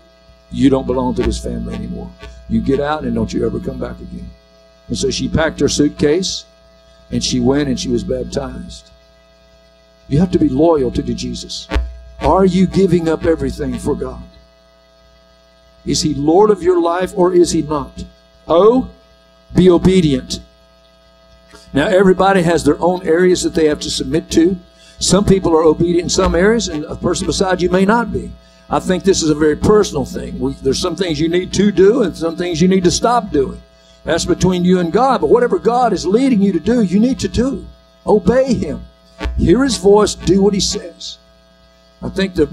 you 0.51 0.69
don't 0.69 0.87
belong 0.87 1.15
to 1.15 1.23
this 1.23 1.41
family 1.41 1.75
anymore. 1.75 2.11
You 2.49 2.61
get 2.61 2.79
out 2.79 3.03
and 3.03 3.15
don't 3.15 3.33
you 3.33 3.45
ever 3.45 3.59
come 3.59 3.79
back 3.79 3.99
again. 3.99 4.29
And 4.87 4.97
so 4.97 5.09
she 5.09 5.27
packed 5.27 5.59
her 5.59 5.69
suitcase 5.69 6.45
and 7.11 7.23
she 7.23 7.39
went 7.39 7.69
and 7.69 7.79
she 7.79 7.89
was 7.89 8.03
baptized. 8.03 8.91
You 10.07 10.19
have 10.19 10.31
to 10.31 10.39
be 10.39 10.49
loyal 10.49 10.91
to 10.91 11.01
Jesus. 11.01 11.67
Are 12.19 12.45
you 12.45 12.67
giving 12.67 13.09
up 13.09 13.25
everything 13.25 13.77
for 13.77 13.95
God? 13.95 14.23
Is 15.85 16.01
He 16.01 16.13
Lord 16.13 16.49
of 16.49 16.63
your 16.63 16.79
life 16.79 17.13
or 17.15 17.33
is 17.33 17.51
He 17.51 17.61
not? 17.61 18.05
Oh, 18.47 18.89
be 19.55 19.69
obedient. 19.69 20.39
Now, 21.73 21.87
everybody 21.87 22.41
has 22.43 22.63
their 22.63 22.79
own 22.79 23.05
areas 23.05 23.43
that 23.43 23.53
they 23.53 23.65
have 23.65 23.79
to 23.81 23.89
submit 23.89 24.29
to. 24.31 24.57
Some 24.99 25.25
people 25.25 25.53
are 25.53 25.63
obedient 25.63 26.03
in 26.03 26.09
some 26.09 26.33
areas, 26.33 26.69
and 26.69 26.85
a 26.85 26.95
person 26.95 27.27
beside 27.27 27.61
you 27.61 27.69
may 27.69 27.85
not 27.85 28.13
be. 28.13 28.31
I 28.69 28.79
think 28.79 29.03
this 29.03 29.21
is 29.21 29.29
a 29.29 29.35
very 29.35 29.55
personal 29.55 30.05
thing. 30.05 30.39
We, 30.39 30.53
there's 30.53 30.81
some 30.81 30.95
things 30.95 31.19
you 31.19 31.29
need 31.29 31.53
to 31.53 31.71
do 31.71 32.03
and 32.03 32.15
some 32.15 32.35
things 32.35 32.61
you 32.61 32.67
need 32.67 32.83
to 32.85 32.91
stop 32.91 33.31
doing. 33.31 33.61
That's 34.03 34.25
between 34.25 34.65
you 34.65 34.79
and 34.79 34.91
God. 34.91 35.21
But 35.21 35.29
whatever 35.29 35.59
God 35.59 35.93
is 35.93 36.05
leading 36.05 36.41
you 36.41 36.51
to 36.53 36.59
do, 36.59 36.81
you 36.81 36.99
need 36.99 37.19
to 37.19 37.27
do. 37.27 37.65
Obey 38.05 38.53
Him. 38.53 38.85
Hear 39.37 39.63
His 39.63 39.77
voice. 39.77 40.15
Do 40.15 40.41
what 40.41 40.53
He 40.53 40.59
says. 40.59 41.17
I 42.01 42.09
think 42.09 42.35
the, 42.35 42.45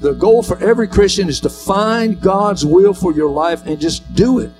the 0.00 0.12
goal 0.12 0.42
for 0.42 0.62
every 0.62 0.88
Christian 0.88 1.28
is 1.28 1.40
to 1.40 1.48
find 1.48 2.20
God's 2.20 2.64
will 2.64 2.92
for 2.92 3.12
your 3.12 3.30
life 3.30 3.66
and 3.66 3.80
just 3.80 4.14
do 4.14 4.38
it. 4.38 4.50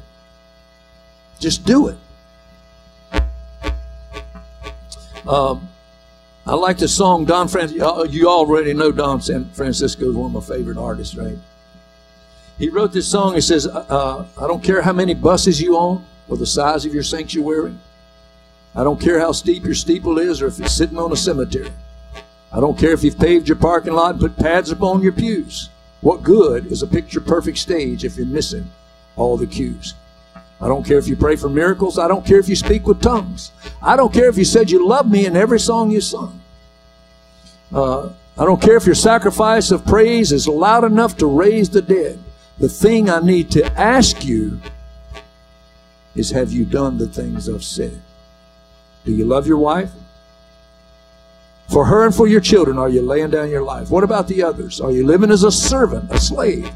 Just 1.39 1.65
do 1.65 1.89
it. 1.89 1.99
Um, 5.27 5.69
I 6.49 6.55
like 6.55 6.79
the 6.79 6.89
song 6.89 7.27
Don 7.27 7.47
Francisco. 7.47 8.05
You 8.05 8.27
already 8.27 8.73
know 8.73 8.91
Don 8.91 9.21
San 9.21 9.51
Francisco 9.51 10.09
is 10.09 10.17
one 10.17 10.35
of 10.35 10.49
my 10.49 10.57
favorite 10.57 10.79
artists, 10.79 11.15
right? 11.15 11.37
He 12.59 12.71
wrote 12.71 12.91
this 12.95 13.07
song. 13.07 13.35
He 13.35 13.43
says, 13.43 13.67
uh, 13.67 13.85
uh, 13.87 14.25
I 14.43 14.47
don't 14.47 14.65
care 14.65 14.81
how 14.81 14.95
many 14.95 15.13
buses 15.13 15.61
you 15.61 15.77
own 15.77 16.07
or 16.27 16.39
the 16.39 16.47
size 16.47 16.87
of 16.87 16.95
your 16.95 17.03
sanctuary. 17.03 17.75
I 18.75 18.83
don't 18.83 18.99
care 18.99 19.21
how 19.21 19.33
steep 19.33 19.63
your 19.63 19.75
steeple 19.75 20.19
is 20.19 20.41
or 20.41 20.47
if 20.47 20.59
it's 20.59 20.73
sitting 20.73 20.99
on 20.99 21.13
a 21.13 21.17
cemetery. 21.17 21.71
I 22.51 22.61
don't 22.61 22.79
care 22.79 22.93
if 22.93 23.05
you've 23.05 23.19
paved 23.19 23.47
your 23.47 23.59
parking 23.59 23.93
lot 23.93 24.13
and 24.13 24.21
put 24.21 24.39
pads 24.39 24.71
upon 24.71 25.03
your 25.03 25.13
pews. 25.13 25.69
What 26.01 26.23
good 26.23 26.73
is 26.73 26.83
a 26.83 26.87
picture 26.87 27.21
perfect 27.21 27.59
stage 27.59 28.07
if 28.07 28.17
you're 28.17 28.25
missing 28.25 28.71
all 29.17 29.37
the 29.37 29.47
cues? 29.47 29.93
I 30.61 30.67
don't 30.67 30.85
care 30.85 30.99
if 30.99 31.07
you 31.07 31.17
pray 31.17 31.37
for 31.37 31.49
miracles. 31.49 31.99
I 31.99 32.09
don't 32.09 32.27
care 32.27 32.39
if 32.39 32.49
you 32.49 32.57
speak 32.57 32.87
with 32.87 33.01
tongues. 33.01 33.53
I 33.81 33.97
don't 33.97 34.13
care 34.13 34.29
if 34.29 34.37
you 34.37 34.45
said 34.45 34.71
you 34.71 34.87
love 34.87 35.09
me 35.09 35.25
in 35.27 35.37
every 35.37 35.61
song 35.61 35.91
you 35.91 36.01
sung. 36.01 36.41
Uh, 37.73 38.11
I 38.37 38.45
don't 38.45 38.61
care 38.61 38.77
if 38.77 38.87
your 38.87 38.95
sacrifice 38.95 39.71
of 39.71 39.85
praise 39.85 40.33
is 40.33 40.49
loud 40.49 40.85
enough 40.85 41.17
to 41.19 41.27
raise 41.27 41.71
the 41.71 41.83
dead. 41.83 42.19
The 42.59 42.69
thing 42.69 43.09
I 43.09 43.21
need 43.21 43.51
to 43.53 43.65
ask 43.79 44.25
you 44.25 44.61
is 46.15 46.31
have 46.31 46.51
you 46.51 46.65
done 46.65 46.99
the 46.99 47.07
things 47.07 47.49
I've 47.49 47.63
said? 47.63 48.01
Do 49.05 49.13
you 49.13 49.25
love 49.25 49.47
your 49.47 49.59
wife? 49.59 49.91
For 51.69 51.85
her 51.85 52.05
and 52.05 52.15
for 52.15 52.27
your 52.27 52.41
children, 52.41 52.79
are 52.79 52.89
you 52.89 53.03
laying 53.03 53.31
down 53.31 53.51
your 53.51 53.63
life? 53.63 53.91
What 53.91 54.03
about 54.03 54.27
the 54.27 54.43
others? 54.43 54.81
Are 54.81 54.91
you 54.91 55.07
living 55.07 55.31
as 55.31 55.45
a 55.45 55.53
servant, 55.53 56.11
a 56.11 56.19
slave? 56.19 56.71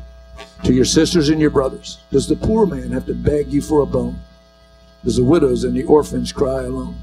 To 0.65 0.73
your 0.73 0.85
sisters 0.85 1.29
and 1.29 1.41
your 1.41 1.51
brothers? 1.51 1.99
Does 2.11 2.29
the 2.29 2.37
poor 2.37 2.67
man 2.67 2.93
have 2.93 3.07
to 3.07 3.15
beg 3.15 3.53
you 3.53 3.61
for 3.61 3.81
a 3.81 3.87
bone? 3.87 4.19
Does 5.05 5.17
the 5.17 5.25
widows 5.25 5.65
and 5.65 5.77
the 5.77 5.85
orphans 5.85 6.33
cry 6.33 6.63
alone? 6.63 6.97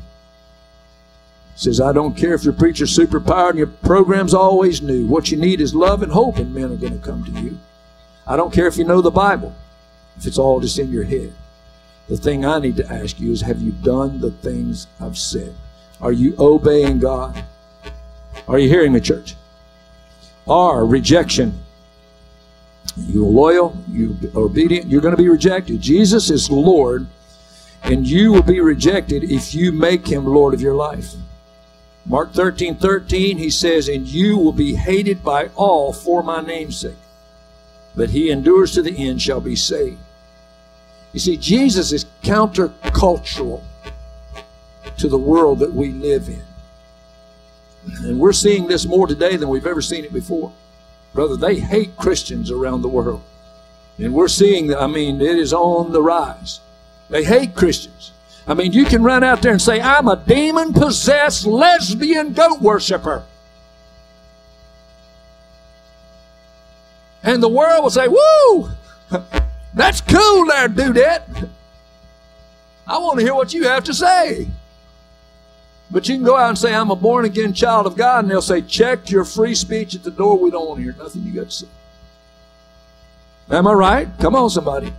He 1.56 1.64
says, 1.64 1.82
I 1.82 1.92
don't 1.92 2.16
care 2.16 2.34
if 2.34 2.44
your 2.44 2.54
preacher's 2.54 2.98
superpowered 2.98 3.50
and 3.50 3.58
your 3.58 3.68
program's 3.68 4.34
always 4.34 4.82
new. 4.82 5.06
What 5.06 5.30
you 5.30 5.38
need 5.38 5.60
is 5.60 5.76
love 5.76 6.02
and 6.02 6.12
hope, 6.12 6.38
and 6.38 6.54
men 6.54 6.72
are 6.72 6.78
going 6.78 6.98
to 6.98 7.06
come 7.06 7.26
to 7.26 7.32
you. 7.32 7.60
I 8.26 8.38
don't 8.38 8.54
care 8.54 8.68
if 8.68 8.78
you 8.78 8.86
know 8.86 9.02
the 9.02 9.12
Bible, 9.12 9.54
if 10.18 10.26
it's 10.26 10.38
all 10.38 10.62
just 10.62 10.80
in 10.80 10.92
your 10.92 11.04
head. 11.04 11.34
The 12.08 12.16
thing 12.16 12.46
I 12.46 12.60
need 12.60 12.78
to 12.78 12.92
ask 12.92 13.20
you 13.20 13.32
is, 13.32 13.42
have 13.42 13.62
you 13.62 13.72
done 13.72 14.22
the 14.22 14.32
things 14.32 14.88
I've 15.02 15.18
said? 15.18 15.54
Are 16.02 16.12
you 16.12 16.34
obeying 16.40 17.00
God? 17.00 17.44
Are 18.48 18.58
you 18.58 18.70
hearing 18.70 18.94
me, 18.94 19.02
church? 19.02 19.36
Are 20.48 20.86
rejection 20.86 21.60
you're 23.08 23.26
loyal, 23.26 23.78
you 23.90 24.18
obedient, 24.36 24.88
you're 24.88 25.02
going 25.02 25.16
to 25.16 25.22
be 25.22 25.30
rejected. 25.30 25.82
Jesus 25.82 26.30
is 26.30 26.50
Lord, 26.50 27.08
and 27.84 28.08
you 28.08 28.32
will 28.32 28.44
be 28.44 28.60
rejected 28.60 29.24
if 29.24 29.54
you 29.54 29.72
make 29.72 30.08
him 30.08 30.26
Lord 30.26 30.54
of 30.54 30.62
your 30.62 30.76
life. 30.76 31.14
Mark 32.06 32.34
13 32.34 32.78
13, 32.78 33.38
he 33.38 33.50
says, 33.50 33.88
And 33.88 34.08
you 34.08 34.38
will 34.38 34.52
be 34.52 34.76
hated 34.76 35.24
by 35.24 35.50
all 35.56 35.94
for 35.94 36.24
my 36.24 36.42
name's 36.42 36.78
sake. 36.78 36.96
But 37.96 38.10
he 38.10 38.32
endures 38.32 38.74
to 38.74 38.82
the 38.82 38.98
end 38.98 39.22
shall 39.22 39.42
be 39.42 39.56
saved. 39.56 40.00
You 41.14 41.20
see, 41.20 41.38
Jesus 41.38 41.92
is 41.92 42.06
countercultural 42.24 43.64
to 44.98 45.08
the 45.08 45.18
world 45.18 45.60
that 45.60 45.74
we 45.74 45.92
live 45.92 46.28
in. 46.28 46.44
And 48.04 48.20
we're 48.20 48.34
seeing 48.34 48.68
this 48.68 48.86
more 48.86 49.08
today 49.08 49.36
than 49.36 49.50
we've 49.50 49.66
ever 49.66 49.82
seen 49.82 50.06
it 50.06 50.14
before. 50.14 50.52
Brother, 51.14 51.36
they 51.36 51.60
hate 51.60 51.98
Christians 51.98 52.52
around 52.52 52.82
the 52.82 52.88
world. 52.88 53.22
And 53.98 54.14
we're 54.14 54.28
seeing 54.28 54.68
that, 54.68 54.82
I 54.82 54.88
mean, 54.88 55.20
it 55.20 55.38
is 55.38 55.54
on 55.54 55.92
the 55.92 56.02
rise. 56.02 56.60
They 57.10 57.24
hate 57.24 57.56
Christians. 57.56 58.12
I 58.48 58.54
mean, 58.54 58.72
you 58.72 58.86
can 58.86 59.04
run 59.04 59.24
out 59.24 59.42
there 59.42 59.52
and 59.52 59.62
say, 59.62 59.82
I'm 59.82 60.08
a 60.08 60.16
demon 60.16 60.74
possessed 60.74 61.46
lesbian 61.46 62.34
goat 62.34 62.62
worshiper. 62.62 63.24
And 67.22 67.44
the 67.44 67.50
world 67.50 67.84
will 67.84 67.90
say, 67.90 68.08
Woo! 68.08 68.70
That's 69.74 70.02
cool 70.02 70.46
there, 70.46 70.70
dudette. 70.70 71.50
I 72.88 72.98
want 72.98 73.20
to 73.20 73.26
hear 73.26 73.36
what 73.36 73.54
you 73.54 73.68
have 73.68 73.84
to 73.84 73.94
say. 73.94 74.48
But 75.92 76.08
you 76.08 76.16
can 76.16 76.24
go 76.24 76.38
out 76.38 76.50
and 76.50 76.58
say, 76.58 76.74
I'm 76.74 76.92
a 76.92 76.96
born 76.96 77.26
again 77.26 77.54
child 77.54 77.88
of 77.88 77.96
God, 77.96 78.24
and 78.24 78.32
they'll 78.32 78.42
say, 78.42 78.62
Check 78.62 79.10
your 79.10 79.26
free 79.26 79.56
speech 79.56 79.96
at 79.96 80.04
the 80.04 80.12
door. 80.12 80.38
We 80.38 80.52
don't 80.52 80.68
want 80.68 80.78
to 80.78 80.84
hear 80.84 80.96
nothing 80.98 81.24
you 81.24 81.34
got 81.34 81.46
to 81.46 81.52
say. 81.52 81.68
Am 83.50 83.66
I 83.66 83.74
right? 83.74 84.08
Come 84.20 84.36
on, 84.36 84.50
somebody. 84.52 84.94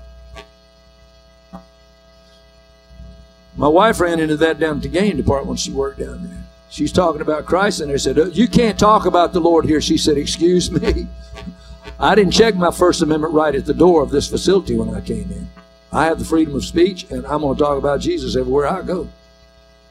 My 3.56 3.68
wife 3.68 4.00
ran 4.00 4.18
into 4.18 4.36
that 4.38 4.58
down 4.58 4.76
at 4.76 4.82
the 4.82 4.88
game 4.88 5.16
department 5.16 5.48
when 5.48 5.56
she 5.56 5.70
worked 5.70 6.00
down 6.00 6.26
there. 6.26 6.42
She's 6.70 6.92
talking 6.92 7.20
about 7.20 7.46
Christ, 7.46 7.80
and 7.80 7.90
they 7.90 7.98
said, 7.98 8.18
uh, 8.18 8.26
You 8.26 8.48
can't 8.48 8.78
talk 8.78 9.06
about 9.06 9.32
the 9.32 9.40
Lord 9.40 9.66
here. 9.66 9.80
She 9.80 9.98
said, 9.98 10.16
Excuse 10.16 10.70
me. 10.70 11.06
I 12.00 12.14
didn't 12.14 12.32
check 12.32 12.56
my 12.56 12.70
First 12.70 13.02
Amendment 13.02 13.34
right 13.34 13.54
at 13.54 13.66
the 13.66 13.74
door 13.74 14.02
of 14.02 14.10
this 14.10 14.28
facility 14.28 14.74
when 14.76 14.94
I 14.94 15.00
came 15.00 15.30
in. 15.30 15.48
I 15.92 16.06
have 16.06 16.18
the 16.18 16.24
freedom 16.24 16.54
of 16.54 16.64
speech, 16.64 17.10
and 17.10 17.26
I'm 17.26 17.42
going 17.42 17.56
to 17.56 17.62
talk 17.62 17.76
about 17.76 18.00
Jesus 18.00 18.36
everywhere 18.36 18.66
I 18.66 18.82
go. 18.82 19.08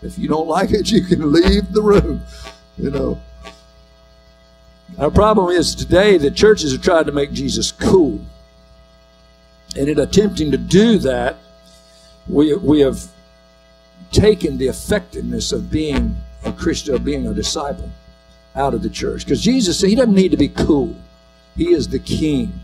If 0.01 0.17
you 0.17 0.27
don't 0.27 0.47
like 0.47 0.71
it, 0.71 0.91
you 0.91 1.03
can 1.03 1.31
leave 1.31 1.71
the 1.71 1.81
room. 1.81 2.21
You 2.77 2.91
know. 2.91 3.21
Our 4.97 5.11
problem 5.11 5.49
is 5.49 5.75
today 5.75 6.17
the 6.17 6.31
churches 6.31 6.71
have 6.71 6.81
tried 6.81 7.05
to 7.05 7.11
make 7.11 7.31
Jesus 7.31 7.71
cool. 7.71 8.19
And 9.77 9.87
in 9.87 9.99
attempting 9.99 10.51
to 10.51 10.57
do 10.57 10.97
that, 10.99 11.37
we, 12.27 12.55
we 12.55 12.79
have 12.81 13.03
taken 14.11 14.57
the 14.57 14.67
effectiveness 14.67 15.51
of 15.51 15.69
being 15.69 16.15
a 16.43 16.51
Christian, 16.51 16.95
of 16.95 17.03
being 17.03 17.27
a 17.27 17.33
disciple, 17.33 17.89
out 18.55 18.73
of 18.73 18.81
the 18.81 18.89
church. 18.89 19.25
Because 19.25 19.41
Jesus 19.41 19.79
said 19.79 19.89
he 19.89 19.95
doesn't 19.95 20.15
need 20.15 20.31
to 20.31 20.37
be 20.37 20.49
cool. 20.49 20.95
He 21.55 21.71
is 21.71 21.87
the 21.87 21.99
king. 21.99 22.59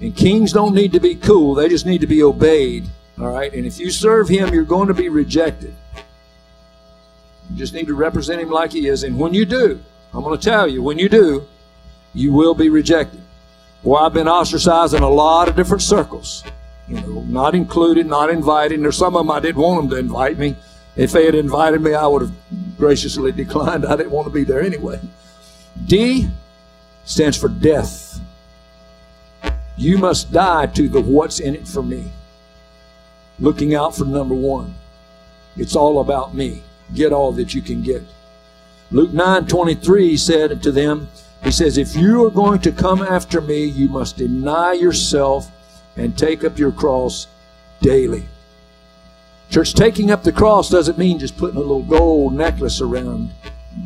And 0.00 0.14
kings 0.16 0.52
don't 0.52 0.74
need 0.74 0.92
to 0.92 1.00
be 1.00 1.14
cool, 1.14 1.54
they 1.54 1.68
just 1.68 1.86
need 1.86 2.00
to 2.00 2.06
be 2.06 2.22
obeyed. 2.22 2.88
All 3.18 3.28
right? 3.28 3.52
And 3.52 3.66
if 3.66 3.78
you 3.78 3.90
serve 3.90 4.28
him, 4.28 4.52
you're 4.52 4.64
going 4.64 4.88
to 4.88 4.94
be 4.94 5.08
rejected. 5.08 5.74
You 7.50 7.56
just 7.56 7.74
need 7.74 7.86
to 7.88 7.94
represent 7.94 8.40
him 8.40 8.50
like 8.50 8.72
he 8.72 8.88
is. 8.88 9.02
And 9.02 9.18
when 9.18 9.34
you 9.34 9.44
do, 9.44 9.80
I'm 10.14 10.22
going 10.22 10.38
to 10.38 10.44
tell 10.44 10.68
you, 10.68 10.82
when 10.82 10.98
you 10.98 11.08
do, 11.08 11.46
you 12.14 12.32
will 12.32 12.54
be 12.54 12.68
rejected. 12.68 13.20
Well, 13.82 14.04
I've 14.04 14.12
been 14.12 14.28
ostracized 14.28 14.94
in 14.94 15.02
a 15.02 15.08
lot 15.08 15.48
of 15.48 15.56
different 15.56 15.82
circles. 15.82 16.44
You 16.88 17.00
know, 17.00 17.22
not 17.22 17.54
included, 17.54 18.06
not 18.06 18.30
invited. 18.30 18.82
There's 18.82 18.96
some 18.96 19.16
of 19.16 19.20
them 19.20 19.30
I 19.30 19.40
didn't 19.40 19.62
want 19.62 19.82
them 19.82 19.90
to 19.90 19.96
invite 19.96 20.38
me. 20.38 20.56
If 20.96 21.12
they 21.12 21.24
had 21.24 21.34
invited 21.34 21.80
me, 21.80 21.94
I 21.94 22.06
would 22.06 22.22
have 22.22 22.32
graciously 22.76 23.32
declined. 23.32 23.86
I 23.86 23.96
didn't 23.96 24.10
want 24.10 24.26
to 24.26 24.32
be 24.32 24.44
there 24.44 24.60
anyway. 24.60 25.00
D 25.86 26.28
stands 27.04 27.36
for 27.36 27.48
death. 27.48 28.20
You 29.76 29.98
must 29.98 30.32
die 30.32 30.66
to 30.66 30.88
the 30.88 31.00
what's 31.00 31.40
in 31.40 31.54
it 31.54 31.66
for 31.66 31.82
me. 31.82 32.10
Looking 33.38 33.74
out 33.74 33.96
for 33.96 34.04
number 34.04 34.34
one. 34.34 34.74
It's 35.56 35.74
all 35.74 36.00
about 36.00 36.34
me. 36.34 36.62
Get 36.94 37.12
all 37.12 37.32
that 37.32 37.54
you 37.54 37.62
can 37.62 37.82
get. 37.82 38.02
Luke 38.90 39.12
9 39.12 39.46
23 39.46 40.16
said 40.16 40.62
to 40.62 40.72
them, 40.72 41.08
He 41.44 41.50
says, 41.50 41.78
If 41.78 41.94
you 41.94 42.24
are 42.26 42.30
going 42.30 42.60
to 42.60 42.72
come 42.72 43.02
after 43.02 43.40
me, 43.40 43.64
you 43.64 43.88
must 43.88 44.16
deny 44.16 44.72
yourself 44.72 45.50
and 45.96 46.16
take 46.16 46.44
up 46.44 46.58
your 46.58 46.72
cross 46.72 47.26
daily. 47.80 48.24
Church, 49.50 49.74
taking 49.74 50.10
up 50.10 50.22
the 50.22 50.32
cross 50.32 50.70
doesn't 50.70 50.98
mean 50.98 51.18
just 51.18 51.36
putting 51.36 51.56
a 51.56 51.60
little 51.60 51.82
gold 51.82 52.34
necklace 52.34 52.80
around 52.80 53.30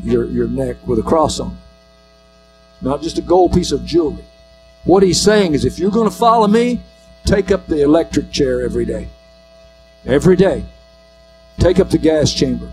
your, 0.02 0.26
your 0.26 0.48
neck 0.48 0.76
with 0.86 0.98
a 0.98 1.02
cross 1.02 1.40
on 1.40 1.56
not 2.84 3.02
just 3.02 3.18
a 3.18 3.22
gold 3.22 3.52
piece 3.52 3.72
of 3.72 3.84
jewelry. 3.84 4.24
What 4.84 5.02
he's 5.02 5.20
saying 5.20 5.54
is 5.54 5.64
if 5.64 5.78
you're 5.78 5.90
going 5.90 6.08
to 6.08 6.16
follow 6.16 6.46
me, 6.46 6.80
take 7.24 7.50
up 7.50 7.66
the 7.66 7.82
electric 7.82 8.30
chair 8.30 8.62
every 8.62 8.84
day. 8.84 9.08
Every 10.04 10.36
day. 10.36 10.64
Take 11.58 11.80
up 11.80 11.88
the 11.88 11.98
gas 11.98 12.32
chamber. 12.32 12.70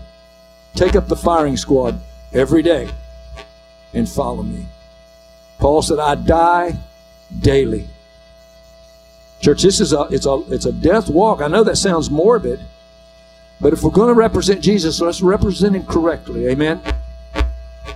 Take 0.74 0.96
up 0.96 1.08
the 1.08 1.16
firing 1.16 1.56
squad 1.56 1.98
every 2.32 2.62
day 2.62 2.88
and 3.94 4.08
follow 4.08 4.42
me. 4.42 4.66
Paul 5.58 5.82
said, 5.82 5.98
I 5.98 6.14
die 6.14 6.76
daily. 7.40 7.88
Church, 9.40 9.62
this 9.62 9.80
is 9.80 9.92
a 9.92 10.02
it's 10.10 10.26
a 10.26 10.40
it's 10.50 10.66
a 10.66 10.72
death 10.72 11.08
walk. 11.08 11.40
I 11.40 11.48
know 11.48 11.64
that 11.64 11.76
sounds 11.76 12.10
morbid, 12.10 12.60
but 13.60 13.72
if 13.72 13.82
we're 13.82 13.90
going 13.90 14.08
to 14.08 14.14
represent 14.14 14.60
Jesus, 14.60 15.00
let's 15.00 15.20
represent 15.20 15.74
him 15.74 15.84
correctly. 15.84 16.46
Amen. 16.46 16.80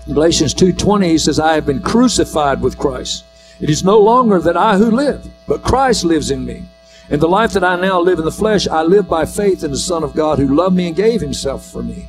Galatians 0.06 0.54
2:20 0.54 1.04
he 1.04 1.18
says 1.18 1.38
I 1.38 1.54
have 1.54 1.64
been 1.64 1.80
crucified 1.80 2.60
with 2.60 2.76
Christ. 2.76 3.24
It 3.60 3.70
is 3.70 3.84
no 3.84 3.98
longer 3.98 4.40
that 4.40 4.56
I 4.56 4.76
who 4.76 4.90
live, 4.90 5.24
but 5.46 5.62
Christ 5.62 6.04
lives 6.04 6.32
in 6.32 6.44
me. 6.44 6.64
And 7.08 7.22
the 7.22 7.28
life 7.28 7.52
that 7.52 7.62
I 7.62 7.76
now 7.76 8.00
live 8.00 8.18
in 8.18 8.24
the 8.24 8.32
flesh, 8.32 8.66
I 8.66 8.82
live 8.82 9.08
by 9.08 9.24
faith 9.24 9.62
in 9.62 9.70
the 9.70 9.78
Son 9.78 10.02
of 10.02 10.14
God 10.14 10.40
who 10.40 10.52
loved 10.52 10.74
me 10.74 10.88
and 10.88 10.96
gave 10.96 11.20
himself 11.20 11.64
for 11.64 11.82
me. 11.82 12.08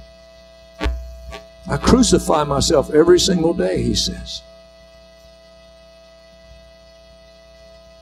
I 1.68 1.78
crucify 1.78 2.44
myself 2.44 2.94
every 2.94 3.20
single 3.20 3.54
day, 3.54 3.82
he 3.84 3.96
says. 3.96 4.42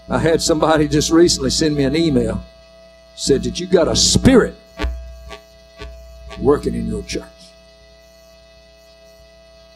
I 0.08 0.20
had 0.20 0.42
somebody 0.42 0.88
just 0.88 1.10
recently 1.10 1.50
send 1.50 1.76
me 1.76 1.84
an 1.84 1.96
email, 1.96 2.44
said 3.16 3.44
that 3.44 3.60
you 3.60 3.66
got 3.66 3.88
a 3.88 3.96
spirit 3.96 4.56
working 6.40 6.76
in 6.76 6.88
your 6.88 7.02
church 7.04 7.26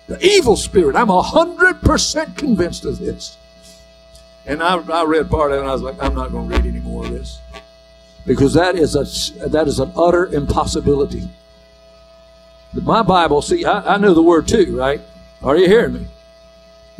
the 0.10 0.26
evil 0.26 0.56
spirit. 0.56 0.96
I'm 0.96 1.12
a 1.12 1.22
hundred 1.22 1.82
percent 1.82 2.36
convinced 2.36 2.84
of 2.84 2.98
this. 2.98 3.38
And 4.46 4.62
I, 4.62 4.78
I 4.78 5.04
read 5.06 5.30
part 5.30 5.52
of 5.52 5.58
it 5.58 5.62
and 5.62 5.70
I 5.70 5.74
was 5.74 5.84
like, 5.84 6.02
I'm 6.02 6.16
not 6.16 6.32
going 6.32 6.50
to 6.50 6.56
read 6.56 6.66
any 6.66 6.80
more 6.80 7.06
of 7.06 7.12
this. 7.12 7.40
Because 8.26 8.56
that 8.56 8.76
is 8.76 8.96
a 8.96 9.50
that 9.50 9.68
is 9.68 9.80
an 9.80 9.92
utter 9.96 10.26
impossibility. 10.26 11.30
My 12.74 13.02
Bible, 13.02 13.42
see, 13.42 13.66
I, 13.66 13.96
I 13.96 13.98
know 13.98 14.14
the 14.14 14.22
word 14.22 14.48
too, 14.48 14.78
right? 14.78 15.02
Are 15.44 15.58
you 15.58 15.68
hearing 15.68 15.94
me? 15.94 16.08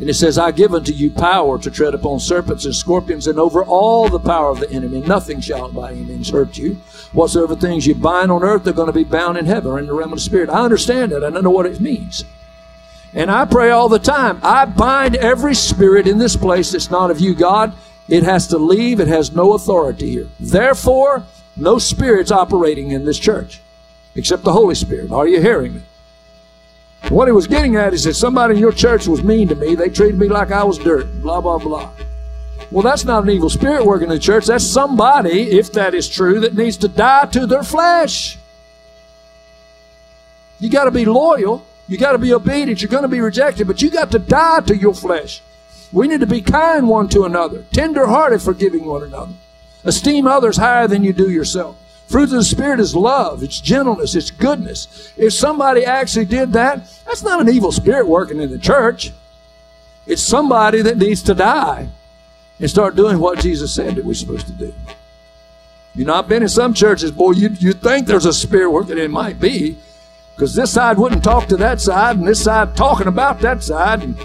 And 0.00 0.08
it 0.08 0.14
says, 0.14 0.38
I 0.38 0.50
give 0.50 0.74
unto 0.74 0.92
you 0.92 1.10
power 1.10 1.58
to 1.58 1.70
tread 1.70 1.94
upon 1.94 2.20
serpents 2.20 2.64
and 2.64 2.74
scorpions 2.74 3.26
and 3.26 3.38
over 3.38 3.62
all 3.62 4.08
the 4.08 4.18
power 4.18 4.48
of 4.48 4.58
the 4.58 4.70
enemy. 4.70 5.02
Nothing 5.02 5.40
shall 5.40 5.70
by 5.70 5.92
any 5.92 6.00
means 6.00 6.30
hurt 6.30 6.56
you. 6.56 6.76
Whatsoever 7.12 7.54
things 7.54 7.86
you 7.86 7.94
bind 7.94 8.32
on 8.32 8.42
earth, 8.42 8.64
they're 8.64 8.72
going 8.72 8.86
to 8.86 8.94
be 8.94 9.04
bound 9.04 9.36
in 9.36 9.44
heaven 9.44 9.70
or 9.70 9.78
in 9.78 9.86
the 9.86 9.92
realm 9.92 10.12
of 10.12 10.18
the 10.18 10.24
spirit. 10.24 10.48
I 10.48 10.64
understand 10.64 11.12
that. 11.12 11.22
I 11.22 11.28
know 11.28 11.50
what 11.50 11.66
it 11.66 11.80
means. 11.80 12.24
And 13.12 13.30
I 13.30 13.44
pray 13.44 13.70
all 13.70 13.90
the 13.90 13.98
time. 13.98 14.40
I 14.42 14.64
bind 14.64 15.16
every 15.16 15.54
spirit 15.54 16.06
in 16.06 16.16
this 16.16 16.34
place 16.34 16.72
that's 16.72 16.90
not 16.90 17.10
of 17.10 17.20
you, 17.20 17.34
God. 17.34 17.74
It 18.08 18.22
has 18.22 18.46
to 18.48 18.58
leave. 18.58 19.00
It 19.00 19.08
has 19.08 19.32
no 19.32 19.52
authority 19.52 20.10
here. 20.10 20.28
Therefore, 20.40 21.24
no 21.56 21.78
spirits 21.78 22.30
operating 22.30 22.92
in 22.92 23.04
this 23.04 23.18
church 23.18 23.60
except 24.14 24.44
the 24.44 24.52
Holy 24.52 24.74
Spirit. 24.74 25.12
Are 25.12 25.28
you 25.28 25.40
hearing 25.40 25.74
me? 25.74 25.82
What 27.08 27.28
he 27.28 27.32
was 27.32 27.46
getting 27.46 27.76
at 27.76 27.94
is 27.94 28.04
that 28.04 28.14
somebody 28.14 28.54
in 28.54 28.60
your 28.60 28.72
church 28.72 29.06
was 29.06 29.22
mean 29.22 29.48
to 29.48 29.54
me. 29.54 29.74
They 29.74 29.88
treated 29.88 30.18
me 30.18 30.28
like 30.28 30.52
I 30.52 30.64
was 30.64 30.78
dirt. 30.78 31.06
Blah, 31.22 31.40
blah, 31.40 31.58
blah. 31.58 31.90
Well, 32.70 32.82
that's 32.82 33.04
not 33.04 33.24
an 33.24 33.30
evil 33.30 33.50
spirit 33.50 33.84
working 33.84 34.08
in 34.08 34.14
the 34.14 34.18
church. 34.18 34.46
That's 34.46 34.66
somebody, 34.66 35.50
if 35.58 35.72
that 35.72 35.94
is 35.94 36.08
true, 36.08 36.40
that 36.40 36.54
needs 36.54 36.76
to 36.78 36.88
die 36.88 37.26
to 37.26 37.46
their 37.46 37.62
flesh. 37.62 38.38
You 40.60 40.68
got 40.68 40.84
to 40.84 40.90
be 40.90 41.04
loyal. 41.04 41.66
You 41.88 41.98
got 41.98 42.12
to 42.12 42.18
be 42.18 42.32
obedient. 42.32 42.80
You're 42.80 42.90
going 42.90 43.02
to 43.02 43.08
be 43.08 43.20
rejected, 43.20 43.66
but 43.66 43.82
you 43.82 43.90
got 43.90 44.12
to 44.12 44.18
die 44.18 44.60
to 44.60 44.76
your 44.76 44.94
flesh. 44.94 45.42
We 45.90 46.06
need 46.06 46.20
to 46.20 46.26
be 46.26 46.42
kind 46.42 46.86
one 46.86 47.08
to 47.08 47.24
another, 47.24 47.64
tender-hearted, 47.72 48.42
forgiving 48.42 48.84
one 48.84 49.02
another. 49.02 49.32
Esteem 49.82 50.28
others 50.28 50.58
higher 50.58 50.86
than 50.86 51.02
you 51.02 51.12
do 51.12 51.28
yourself. 51.30 51.76
Fruit 52.10 52.24
of 52.24 52.30
the 52.30 52.42
Spirit 52.42 52.80
is 52.80 52.96
love, 52.96 53.44
it's 53.44 53.60
gentleness, 53.60 54.16
it's 54.16 54.32
goodness. 54.32 55.12
If 55.16 55.32
somebody 55.32 55.84
actually 55.84 56.24
did 56.24 56.52
that, 56.54 56.90
that's 57.06 57.22
not 57.22 57.40
an 57.40 57.48
evil 57.48 57.70
spirit 57.70 58.04
working 58.08 58.40
in 58.40 58.50
the 58.50 58.58
church. 58.58 59.12
It's 60.08 60.20
somebody 60.20 60.82
that 60.82 60.98
needs 60.98 61.22
to 61.22 61.34
die 61.34 61.88
and 62.58 62.68
start 62.68 62.96
doing 62.96 63.20
what 63.20 63.38
Jesus 63.38 63.72
said 63.72 63.94
that 63.94 64.04
we're 64.04 64.14
supposed 64.14 64.48
to 64.48 64.52
do. 64.52 64.74
You 65.94 66.04
know, 66.04 66.14
I've 66.14 66.26
been 66.26 66.42
in 66.42 66.48
some 66.48 66.74
churches, 66.74 67.12
boy, 67.12 67.30
you, 67.30 67.50
you 67.60 67.72
think 67.72 68.08
there's 68.08 68.26
a 68.26 68.32
spirit 68.32 68.72
working, 68.72 68.98
it 68.98 69.08
might 69.08 69.38
be, 69.38 69.78
because 70.34 70.52
this 70.52 70.72
side 70.72 70.98
wouldn't 70.98 71.22
talk 71.22 71.46
to 71.46 71.56
that 71.58 71.80
side, 71.80 72.16
and 72.16 72.26
this 72.26 72.42
side 72.42 72.76
talking 72.76 73.06
about 73.06 73.38
that 73.42 73.62
side. 73.62 74.02
And, 74.02 74.16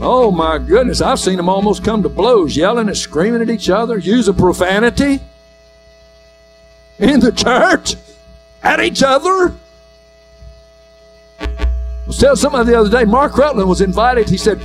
oh 0.00 0.30
my 0.30 0.56
goodness, 0.56 1.02
I've 1.02 1.20
seen 1.20 1.36
them 1.36 1.50
almost 1.50 1.84
come 1.84 2.02
to 2.04 2.08
blows, 2.08 2.56
yelling 2.56 2.88
and 2.88 2.96
screaming 2.96 3.42
at 3.42 3.50
each 3.50 3.68
other, 3.68 3.96
use 3.96 4.06
using 4.06 4.34
profanity 4.34 5.20
in 6.98 7.20
the 7.20 7.32
church 7.32 7.96
at 8.62 8.80
each 8.80 9.02
other. 9.02 9.54
I 11.40 12.06
was 12.06 12.18
telling 12.18 12.36
somebody 12.36 12.70
the 12.70 12.78
other 12.78 12.90
day, 12.90 13.04
Mark 13.04 13.36
Rutland 13.36 13.68
was 13.68 13.80
invited. 13.80 14.28
He 14.28 14.36
said, 14.36 14.60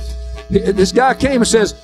This 0.50 0.92
guy 0.92 1.14
came 1.14 1.40
and 1.42 1.48
says, 1.48 1.74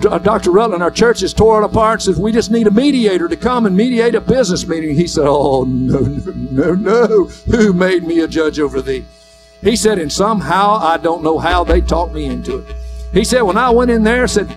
Dr. 0.00 0.50
Rutland, 0.50 0.82
our 0.82 0.90
church 0.90 1.22
is 1.22 1.32
torn 1.32 1.62
apart. 1.62 2.02
Says 2.02 2.18
we 2.18 2.32
just 2.32 2.50
need 2.50 2.66
a 2.66 2.70
mediator 2.70 3.28
to 3.28 3.36
come 3.36 3.64
and 3.64 3.76
mediate 3.76 4.14
a 4.16 4.20
business 4.20 4.66
meeting. 4.66 4.96
He 4.96 5.06
said, 5.06 5.24
"Oh 5.24 5.62
no, 5.62 6.00
no, 6.00 6.32
no, 6.50 6.74
no! 6.74 7.24
Who 7.26 7.72
made 7.72 8.02
me 8.02 8.18
a 8.20 8.28
judge 8.28 8.58
over 8.58 8.82
thee?" 8.82 9.04
He 9.60 9.76
said, 9.76 10.00
"And 10.00 10.10
somehow 10.10 10.78
I 10.82 10.96
don't 10.96 11.22
know 11.22 11.38
how 11.38 11.62
they 11.62 11.80
talked 11.80 12.12
me 12.12 12.24
into 12.24 12.58
it." 12.58 12.74
He 13.12 13.22
said, 13.22 13.42
"When 13.42 13.56
I 13.56 13.70
went 13.70 13.92
in 13.92 14.02
there, 14.02 14.26
said 14.26 14.56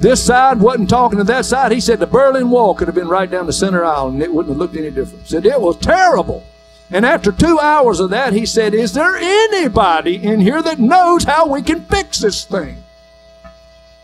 this 0.00 0.24
side 0.24 0.60
wasn't 0.60 0.88
talking 0.88 1.18
to 1.18 1.24
that 1.24 1.44
side." 1.44 1.72
He 1.72 1.80
said, 1.80 1.98
"The 2.00 2.06
Berlin 2.06 2.50
Wall 2.50 2.74
could 2.74 2.88
have 2.88 2.94
been 2.94 3.08
right 3.08 3.30
down 3.30 3.46
the 3.46 3.52
center 3.52 3.84
aisle, 3.84 4.08
and 4.08 4.22
it 4.22 4.32
wouldn't 4.32 4.54
have 4.54 4.58
looked 4.58 4.76
any 4.76 4.90
different." 4.90 5.24
He 5.24 5.28
said 5.28 5.46
it 5.46 5.60
was 5.60 5.76
terrible. 5.76 6.44
And 6.90 7.04
after 7.04 7.30
two 7.30 7.60
hours 7.60 8.00
of 8.00 8.10
that, 8.10 8.32
he 8.32 8.46
said, 8.46 8.74
"Is 8.74 8.92
there 8.92 9.16
anybody 9.16 10.14
in 10.22 10.40
here 10.40 10.62
that 10.62 10.78
knows 10.78 11.24
how 11.24 11.46
we 11.46 11.62
can 11.62 11.84
fix 11.84 12.18
this 12.20 12.44
thing?" 12.44 12.82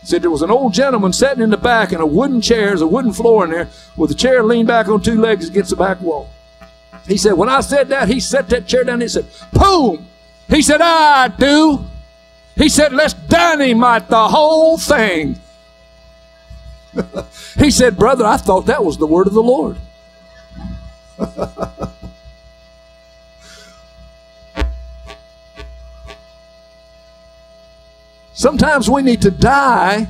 He 0.01 0.07
said 0.07 0.21
there 0.21 0.29
was 0.29 0.43
an 0.43 0.51
old 0.51 0.73
gentleman 0.73 1.13
sitting 1.13 1.41
in 1.41 1.49
the 1.49 1.57
back 1.57 1.91
in 1.91 1.99
a 1.99 2.05
wooden 2.05 2.39
chair, 2.39 2.67
there's 2.67 2.81
a 2.81 2.87
wooden 2.87 3.11
floor 3.11 3.43
in 3.43 3.49
there, 3.49 3.69
with 3.97 4.11
the 4.11 4.15
chair 4.15 4.43
leaned 4.43 4.67
back 4.67 4.87
on 4.87 5.01
two 5.01 5.19
legs 5.19 5.47
against 5.47 5.71
the 5.71 5.75
back 5.75 5.99
wall. 5.99 6.29
He 7.07 7.17
said, 7.17 7.33
when 7.33 7.49
I 7.49 7.61
said 7.61 7.89
that, 7.89 8.07
he 8.07 8.19
set 8.19 8.49
that 8.49 8.67
chair 8.67 8.83
down 8.83 8.95
and 8.95 9.01
he 9.03 9.07
said, 9.07 9.25
boom! 9.51 10.05
He 10.47 10.61
said, 10.61 10.79
I 10.81 11.27
do. 11.29 11.85
He 12.55 12.69
said, 12.69 12.93
let's 12.93 13.13
dynamite 13.13 14.07
the 14.09 14.27
whole 14.27 14.77
thing. 14.77 15.39
he 17.57 17.71
said, 17.71 17.97
brother, 17.97 18.25
I 18.25 18.37
thought 18.37 18.65
that 18.67 18.83
was 18.83 18.97
the 18.97 19.07
word 19.07 19.27
of 19.27 19.33
the 19.33 19.43
Lord. 19.43 19.77
Sometimes 28.33 28.89
we 28.89 29.01
need 29.01 29.21
to 29.21 29.31
die 29.31 30.07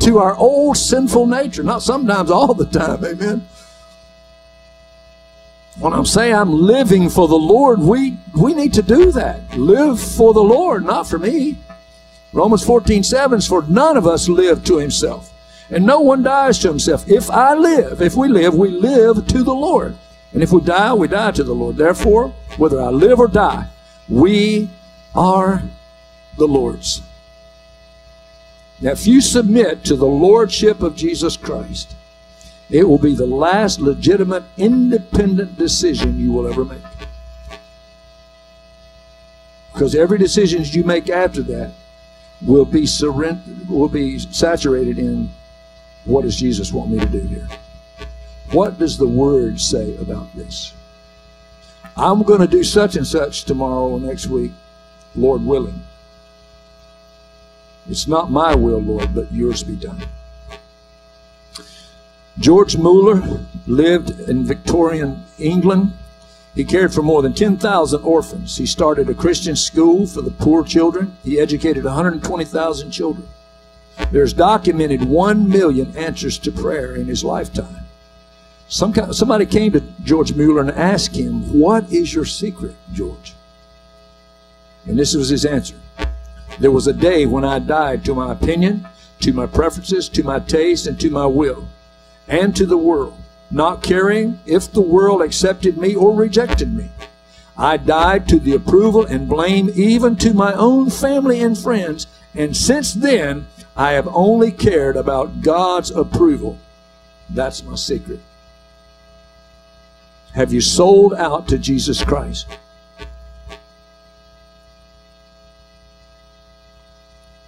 to 0.00 0.18
our 0.18 0.36
old 0.36 0.76
sinful 0.76 1.26
nature. 1.26 1.62
Not 1.62 1.82
sometimes, 1.82 2.30
all 2.30 2.54
the 2.54 2.66
time. 2.66 3.04
Amen. 3.04 3.46
When 5.78 5.92
I'm 5.92 6.06
saying 6.06 6.34
I'm 6.34 6.52
living 6.52 7.08
for 7.08 7.28
the 7.28 7.36
Lord, 7.36 7.80
we, 7.80 8.16
we 8.34 8.54
need 8.54 8.74
to 8.74 8.82
do 8.82 9.12
that. 9.12 9.56
Live 9.56 10.00
for 10.00 10.32
the 10.32 10.42
Lord, 10.42 10.84
not 10.84 11.08
for 11.08 11.18
me. 11.18 11.56
Romans 12.32 12.64
14, 12.64 13.02
7 13.02 13.38
is 13.38 13.46
for 13.46 13.62
none 13.62 13.96
of 13.96 14.06
us 14.06 14.28
live 14.28 14.64
to 14.64 14.78
himself. 14.78 15.32
And 15.70 15.84
no 15.84 16.00
one 16.00 16.22
dies 16.22 16.58
to 16.60 16.68
himself. 16.68 17.08
If 17.08 17.30
I 17.30 17.54
live, 17.54 18.00
if 18.00 18.14
we 18.14 18.28
live, 18.28 18.54
we 18.54 18.70
live 18.70 19.26
to 19.26 19.42
the 19.42 19.54
Lord. 19.54 19.96
And 20.32 20.42
if 20.42 20.52
we 20.52 20.60
die, 20.60 20.92
we 20.94 21.08
die 21.08 21.30
to 21.32 21.44
the 21.44 21.54
Lord. 21.54 21.76
Therefore, 21.76 22.34
whether 22.56 22.80
I 22.80 22.88
live 22.88 23.18
or 23.18 23.28
die, 23.28 23.66
we 24.08 24.68
are 25.14 25.62
the 26.36 26.46
Lord's. 26.46 27.02
Now, 28.80 28.92
if 28.92 29.06
you 29.06 29.20
submit 29.20 29.84
to 29.84 29.96
the 29.96 30.06
Lordship 30.06 30.82
of 30.82 30.96
Jesus 30.96 31.36
Christ, 31.36 31.94
it 32.70 32.84
will 32.84 32.98
be 32.98 33.14
the 33.14 33.26
last 33.26 33.80
legitimate, 33.80 34.44
independent 34.56 35.56
decision 35.56 36.18
you 36.18 36.32
will 36.32 36.46
ever 36.46 36.64
make. 36.64 36.82
Because 39.72 39.94
every 39.94 40.18
decision 40.18 40.64
you 40.64 40.84
make 40.84 41.08
after 41.08 41.42
that 41.42 41.72
will 42.42 42.64
be 42.64 42.86
surrender, 42.86 43.42
will 43.68 43.88
be 43.88 44.18
saturated 44.18 44.98
in 44.98 45.30
what 46.04 46.22
does 46.22 46.36
Jesus 46.36 46.72
want 46.72 46.90
me 46.90 46.98
to 46.98 47.06
do 47.06 47.20
here? 47.20 47.48
What 48.52 48.78
does 48.78 48.96
the 48.96 49.08
Word 49.08 49.60
say 49.60 49.96
about 49.96 50.34
this? 50.34 50.72
I'm 51.96 52.22
going 52.22 52.40
to 52.40 52.46
do 52.46 52.62
such 52.62 52.96
and 52.96 53.06
such 53.06 53.44
tomorrow 53.44 53.88
or 53.88 54.00
next 54.00 54.26
week, 54.28 54.52
Lord 55.16 55.44
willing. 55.44 55.82
It's 57.90 58.06
not 58.06 58.30
my 58.30 58.54
will, 58.54 58.80
Lord, 58.80 59.14
but 59.14 59.32
yours 59.32 59.62
be 59.62 59.74
done. 59.74 60.02
George 62.38 62.76
Mueller 62.76 63.40
lived 63.66 64.20
in 64.28 64.44
Victorian 64.44 65.24
England. 65.38 65.92
He 66.58 66.64
cared 66.64 66.92
for 66.92 67.02
more 67.02 67.22
than 67.22 67.34
10,000 67.34 68.02
orphans. 68.02 68.56
He 68.56 68.66
started 68.66 69.08
a 69.08 69.14
Christian 69.14 69.54
school 69.54 70.08
for 70.08 70.22
the 70.22 70.32
poor 70.32 70.64
children. 70.64 71.16
He 71.22 71.38
educated 71.38 71.84
120,000 71.84 72.90
children. 72.90 73.28
There's 74.10 74.32
documented 74.32 75.04
1 75.04 75.48
million 75.48 75.96
answers 75.96 76.36
to 76.38 76.50
prayer 76.50 76.96
in 76.96 77.06
his 77.06 77.22
lifetime. 77.22 77.86
Some, 78.66 78.92
somebody 79.12 79.46
came 79.46 79.70
to 79.70 79.84
George 80.02 80.34
Mueller 80.34 80.62
and 80.62 80.72
asked 80.72 81.14
him, 81.14 81.56
What 81.56 81.92
is 81.92 82.12
your 82.12 82.24
secret, 82.24 82.74
George? 82.92 83.34
And 84.84 84.98
this 84.98 85.14
was 85.14 85.28
his 85.28 85.44
answer 85.44 85.76
there 86.58 86.72
was 86.72 86.88
a 86.88 86.92
day 86.92 87.24
when 87.24 87.44
I 87.44 87.60
died 87.60 88.04
to 88.06 88.14
my 88.16 88.32
opinion, 88.32 88.84
to 89.20 89.32
my 89.32 89.46
preferences, 89.46 90.08
to 90.08 90.24
my 90.24 90.40
taste, 90.40 90.88
and 90.88 90.98
to 90.98 91.08
my 91.08 91.24
will, 91.24 91.68
and 92.26 92.56
to 92.56 92.66
the 92.66 92.76
world, 92.76 93.16
not 93.50 93.82
caring 93.82 94.40
if 94.46 94.70
the 94.70 94.80
world 94.80 95.22
accepted 95.22 95.78
me 95.78 95.94
or 95.94 96.14
rejected 96.14 96.74
me. 96.74 96.90
I 97.56 97.76
died 97.76 98.28
to 98.28 98.38
the 98.38 98.54
approval 98.54 99.04
and 99.04 99.28
blame 99.28 99.70
even 99.74 100.16
to 100.16 100.32
my 100.32 100.52
own 100.52 100.90
family 100.90 101.40
and 101.40 101.58
friends, 101.58 102.06
and 102.34 102.56
since 102.56 102.94
then, 102.94 103.46
I 103.76 103.92
have 103.92 104.08
only 104.08 104.52
cared 104.52 104.96
about 104.96 105.40
God's 105.40 105.90
approval. 105.90 106.58
That's 107.30 107.62
my 107.62 107.74
secret. 107.74 108.20
Have 110.34 110.52
you 110.52 110.60
sold 110.60 111.14
out 111.14 111.48
to 111.48 111.58
Jesus 111.58 112.04
Christ? 112.04 112.46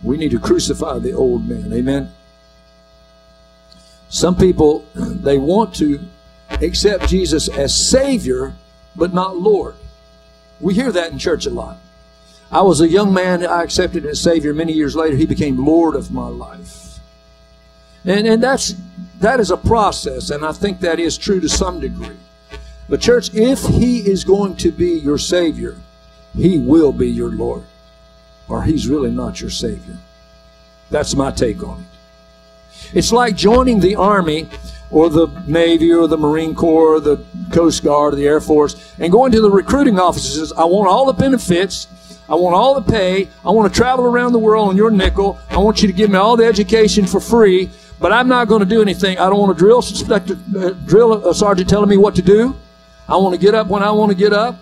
We 0.02 0.16
need 0.16 0.30
to 0.30 0.40
crucify 0.40 0.98
the 0.98 1.12
old 1.12 1.46
man. 1.48 1.72
Amen. 1.72 2.12
Some 4.10 4.36
people, 4.36 4.84
they 4.94 5.38
want 5.38 5.74
to 5.76 6.00
accept 6.50 7.08
Jesus 7.08 7.48
as 7.48 7.74
Savior, 7.74 8.52
but 8.94 9.14
not 9.14 9.38
Lord. 9.38 9.74
We 10.60 10.74
hear 10.74 10.92
that 10.92 11.12
in 11.12 11.18
church 11.18 11.46
a 11.46 11.50
lot. 11.50 11.78
I 12.52 12.60
was 12.60 12.82
a 12.82 12.88
young 12.88 13.14
man, 13.14 13.46
I 13.46 13.62
accepted 13.62 14.04
as 14.04 14.20
Savior. 14.20 14.52
Many 14.52 14.74
years 14.74 14.94
later, 14.94 15.16
He 15.16 15.24
became 15.24 15.64
Lord 15.64 15.94
of 15.94 16.12
my 16.12 16.28
life. 16.28 16.98
And, 18.04 18.26
and 18.26 18.42
that's, 18.42 18.74
that 19.20 19.40
is 19.40 19.50
a 19.50 19.56
process, 19.56 20.28
and 20.28 20.44
I 20.44 20.52
think 20.52 20.80
that 20.80 21.00
is 21.00 21.16
true 21.16 21.40
to 21.40 21.48
some 21.48 21.80
degree. 21.80 22.16
But, 22.88 23.00
church, 23.00 23.32
if 23.32 23.62
He 23.62 24.00
is 24.00 24.24
going 24.24 24.56
to 24.56 24.70
be 24.70 24.90
your 24.90 25.16
Savior, 25.16 25.76
He 26.36 26.58
will 26.58 26.92
be 26.92 27.08
your 27.08 27.30
Lord 27.30 27.64
or 28.50 28.64
he's 28.64 28.88
really 28.88 29.10
not 29.10 29.40
your 29.40 29.48
Savior. 29.48 29.96
That's 30.90 31.14
my 31.14 31.30
take 31.30 31.62
on 31.62 31.80
it. 31.80 31.89
It's 32.92 33.12
like 33.12 33.36
joining 33.36 33.80
the 33.80 33.96
Army 33.96 34.48
or 34.90 35.08
the 35.08 35.28
Navy 35.46 35.92
or 35.92 36.08
the 36.08 36.18
Marine 36.18 36.54
Corps 36.54 36.96
or 36.96 37.00
the 37.00 37.24
Coast 37.52 37.84
Guard 37.84 38.14
or 38.14 38.16
the 38.16 38.26
Air 38.26 38.40
Force 38.40 38.94
and 38.98 39.12
going 39.12 39.30
to 39.32 39.40
the 39.40 39.50
recruiting 39.50 39.98
offices. 39.98 40.52
I 40.52 40.64
want 40.64 40.88
all 40.88 41.06
the 41.06 41.12
benefits. 41.12 41.86
I 42.28 42.34
want 42.34 42.54
all 42.54 42.80
the 42.80 42.92
pay. 42.92 43.28
I 43.44 43.50
want 43.50 43.72
to 43.72 43.76
travel 43.76 44.04
around 44.04 44.32
the 44.32 44.38
world 44.38 44.68
on 44.68 44.76
your 44.76 44.90
nickel. 44.90 45.38
I 45.50 45.58
want 45.58 45.82
you 45.82 45.88
to 45.88 45.94
give 45.94 46.10
me 46.10 46.16
all 46.16 46.36
the 46.36 46.44
education 46.44 47.06
for 47.06 47.20
free, 47.20 47.70
but 47.98 48.12
I'm 48.12 48.28
not 48.28 48.48
going 48.48 48.60
to 48.60 48.66
do 48.66 48.82
anything. 48.82 49.18
I 49.18 49.28
don't 49.28 49.38
want 49.38 49.52
a 49.52 49.58
drill, 49.58 49.82
uh, 49.82 50.70
drill 50.86 51.28
a 51.28 51.34
sergeant 51.34 51.68
telling 51.68 51.88
me 51.88 51.96
what 51.96 52.14
to 52.16 52.22
do. 52.22 52.56
I 53.08 53.16
want 53.16 53.34
to 53.34 53.40
get 53.40 53.54
up 53.54 53.66
when 53.66 53.82
I 53.82 53.90
want 53.90 54.10
to 54.10 54.16
get 54.16 54.32
up, 54.32 54.56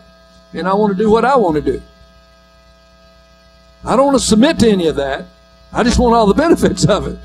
and 0.54 0.66
I 0.66 0.72
want 0.72 0.96
to 0.96 1.02
do 1.02 1.10
what 1.10 1.26
I 1.26 1.36
want 1.36 1.56
to 1.56 1.62
do. 1.62 1.82
I 3.84 3.96
don't 3.96 4.06
want 4.06 4.18
to 4.18 4.24
submit 4.24 4.58
to 4.60 4.70
any 4.70 4.86
of 4.86 4.96
that. 4.96 5.26
I 5.72 5.82
just 5.82 5.98
want 5.98 6.14
all 6.14 6.26
the 6.26 6.34
benefits 6.34 6.86
of 6.86 7.06
it. 7.06 7.18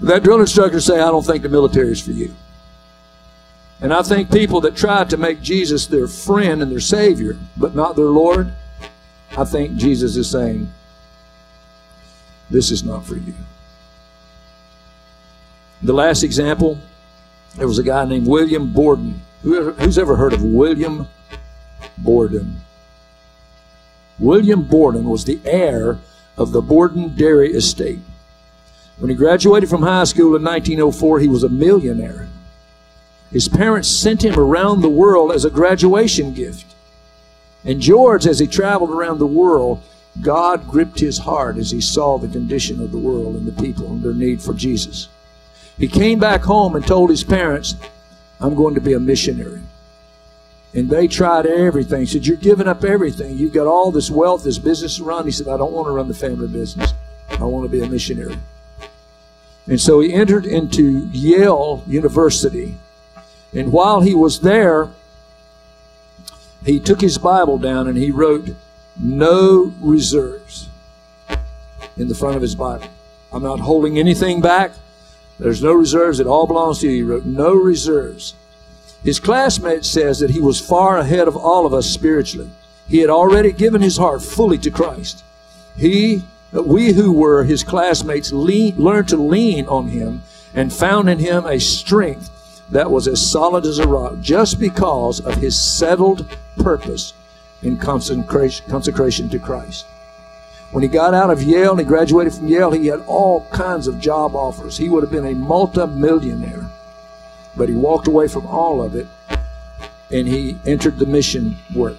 That 0.00 0.22
drill 0.22 0.40
instructor 0.40 0.80
say, 0.80 1.00
I 1.00 1.10
don't 1.10 1.24
think 1.24 1.42
the 1.42 1.48
military 1.48 1.92
is 1.92 2.00
for 2.00 2.12
you. 2.12 2.34
And 3.82 3.92
I 3.94 4.02
think 4.02 4.30
people 4.30 4.60
that 4.62 4.76
try 4.76 5.04
to 5.04 5.16
make 5.16 5.40
Jesus 5.40 5.86
their 5.86 6.06
friend 6.06 6.62
and 6.62 6.70
their 6.70 6.80
Savior, 6.80 7.36
but 7.56 7.74
not 7.74 7.96
their 7.96 8.06
Lord, 8.06 8.52
I 9.36 9.44
think 9.44 9.76
Jesus 9.76 10.16
is 10.16 10.30
saying, 10.30 10.70
this 12.50 12.70
is 12.70 12.82
not 12.82 13.04
for 13.04 13.16
you. 13.16 13.34
The 15.82 15.92
last 15.92 16.22
example, 16.22 16.78
there 17.56 17.68
was 17.68 17.78
a 17.78 17.82
guy 17.82 18.04
named 18.04 18.26
William 18.26 18.72
Borden. 18.72 19.22
Who's 19.42 19.98
ever 19.98 20.16
heard 20.16 20.34
of 20.34 20.42
William 20.42 21.08
Borden? 21.96 22.60
William 24.18 24.62
Borden 24.62 25.04
was 25.04 25.24
the 25.24 25.40
heir 25.44 25.98
of 26.36 26.52
the 26.52 26.60
Borden 26.60 27.14
Dairy 27.14 27.52
Estate. 27.52 28.00
When 29.00 29.08
he 29.08 29.16
graduated 29.16 29.70
from 29.70 29.82
high 29.82 30.04
school 30.04 30.36
in 30.36 30.44
1904, 30.44 31.20
he 31.20 31.28
was 31.28 31.42
a 31.42 31.48
millionaire. 31.48 32.28
His 33.32 33.48
parents 33.48 33.88
sent 33.88 34.24
him 34.24 34.38
around 34.38 34.82
the 34.82 34.90
world 34.90 35.32
as 35.32 35.44
a 35.44 35.50
graduation 35.50 36.34
gift. 36.34 36.66
And 37.64 37.80
George, 37.80 38.26
as 38.26 38.38
he 38.38 38.46
traveled 38.46 38.90
around 38.90 39.18
the 39.18 39.26
world, 39.26 39.82
God 40.20 40.68
gripped 40.68 41.00
his 41.00 41.18
heart 41.18 41.56
as 41.56 41.70
he 41.70 41.80
saw 41.80 42.18
the 42.18 42.28
condition 42.28 42.80
of 42.80 42.92
the 42.92 42.98
world 42.98 43.36
and 43.36 43.46
the 43.46 43.62
people 43.62 43.86
and 43.86 44.02
their 44.02 44.12
need 44.12 44.42
for 44.42 44.52
Jesus. 44.52 45.08
He 45.78 45.88
came 45.88 46.18
back 46.18 46.42
home 46.42 46.76
and 46.76 46.86
told 46.86 47.08
his 47.08 47.24
parents, 47.24 47.76
I'm 48.38 48.54
going 48.54 48.74
to 48.74 48.80
be 48.82 48.92
a 48.92 49.00
missionary. 49.00 49.60
And 50.74 50.90
they 50.90 51.08
tried 51.08 51.46
everything. 51.46 52.00
He 52.00 52.06
said, 52.06 52.26
You're 52.26 52.36
giving 52.36 52.68
up 52.68 52.84
everything. 52.84 53.38
You've 53.38 53.52
got 53.52 53.66
all 53.66 53.90
this 53.90 54.10
wealth, 54.10 54.44
this 54.44 54.58
business 54.58 54.96
to 54.96 55.04
run. 55.04 55.24
He 55.24 55.30
said, 55.30 55.48
I 55.48 55.56
don't 55.56 55.72
want 55.72 55.86
to 55.86 55.92
run 55.92 56.08
the 56.08 56.14
family 56.14 56.48
business. 56.48 56.92
I 57.30 57.44
want 57.44 57.64
to 57.64 57.68
be 57.68 57.82
a 57.82 57.88
missionary. 57.88 58.36
And 59.66 59.80
so 59.80 60.00
he 60.00 60.12
entered 60.12 60.46
into 60.46 61.08
Yale 61.12 61.84
University. 61.86 62.76
And 63.54 63.72
while 63.72 64.00
he 64.00 64.14
was 64.14 64.40
there, 64.40 64.90
he 66.64 66.78
took 66.78 67.00
his 67.00 67.18
Bible 67.18 67.58
down 67.58 67.88
and 67.88 67.96
he 67.96 68.10
wrote, 68.10 68.50
No 68.98 69.72
reserves 69.80 70.68
in 71.96 72.08
the 72.08 72.14
front 72.14 72.36
of 72.36 72.42
his 72.42 72.54
Bible. 72.54 72.88
I'm 73.32 73.42
not 73.42 73.60
holding 73.60 73.98
anything 73.98 74.40
back. 74.40 74.72
There's 75.38 75.62
no 75.62 75.72
reserves. 75.72 76.20
It 76.20 76.26
all 76.26 76.46
belongs 76.46 76.80
to 76.80 76.88
you. 76.88 76.92
He 76.92 77.02
wrote, 77.02 77.24
No 77.24 77.54
reserves. 77.54 78.34
His 79.02 79.18
classmate 79.18 79.84
says 79.84 80.18
that 80.18 80.30
he 80.30 80.40
was 80.40 80.60
far 80.60 80.98
ahead 80.98 81.28
of 81.28 81.36
all 81.36 81.64
of 81.64 81.72
us 81.72 81.86
spiritually. 81.86 82.50
He 82.88 82.98
had 82.98 83.08
already 83.08 83.52
given 83.52 83.80
his 83.80 83.96
heart 83.96 84.22
fully 84.22 84.58
to 84.58 84.70
Christ. 84.70 85.24
He, 85.76 86.22
we 86.52 86.92
who 86.92 87.12
were 87.12 87.44
his 87.44 87.62
classmates, 87.62 88.32
lean, 88.32 88.76
learned 88.76 89.08
to 89.08 89.16
lean 89.16 89.66
on 89.68 89.88
him 89.88 90.22
and 90.54 90.72
found 90.72 91.08
in 91.08 91.18
him 91.18 91.46
a 91.46 91.60
strength 91.60 92.30
that 92.70 92.90
was 92.90 93.06
as 93.06 93.24
solid 93.24 93.66
as 93.66 93.78
a 93.78 93.86
rock 93.86 94.14
just 94.20 94.58
because 94.58 95.20
of 95.20 95.36
his 95.36 95.62
settled 95.62 96.26
purpose 96.58 97.14
in 97.62 97.76
consecration, 97.76 98.68
consecration 98.68 99.28
to 99.28 99.38
Christ. 99.38 99.86
When 100.72 100.82
he 100.82 100.88
got 100.88 101.14
out 101.14 101.30
of 101.30 101.42
Yale 101.42 101.72
and 101.72 101.80
he 101.80 101.86
graduated 101.86 102.32
from 102.32 102.48
Yale, 102.48 102.70
he 102.70 102.86
had 102.86 103.00
all 103.06 103.46
kinds 103.50 103.88
of 103.88 103.98
job 103.98 104.36
offers. 104.36 104.76
He 104.76 104.88
would 104.88 105.02
have 105.02 105.10
been 105.10 105.26
a 105.26 105.34
multimillionaire. 105.34 106.64
But 107.56 107.68
he 107.68 107.74
walked 107.74 108.06
away 108.06 108.28
from 108.28 108.46
all 108.46 108.82
of 108.82 108.94
it 108.94 109.08
and 110.12 110.28
he 110.28 110.58
entered 110.64 110.98
the 110.98 111.06
mission 111.06 111.56
work. 111.74 111.96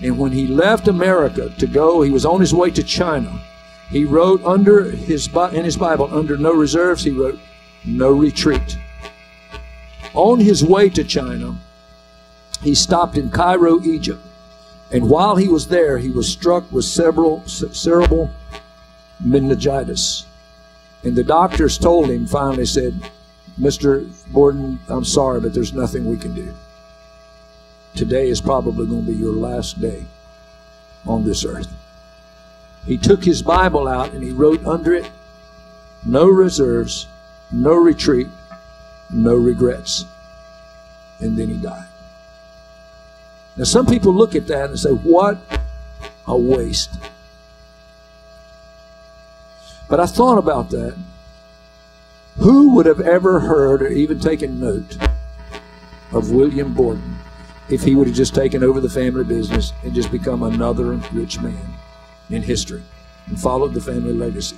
And 0.00 0.18
when 0.18 0.32
he 0.32 0.46
left 0.46 0.88
America 0.88 1.50
to 1.50 1.66
go, 1.66 2.02
he 2.02 2.10
was 2.10 2.24
on 2.24 2.40
his 2.40 2.54
way 2.54 2.70
to 2.70 2.82
China. 2.82 3.40
He 3.92 4.06
wrote 4.06 4.42
under 4.42 4.84
his 4.84 5.28
in 5.52 5.64
his 5.66 5.76
Bible 5.76 6.08
under 6.10 6.38
no 6.38 6.54
reserves, 6.54 7.04
he 7.04 7.10
wrote 7.10 7.38
no 7.84 8.10
retreat. 8.10 8.78
On 10.14 10.40
his 10.40 10.64
way 10.64 10.88
to 10.88 11.04
China, 11.04 11.56
he 12.62 12.74
stopped 12.74 13.18
in 13.18 13.30
Cairo, 13.30 13.82
Egypt. 13.82 14.22
And 14.90 15.10
while 15.10 15.36
he 15.36 15.46
was 15.46 15.68
there, 15.68 15.98
he 15.98 16.08
was 16.08 16.32
struck 16.32 16.72
with 16.72 16.86
cerebral, 16.86 17.42
cerebral 17.46 18.30
meningitis. 19.20 20.24
And 21.04 21.14
the 21.14 21.24
doctors 21.24 21.76
told 21.76 22.08
him, 22.08 22.26
finally 22.26 22.64
said, 22.64 22.94
Mr. 23.60 24.08
Borden, 24.32 24.78
I'm 24.88 25.04
sorry, 25.04 25.40
but 25.40 25.52
there's 25.52 25.74
nothing 25.74 26.06
we 26.06 26.16
can 26.16 26.34
do. 26.34 26.54
Today 27.94 28.30
is 28.30 28.40
probably 28.40 28.86
going 28.86 29.04
to 29.04 29.12
be 29.12 29.18
your 29.18 29.34
last 29.34 29.82
day 29.82 30.06
on 31.06 31.24
this 31.24 31.44
earth. 31.44 31.68
He 32.86 32.98
took 32.98 33.24
his 33.24 33.42
Bible 33.42 33.86
out 33.86 34.12
and 34.12 34.22
he 34.22 34.30
wrote 34.30 34.64
under 34.66 34.92
it, 34.92 35.08
no 36.04 36.26
reserves, 36.26 37.06
no 37.50 37.74
retreat, 37.74 38.28
no 39.10 39.34
regrets. 39.34 40.04
And 41.20 41.36
then 41.36 41.48
he 41.48 41.56
died. 41.56 41.86
Now, 43.56 43.64
some 43.64 43.86
people 43.86 44.12
look 44.12 44.34
at 44.34 44.46
that 44.48 44.70
and 44.70 44.78
say, 44.78 44.90
What 44.90 45.38
a 46.26 46.36
waste. 46.36 46.90
But 49.88 50.00
I 50.00 50.06
thought 50.06 50.38
about 50.38 50.70
that. 50.70 50.96
Who 52.38 52.74
would 52.74 52.86
have 52.86 53.00
ever 53.00 53.40
heard 53.40 53.82
or 53.82 53.88
even 53.88 54.18
taken 54.18 54.58
note 54.58 54.96
of 56.12 56.30
William 56.30 56.72
Borden 56.72 57.18
if 57.68 57.82
he 57.82 57.94
would 57.94 58.06
have 58.06 58.16
just 58.16 58.34
taken 58.34 58.64
over 58.64 58.80
the 58.80 58.88
family 58.88 59.22
business 59.22 59.72
and 59.84 59.94
just 59.94 60.10
become 60.10 60.42
another 60.42 60.94
rich 61.12 61.40
man 61.40 61.74
in 62.32 62.42
history 62.42 62.82
and 63.26 63.40
followed 63.40 63.74
the 63.74 63.80
family 63.80 64.12
legacy? 64.12 64.56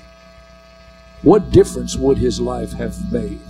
What 1.22 1.50
difference 1.50 1.96
would 1.96 2.18
his 2.18 2.40
life 2.40 2.72
have 2.72 3.12
made? 3.12 3.40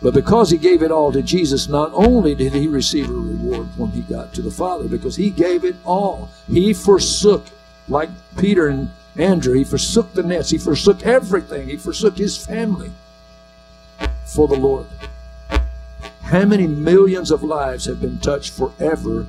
But 0.00 0.14
because 0.14 0.50
he 0.50 0.58
gave 0.58 0.82
it 0.82 0.90
all 0.90 1.12
to 1.12 1.22
Jesus, 1.22 1.68
not 1.68 1.92
only 1.94 2.34
did 2.34 2.52
he 2.52 2.66
receive 2.66 3.08
a 3.08 3.12
reward 3.12 3.68
when 3.76 3.90
he 3.90 4.00
got 4.00 4.34
to 4.34 4.42
the 4.42 4.50
Father, 4.50 4.88
because 4.88 5.14
he 5.14 5.30
gave 5.30 5.64
it 5.64 5.76
all. 5.84 6.28
He 6.50 6.72
forsook, 6.72 7.44
like 7.88 8.10
Peter 8.36 8.66
and 8.66 8.90
Andrew, 9.16 9.54
he 9.54 9.62
forsook 9.62 10.12
the 10.12 10.24
nets, 10.24 10.50
he 10.50 10.58
forsook 10.58 11.04
everything, 11.04 11.68
he 11.68 11.76
forsook 11.76 12.16
his 12.16 12.36
family 12.36 12.90
for 14.24 14.48
the 14.48 14.56
Lord. 14.56 14.86
How 16.22 16.46
many 16.46 16.66
millions 16.66 17.30
of 17.30 17.42
lives 17.42 17.84
have 17.84 18.00
been 18.00 18.18
touched 18.18 18.54
forever 18.54 19.26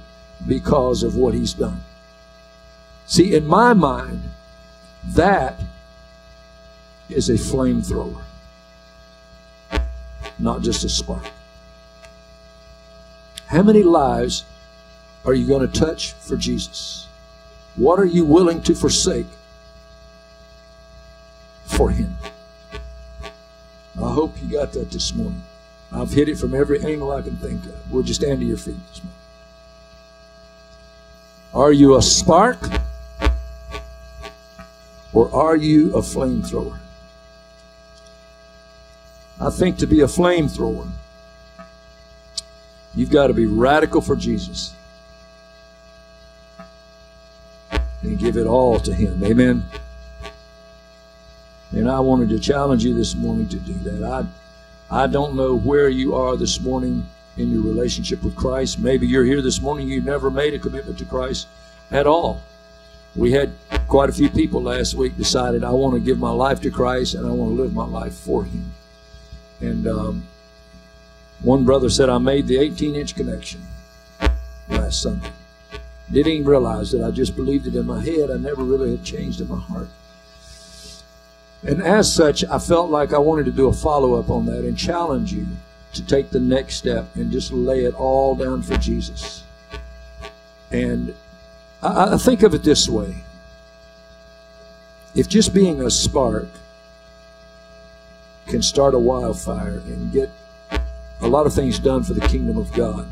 because 0.47 1.03
of 1.03 1.15
what 1.15 1.33
he's 1.33 1.53
done? 1.53 1.81
See, 3.05 3.35
in 3.35 3.45
my 3.45 3.73
mind, 3.73 4.23
that 5.05 5.59
is 7.09 7.29
a 7.29 7.33
flamethrower 7.33 8.21
not 10.39 10.61
just 10.61 10.83
a 10.83 10.89
spark. 10.89 11.25
How 13.47 13.63
many 13.63 13.83
lives 13.83 14.45
are 15.25 15.33
you 15.33 15.47
going 15.47 15.67
to 15.67 15.79
touch 15.79 16.13
for 16.13 16.35
Jesus? 16.35 17.07
What 17.75 17.99
are 17.99 18.05
you 18.05 18.25
willing 18.25 18.61
to 18.63 18.75
forsake 18.75 19.27
for 21.65 21.91
Him? 21.91 22.17
I 24.01 24.11
hope 24.11 24.35
you 24.41 24.51
got 24.51 24.73
that 24.73 24.91
this 24.91 25.13
morning. 25.13 25.43
I've 25.91 26.11
hit 26.11 26.27
it 26.27 26.37
from 26.37 26.55
every 26.55 26.83
angle 26.83 27.11
I 27.11 27.21
can 27.21 27.37
think 27.37 27.63
of. 27.65 27.91
Would 27.91 28.07
you 28.07 28.13
stand 28.15 28.39
to 28.39 28.45
your 28.45 28.57
feet 28.57 28.75
this 28.89 29.03
morning? 29.03 29.19
Are 31.53 31.71
you 31.71 31.95
a 31.95 32.01
spark 32.01 32.59
or 35.13 35.33
are 35.33 35.55
you 35.55 35.95
a 35.95 36.01
flamethrower? 36.01 36.77
I 39.39 39.49
think 39.49 39.77
to 39.77 39.87
be 39.87 40.01
a 40.01 40.05
flamethrower, 40.05 40.89
you've 42.95 43.09
got 43.09 43.27
to 43.27 43.33
be 43.33 43.45
radical 43.45 44.01
for 44.01 44.15
Jesus 44.15 44.73
and 48.01 48.17
give 48.17 48.37
it 48.37 48.47
all 48.47 48.79
to 48.79 48.93
Him. 48.93 49.23
Amen. 49.23 49.63
And 51.71 51.89
I 51.89 51.99
wanted 51.99 52.29
to 52.29 52.39
challenge 52.39 52.83
you 52.83 52.93
this 52.93 53.15
morning 53.15 53.47
to 53.49 53.57
do 53.57 53.73
that. 53.89 54.03
I, 54.91 55.03
I 55.03 55.07
don't 55.07 55.35
know 55.35 55.55
where 55.55 55.89
you 55.89 56.15
are 56.15 56.37
this 56.37 56.61
morning 56.61 57.05
in 57.37 57.51
your 57.51 57.63
relationship 57.63 58.21
with 58.21 58.35
Christ. 58.35 58.77
Maybe 58.77 59.07
you're 59.07 59.25
here 59.25 59.41
this 59.41 59.59
morning, 59.59 59.87
you've 59.87 60.05
never 60.05 60.29
made 60.29 60.53
a 60.53 60.59
commitment 60.59 60.99
to 60.99 61.05
Christ 61.05 61.47
at 61.91 62.05
all. 62.05 62.41
We 63.15 63.31
had 63.31 63.53
quite 63.87 64.09
a 64.09 64.13
few 64.13 64.29
people 64.29 64.61
last 64.61 64.95
week 64.95 65.15
decided, 65.17 65.63
I 65.63 65.71
want 65.71 65.93
to 65.93 65.99
give 65.99 66.17
my 66.17 66.31
life 66.31 66.61
to 66.61 66.71
Christ 66.71 67.13
and 67.13 67.27
I 67.27 67.31
want 67.31 67.55
to 67.55 67.61
live 67.61 67.73
my 67.73 67.85
life 67.85 68.13
for 68.13 68.43
Him. 68.43 68.73
And 69.61 69.87
um, 69.87 70.23
one 71.41 71.63
brother 71.63 71.89
said, 71.89 72.09
I 72.09 72.17
made 72.17 72.47
the 72.47 72.57
18 72.57 72.95
inch 72.95 73.15
connection 73.15 73.61
last 74.69 75.01
Sunday. 75.01 75.31
Didn't 76.11 76.31
even 76.31 76.47
realize 76.47 76.91
that 76.91 77.03
I 77.03 77.11
just 77.11 77.35
believed 77.35 77.67
it 77.67 77.75
in 77.75 77.85
my 77.85 78.03
head. 78.03 78.31
I 78.31 78.37
never 78.37 78.63
really 78.63 78.91
had 78.91 79.03
changed 79.03 79.41
in 79.41 79.47
my 79.47 79.59
heart. 79.59 79.87
And 81.65 81.81
as 81.81 82.13
such, 82.13 82.43
I 82.45 82.59
felt 82.59 82.89
like 82.89 83.13
I 83.13 83.19
wanted 83.19 83.45
to 83.45 83.51
do 83.51 83.67
a 83.67 83.73
follow 83.73 84.15
up 84.15 84.29
on 84.29 84.45
that 84.47 84.65
and 84.65 84.77
challenge 84.77 85.31
you 85.31 85.47
to 85.93 86.05
take 86.05 86.29
the 86.29 86.39
next 86.39 86.75
step 86.75 87.15
and 87.15 87.31
just 87.31 87.51
lay 87.51 87.85
it 87.85 87.93
all 87.93 88.35
down 88.35 88.61
for 88.61 88.77
Jesus. 88.77 89.43
And 90.71 91.15
I, 91.83 92.13
I 92.13 92.17
think 92.17 92.43
of 92.43 92.53
it 92.53 92.63
this 92.63 92.87
way 92.87 93.15
if 95.15 95.27
just 95.27 95.53
being 95.53 95.81
a 95.81 95.91
spark 95.91 96.47
can 98.47 98.61
start 98.61 98.93
a 98.93 98.99
wildfire 98.99 99.81
and 99.85 100.11
get 100.11 100.29
a 101.21 101.27
lot 101.27 101.45
of 101.45 101.53
things 101.53 101.79
done 101.79 102.03
for 102.03 102.13
the 102.13 102.27
kingdom 102.27 102.57
of 102.57 102.73
God, 102.73 103.07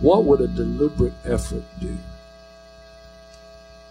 what 0.00 0.24
would 0.24 0.40
a 0.40 0.48
deliberate 0.48 1.14
effort 1.24 1.62
do? 1.80 1.96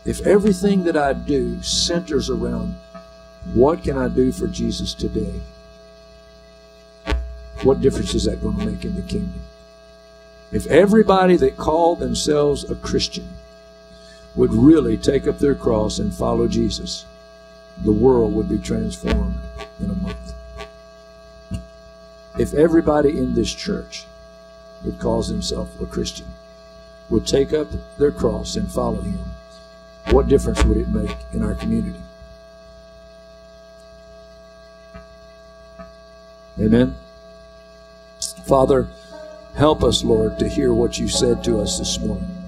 If 0.06 0.26
everything 0.26 0.84
that 0.84 0.96
I 0.96 1.14
do 1.14 1.62
centers 1.62 2.30
around 2.30 2.76
what 3.54 3.84
can 3.84 3.98
I 3.98 4.08
do 4.08 4.32
for 4.32 4.48
Jesus 4.48 4.94
today, 4.94 5.42
what 7.64 7.82
difference 7.82 8.14
is 8.14 8.26
that 8.26 8.42
going 8.42 8.58
to 8.58 8.66
make 8.66 8.86
in 8.86 8.96
the 8.96 9.02
kingdom? 9.02 9.42
If 10.52 10.68
everybody 10.68 11.36
that 11.38 11.58
called 11.58 12.00
themselves 12.00 12.70
a 12.70 12.76
Christian 12.76 13.28
would 14.36 14.54
really 14.54 14.98
take 14.98 15.28
up 15.28 15.40
their 15.40 15.56
cross 15.56 16.00
and 16.00 16.14
follow 16.14 16.48
Jesus, 16.48 17.06
the 17.84 17.92
world 17.92 18.34
would 18.34 18.50
be 18.50 18.58
transformed 18.58 19.40
in 19.80 19.90
a 19.90 19.96
month 19.96 20.34
if 22.40 22.54
everybody 22.54 23.18
in 23.18 23.36
this 23.36 23.54
church 23.54 24.06
that 24.84 24.98
calls 24.98 25.28
himself 25.28 25.80
a 25.82 25.86
Christian 25.86 26.26
would 27.10 27.28
take 27.28 27.52
up 27.52 27.68
their 27.98 28.12
cross 28.12 28.56
and 28.56 28.72
follow 28.72 29.02
him, 29.02 29.20
what 30.12 30.30
difference 30.30 30.64
would 30.64 30.78
it 30.78 30.88
make 30.88 31.18
in 31.34 31.44
our 31.44 31.54
community? 31.54 32.00
Amen. 36.58 36.96
Father, 38.46 38.88
Help 39.56 39.84
us, 39.84 40.06
Lord, 40.06 40.40
to 40.40 40.48
hear 40.48 40.74
what 40.74 41.00
you 41.00 41.10
said 41.10 41.44
to 41.44 41.60
us 41.60 41.80
this 41.80 42.00
morning. 42.00 42.39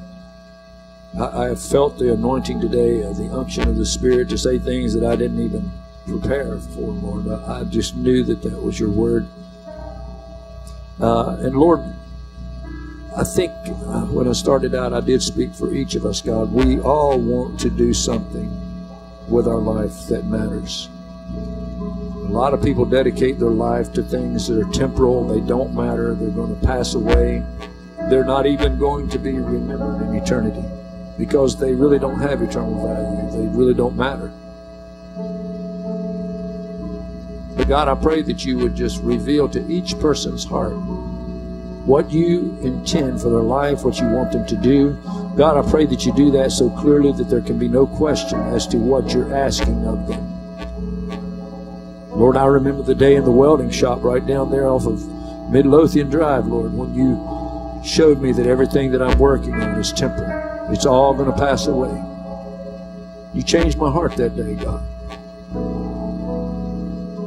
I, 1.20 1.48
have 1.48 1.62
felt 1.62 1.98
the 1.98 2.14
anointing 2.14 2.62
today, 2.62 3.04
uh, 3.04 3.12
the 3.12 3.30
unction 3.34 3.68
of 3.68 3.76
the 3.76 3.86
Spirit 3.86 4.30
to 4.30 4.38
say 4.38 4.58
things 4.58 4.94
that 4.94 5.04
I 5.04 5.18
didn't 5.18 5.42
even 5.42 5.70
prepare 6.08 6.58
for, 6.58 6.92
Lord. 6.92 7.28
I, 7.28 7.60
I 7.60 7.64
just 7.66 7.98
knew 7.98 8.24
that 8.24 8.42
that 8.44 8.62
was 8.62 8.80
your 8.80 8.90
word. 8.90 9.28
Uh, 11.02 11.36
and 11.42 11.54
Lord, 11.56 11.82
I 13.18 13.26
think 13.26 13.52
uh, 13.52 14.06
when 14.06 14.28
I 14.30 14.32
started 14.32 14.74
out, 14.74 14.94
I 14.94 15.02
did 15.02 15.22
speak 15.22 15.54
for 15.54 15.74
each 15.74 15.96
of 15.96 16.06
us, 16.06 16.22
God. 16.22 16.54
We 16.54 16.80
all 16.80 17.20
want 17.20 17.60
to 17.60 17.70
do 17.70 17.94
something 17.94 18.50
with 19.28 19.48
our 19.48 19.60
life 19.60 20.08
that 20.08 20.26
matters. 20.28 20.88
A 21.36 22.32
lot 22.32 22.54
of 22.54 22.64
people 22.64 22.86
dedicate 22.86 23.38
their 23.38 23.50
life 23.50 23.92
to 23.94 24.04
things 24.04 24.48
that 24.48 24.58
are 24.58 24.72
temporal, 24.72 25.28
they 25.28 25.42
don't 25.46 25.76
matter, 25.76 26.16
they're 26.16 26.30
going 26.30 26.58
to 26.58 26.66
pass 26.66 26.94
away. 26.94 27.44
They're 28.10 28.24
not 28.24 28.46
even 28.46 28.80
going 28.80 29.10
to 29.10 29.20
be 29.20 29.34
remembered 29.34 30.08
in 30.08 30.16
eternity 30.16 30.64
because 31.18 31.60
they 31.60 31.74
really 31.74 32.00
don't 32.00 32.20
have 32.20 32.42
eternal 32.42 32.86
value. 32.86 33.32
They 33.32 33.58
really 33.58 33.74
don't 33.74 33.96
matter. 33.96 34.32
But 37.56 37.68
God, 37.68 37.88
I 37.88 37.96
pray 37.96 38.22
that 38.24 38.46
you 38.46 38.58
would 38.60 38.76
just 38.76 39.02
reveal 39.02 39.48
to 39.50 39.72
each 39.72 40.00
person's 40.00 40.44
heart 40.44 40.74
what 41.86 42.12
you 42.12 42.56
intend 42.62 43.20
for 43.22 43.30
their 43.30 43.42
life, 43.42 43.84
what 43.84 44.00
you 44.00 44.08
want 44.08 44.32
them 44.32 44.46
to 44.46 44.56
do. 44.56 44.94
God, 45.36 45.64
I 45.64 45.70
pray 45.70 45.86
that 45.88 46.06
you 46.06 46.14
do 46.14 46.30
that 46.32 46.52
so 46.52 46.70
clearly 46.70 47.12
that 47.14 47.30
there 47.30 47.42
can 47.42 47.58
be 47.58 47.68
no 47.68 47.88
question 47.88 48.40
as 48.40 48.68
to 48.68 48.78
what 48.78 49.12
you're 49.12 49.36
asking 49.36 49.86
of 49.88 50.08
them. 50.08 50.28
Lord, 52.12 52.38
I 52.38 52.46
remember 52.46 52.84
the 52.84 52.94
day 52.94 53.16
in 53.16 53.24
the 53.24 53.32
welding 53.32 53.72
shop 53.72 54.04
right 54.04 54.26
down 54.26 54.52
there 54.52 54.68
off 54.68 54.86
of 54.86 55.02
Midlothian 55.50 56.10
Drive, 56.10 56.46
Lord, 56.46 56.74
when 56.74 56.94
you 56.94 57.18
showed 57.84 58.22
me 58.22 58.32
that 58.34 58.46
everything 58.46 58.92
that 58.92 59.02
I'm 59.02 59.18
working 59.18 59.56
on 59.56 59.80
is 59.80 59.92
temporal. 59.92 60.51
It's 60.70 60.86
all 60.86 61.14
going 61.14 61.32
to 61.32 61.38
pass 61.38 61.68
away. 61.68 61.92
You 63.34 63.44
changed 63.44 63.78
my 63.78 63.90
heart 63.90 64.16
that 64.18 64.36
day, 64.36 64.56
God. 64.56 64.84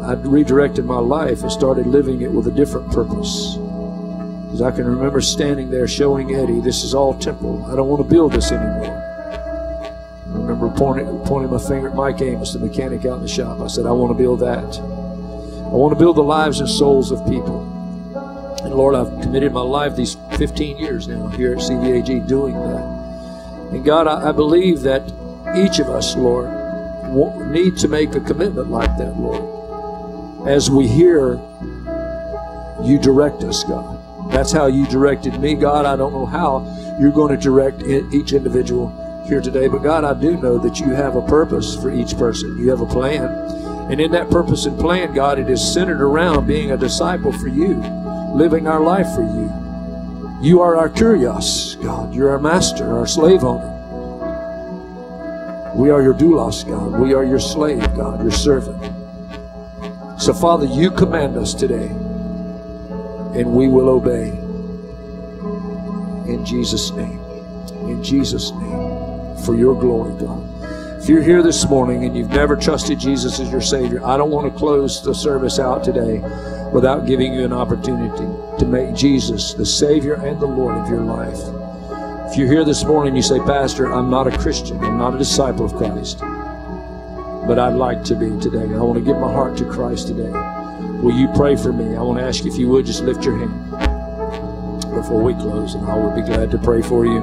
I 0.04 0.12
redirected 0.14 0.84
my 0.84 0.98
life 0.98 1.42
and 1.42 1.50
started 1.50 1.86
living 1.86 2.20
it 2.20 2.30
with 2.30 2.46
a 2.46 2.50
different 2.50 2.92
purpose. 2.92 3.56
Because 3.56 4.60
I 4.60 4.70
can 4.70 4.84
remember 4.84 5.20
standing 5.22 5.70
there 5.70 5.88
showing 5.88 6.34
Eddie, 6.34 6.60
this 6.60 6.84
is 6.84 6.94
all 6.94 7.18
temple. 7.18 7.64
I 7.64 7.74
don't 7.74 7.88
want 7.88 8.02
to 8.02 8.08
build 8.08 8.32
this 8.32 8.52
anymore. 8.52 8.84
I 8.86 10.36
remember 10.36 10.68
pointing, 10.76 11.06
pointing 11.24 11.50
my 11.50 11.58
finger 11.58 11.88
at 11.88 11.94
Mike 11.94 12.20
Amos, 12.20 12.52
the 12.52 12.58
mechanic 12.58 13.06
out 13.06 13.16
in 13.16 13.22
the 13.22 13.28
shop. 13.28 13.60
I 13.60 13.66
said, 13.66 13.86
I 13.86 13.92
want 13.92 14.10
to 14.10 14.22
build 14.22 14.40
that. 14.40 14.78
I 14.78 15.76
want 15.76 15.92
to 15.92 15.98
build 15.98 16.16
the 16.16 16.22
lives 16.22 16.60
and 16.60 16.68
souls 16.68 17.10
of 17.10 17.26
people. 17.26 17.62
And 18.62 18.74
Lord, 18.74 18.94
I've 18.94 19.22
committed 19.22 19.52
my 19.52 19.62
life 19.62 19.96
these 19.96 20.16
15 20.36 20.76
years 20.76 21.08
now 21.08 21.28
here 21.28 21.52
at 21.52 21.58
CVAG 21.58 22.28
doing 22.28 22.54
that. 22.54 22.93
And 23.72 23.84
God, 23.84 24.06
I, 24.06 24.28
I 24.28 24.32
believe 24.32 24.82
that 24.82 25.02
each 25.56 25.78
of 25.78 25.88
us, 25.88 26.16
Lord, 26.16 26.50
need 27.50 27.76
to 27.78 27.88
make 27.88 28.14
a 28.14 28.20
commitment 28.20 28.70
like 28.70 28.96
that, 28.98 29.16
Lord 29.16 29.54
as 30.46 30.70
we 30.70 30.86
hear 30.86 31.40
you 32.82 32.98
direct 33.00 33.42
us, 33.44 33.64
God. 33.64 34.00
That's 34.30 34.52
how 34.52 34.66
you 34.66 34.86
directed 34.86 35.40
me, 35.40 35.54
God. 35.54 35.86
I 35.86 35.96
don't 35.96 36.12
know 36.12 36.26
how 36.26 36.96
you're 37.00 37.12
going 37.12 37.36
to 37.36 37.42
direct 37.42 37.82
each 37.82 38.32
individual 38.32 39.24
here 39.26 39.40
today, 39.40 39.68
but 39.68 39.78
God, 39.78 40.04
I 40.04 40.18
do 40.18 40.36
know 40.36 40.58
that 40.58 40.80
you 40.80 40.90
have 40.90 41.16
a 41.16 41.22
purpose 41.22 41.74
for 41.76 41.90
each 41.90 42.16
person. 42.18 42.58
You 42.58 42.70
have 42.70 42.80
a 42.80 42.86
plan. 42.86 43.26
And 43.90 44.00
in 44.00 44.12
that 44.12 44.30
purpose 44.30 44.66
and 44.66 44.78
plan, 44.78 45.14
God, 45.14 45.38
it 45.38 45.48
is 45.48 45.72
centered 45.72 46.02
around 46.02 46.46
being 46.46 46.72
a 46.72 46.76
disciple 46.76 47.32
for 47.32 47.48
you, 47.48 47.76
living 48.34 48.66
our 48.66 48.80
life 48.80 49.14
for 49.14 49.22
you. 49.22 49.63
You 50.44 50.60
are 50.60 50.76
our 50.76 50.90
kurios, 50.90 51.82
God. 51.82 52.14
You're 52.14 52.28
our 52.28 52.38
master, 52.38 52.98
our 52.98 53.06
slave 53.06 53.42
owner. 53.44 53.70
We 55.74 55.88
are 55.88 56.02
your 56.02 56.12
doulos, 56.12 56.68
God. 56.68 57.00
We 57.00 57.14
are 57.14 57.24
your 57.24 57.40
slave, 57.40 57.80
God, 57.96 58.20
your 58.20 58.30
servant. 58.30 58.78
So, 60.20 60.34
Father, 60.34 60.66
you 60.66 60.90
command 60.90 61.38
us 61.38 61.54
today, 61.54 61.86
and 61.86 63.54
we 63.54 63.68
will 63.68 63.88
obey. 63.88 64.28
In 66.30 66.44
Jesus' 66.44 66.90
name. 66.90 67.18
In 67.88 68.04
Jesus' 68.04 68.50
name. 68.50 69.38
For 69.46 69.54
your 69.54 69.74
glory, 69.74 70.12
God. 70.20 71.00
If 71.00 71.08
you're 71.08 71.22
here 71.22 71.42
this 71.42 71.66
morning 71.70 72.04
and 72.04 72.14
you've 72.14 72.28
never 72.28 72.54
trusted 72.54 72.98
Jesus 73.00 73.40
as 73.40 73.50
your 73.50 73.62
Savior, 73.62 74.04
I 74.04 74.18
don't 74.18 74.30
want 74.30 74.52
to 74.52 74.58
close 74.58 75.02
the 75.02 75.14
service 75.14 75.58
out 75.58 75.82
today 75.82 76.22
without 76.74 77.06
giving 77.06 77.32
you 77.32 77.44
an 77.44 77.52
opportunity 77.52 78.26
to 78.58 78.66
make 78.66 78.94
Jesus 78.94 79.54
the 79.54 79.64
Savior 79.64 80.14
and 80.14 80.38
the 80.38 80.46
Lord 80.46 80.76
of 80.76 80.88
your 80.88 81.00
life. 81.00 81.38
If 82.30 82.36
you're 82.36 82.48
here 82.48 82.64
this 82.64 82.84
morning, 82.84 83.16
you 83.16 83.22
say, 83.22 83.38
Pastor, 83.38 83.92
I'm 83.92 84.10
not 84.10 84.26
a 84.26 84.36
Christian, 84.36 84.82
I'm 84.84 84.98
not 84.98 85.14
a 85.14 85.18
disciple 85.18 85.64
of 85.64 85.74
Christ 85.74 86.20
but 87.46 87.58
I'd 87.58 87.74
like 87.74 88.02
to 88.04 88.14
be 88.14 88.30
today. 88.40 88.62
I 88.62 88.78
want 88.78 88.94
to 88.94 89.04
give 89.04 89.18
my 89.18 89.30
heart 89.30 89.56
to 89.58 89.64
Christ 89.66 90.08
today. 90.08 90.30
Will 91.02 91.14
you 91.14 91.28
pray 91.34 91.56
for 91.56 91.72
me? 91.72 91.94
I 91.94 92.00
want 92.00 92.18
to 92.18 92.24
ask 92.24 92.44
you 92.44 92.50
if 92.50 92.58
you 92.58 92.68
would 92.68 92.86
just 92.86 93.02
lift 93.02 93.24
your 93.24 93.36
hand 93.36 93.70
before 94.94 95.22
we 95.22 95.34
close, 95.34 95.74
and 95.74 95.84
I 95.86 95.96
would 95.98 96.14
be 96.14 96.22
glad 96.22 96.50
to 96.52 96.58
pray 96.58 96.82
for 96.82 97.04
you. 97.04 97.20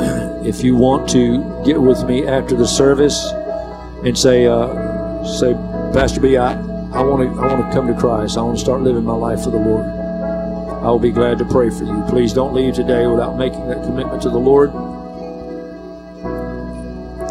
If 0.40 0.64
you 0.64 0.74
want 0.74 1.06
to 1.10 1.62
get 1.66 1.78
with 1.78 2.02
me 2.04 2.26
after 2.26 2.56
the 2.56 2.66
service 2.66 3.30
and 4.06 4.16
say, 4.16 4.46
uh, 4.46 5.22
say, 5.22 5.52
Pastor 5.92 6.18
B, 6.18 6.38
I, 6.38 6.54
I 6.92 7.02
want 7.02 7.22
to, 7.22 7.40
I 7.40 7.46
want 7.46 7.66
to 7.66 7.72
come 7.72 7.86
to 7.86 7.94
Christ. 7.94 8.36
I 8.36 8.42
want 8.42 8.58
to 8.58 8.64
start 8.64 8.80
living 8.80 9.04
my 9.04 9.14
life 9.14 9.44
for 9.44 9.50
the 9.50 9.58
Lord. 9.58 9.86
I 9.86 10.90
will 10.90 10.98
be 10.98 11.12
glad 11.12 11.38
to 11.38 11.44
pray 11.44 11.70
for 11.70 11.84
you. 11.84 12.02
Please 12.08 12.32
don't 12.32 12.52
leave 12.52 12.74
today 12.74 13.06
without 13.06 13.36
making 13.36 13.68
that 13.68 13.84
commitment 13.84 14.22
to 14.22 14.30
the 14.30 14.38
Lord. 14.38 14.72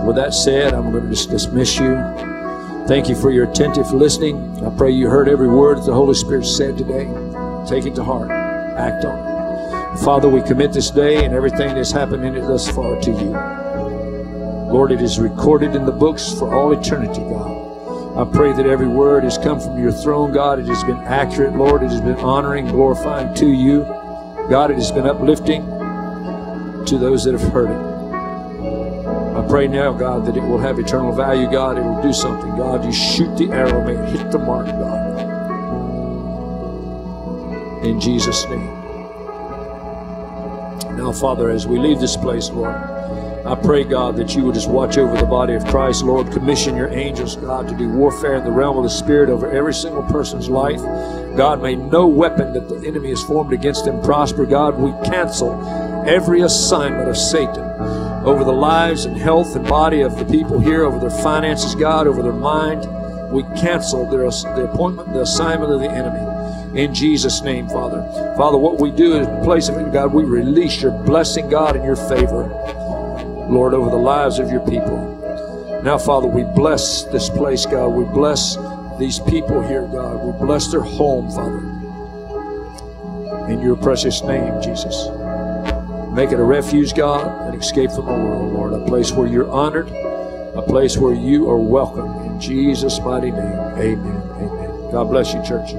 With 0.05 0.16
that 0.16 0.34
said, 0.34 0.74
I'm 0.74 0.91
going 0.91 1.14
to 1.14 1.28
dismiss 1.28 1.78
you. 1.78 1.95
Thank 2.88 3.10
you 3.10 3.16
for 3.16 3.32
your 3.32 3.51
attentive 3.51 3.91
listening. 3.91 4.66
I 4.66 4.70
pray 4.78 4.91
you 4.91 5.10
heard 5.10 5.28
every 5.28 5.49
word 5.49 5.80
that 5.80 5.86
the 5.86 5.93
Holy 5.93 6.16
Spirit 6.16 6.45
said 6.45 6.78
today. 6.78 7.05
Take 7.68 7.86
it 7.86 7.95
to 7.95 8.03
heart. 8.03 8.32
Act 8.32 9.03
on 9.03 9.20
it. 9.20 9.99
Father, 9.99 10.30
we 10.30 10.41
commit 10.41 10.72
this 10.72 10.89
day 10.89 11.26
and 11.26 11.34
everything 11.34 11.76
that's 11.76 11.91
happened 11.91 12.24
in 12.24 12.38
it 12.38 12.41
thus 12.41 12.70
far 12.70 12.99
to 13.01 13.12
you. 13.12 13.32
Lord, 14.72 14.93
it 14.93 15.01
is 15.01 15.20
recorded 15.20 15.76
in 15.76 15.86
the 15.86 15.91
books 15.91 16.32
for 16.32 16.53
all 16.53 16.72
eternity, 16.72 17.22
God. 17.22 17.59
I 18.20 18.26
pray 18.26 18.51
that 18.51 18.65
every 18.65 18.86
word 18.86 19.24
has 19.24 19.38
come 19.38 19.61
from 19.61 19.82
your 19.82 19.93
throne, 19.93 20.34
God. 20.34 20.59
It 20.59 20.65
has 20.65 20.84
been 20.84 20.97
accurate, 20.97 21.55
Lord. 21.55 21.84
It 21.84 21.89
has 21.89 22.01
been 22.01 22.17
honoring, 22.17 22.67
glorifying 22.67 23.34
to 23.36 23.47
you. 23.47 23.84
God, 24.49 24.72
it 24.72 24.74
has 24.74 24.91
been 24.91 25.07
uplifting 25.07 25.63
to 26.86 26.97
those 26.97 27.24
that 27.24 27.32
have 27.32 27.53
heard 27.53 27.70
it. 27.70 29.38
I 29.38 29.47
pray 29.47 29.70
now, 29.70 29.93
God, 29.93 30.26
that 30.26 30.36
it 30.36 30.41
will 30.41 30.57
have 30.57 30.80
eternal 30.80 31.13
value, 31.13 31.49
God. 31.49 31.78
It 31.78 31.82
will 31.82 32.01
do 32.01 32.11
something, 32.11 32.57
God. 32.57 32.84
You 32.84 32.91
shoot 32.91 33.38
the 33.38 33.53
arrow, 33.53 33.86
may 33.86 33.95
it 33.95 34.09
hit 34.09 34.32
the 34.34 34.39
mark, 34.39 34.65
God. 34.65 35.20
In 37.86 38.01
Jesus' 38.01 38.43
name. 38.49 38.67
Now, 40.97 41.13
Father, 41.13 41.49
as 41.49 41.65
we 41.65 41.80
leave 41.80 42.01
this 42.01 42.17
place, 42.17 42.49
Lord, 42.49 42.76
I 43.45 43.55
pray, 43.55 43.83
God, 43.83 44.17
that 44.17 44.35
you 44.35 44.43
would 44.43 44.55
just 44.55 44.69
watch 44.69 44.97
over 44.97 45.17
the 45.17 45.25
body 45.25 45.53
of 45.53 45.65
Christ, 45.65 46.03
Lord. 46.03 46.31
Commission 46.31 46.75
your 46.75 46.89
angels, 46.89 47.37
God, 47.37 47.69
to 47.69 47.75
do 47.75 47.89
warfare 47.89 48.35
in 48.35 48.43
the 48.43 48.51
realm 48.51 48.77
of 48.77 48.83
the 48.83 48.89
Spirit 48.89 49.29
over 49.29 49.49
every 49.49 49.73
single 49.73 50.03
person's 50.03 50.49
life. 50.49 50.81
God, 51.37 51.61
may 51.61 51.75
no 51.75 52.05
weapon 52.05 52.53
that 52.53 52.67
the 52.67 52.85
enemy 52.85 53.09
has 53.09 53.23
formed 53.23 53.53
against 53.53 53.85
them 53.85 54.01
prosper. 54.01 54.45
God, 54.45 54.77
we 54.77 54.91
cancel 55.09 55.63
every 56.05 56.41
assignment 56.41 57.07
of 57.07 57.15
Satan 57.17 57.63
over 58.25 58.43
the 58.43 58.51
lives 58.51 59.05
and 59.05 59.15
health 59.17 59.55
and 59.55 59.65
body 59.65 60.01
of 60.01 60.17
the 60.19 60.25
people 60.25 60.59
here, 60.59 60.83
over 60.83 60.99
their 60.99 61.23
finances, 61.23 61.75
God, 61.75 62.07
over 62.07 62.21
their 62.21 62.33
mind. 62.33 62.87
We 63.31 63.43
cancel 63.59 64.09
their, 64.09 64.29
the 64.29 64.69
appointment, 64.71 65.13
the 65.13 65.21
assignment 65.21 65.71
of 65.71 65.79
the 65.79 65.89
enemy. 65.89 66.79
In 66.79 66.93
Jesus' 66.93 67.41
name, 67.41 67.69
Father. 67.69 68.01
Father, 68.35 68.57
what 68.57 68.79
we 68.79 68.91
do 68.91 69.15
is 69.17 69.27
place 69.43 69.69
of 69.69 69.77
it, 69.77 69.91
God, 69.93 70.13
we 70.13 70.23
release 70.23 70.81
your 70.81 70.91
blessing, 70.91 71.49
God, 71.49 71.75
in 71.75 71.83
your 71.83 71.95
favor, 71.95 72.43
Lord, 73.50 73.74
over 73.74 73.89
the 73.89 73.95
lives 73.95 74.38
of 74.38 74.52
your 74.52 74.62
people. 74.62 75.82
Now, 75.84 75.97
Father, 75.97 76.28
we 76.28 76.43
bless 76.43 77.04
this 77.06 77.30
place, 77.30 77.66
God. 77.66 77.88
We 77.88 78.04
bless 78.04 78.58
these 79.00 79.20
people 79.20 79.66
here, 79.66 79.88
God. 79.88 80.24
We 80.24 80.45
bless 80.45 80.68
their 80.68 80.82
home, 80.82 81.32
Father. 81.32 81.60
In 83.52 83.62
your 83.62 83.76
precious 83.76 84.22
name, 84.22 84.62
Jesus. 84.62 85.08
Make 86.14 86.32
it 86.32 86.39
a 86.39 86.43
refuge, 86.43 86.93
God, 86.93 87.47
an 87.47 87.60
escape 87.60 87.91
from 87.91 88.06
the 88.06 88.12
world, 88.12 88.54
Lord. 88.54 88.74
A 88.74 88.86
place 88.86 89.12
where 89.12 89.28
you're 89.28 89.50
honored, 89.50 89.88
a 89.88 90.62
place 90.62 90.97
where 90.97 91.16
you 91.16 91.50
are 91.50 91.58
welcome. 91.58 92.12
In 92.28 92.39
Jesus' 92.39 93.00
mighty 93.00 93.32
name, 93.32 93.41
amen. 93.41 94.22
Amen. 94.38 94.91
God 94.91 95.06
bless 95.06 95.34
you, 95.34 95.43
church. 95.43 95.72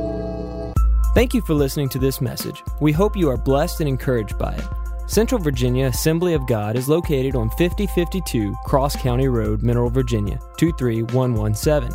Thank 1.14 1.34
you 1.34 1.42
for 1.42 1.54
listening 1.54 1.88
to 1.90 1.98
this 1.98 2.20
message. 2.20 2.64
We 2.80 2.90
hope 2.92 3.16
you 3.16 3.28
are 3.28 3.36
blessed 3.36 3.80
and 3.80 3.88
encouraged 3.88 4.38
by 4.38 4.54
it. 4.54 4.64
Central 5.10 5.40
Virginia 5.40 5.86
Assembly 5.86 6.34
of 6.34 6.46
God 6.46 6.76
is 6.76 6.88
located 6.88 7.34
on 7.34 7.50
5052 7.50 8.54
Cross 8.64 8.94
County 8.94 9.26
Road, 9.26 9.60
Mineral, 9.60 9.90
Virginia 9.90 10.38
23117. 10.56 11.90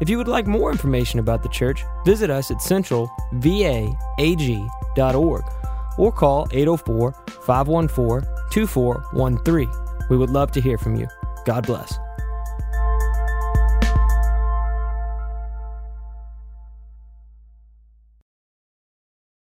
If 0.00 0.08
you 0.08 0.16
would 0.16 0.26
like 0.26 0.46
more 0.46 0.72
information 0.72 1.20
about 1.20 1.42
the 1.42 1.50
church, 1.50 1.84
visit 2.06 2.30
us 2.30 2.50
at 2.50 2.56
centralvaag.org 2.56 5.44
or 5.98 6.12
call 6.12 6.48
804 6.50 7.12
514 7.42 8.28
2413. 8.50 9.70
We 10.08 10.16
would 10.16 10.30
love 10.30 10.50
to 10.52 10.62
hear 10.62 10.78
from 10.78 10.96
you. 10.96 11.08
God 11.44 11.66
bless. 11.66 11.98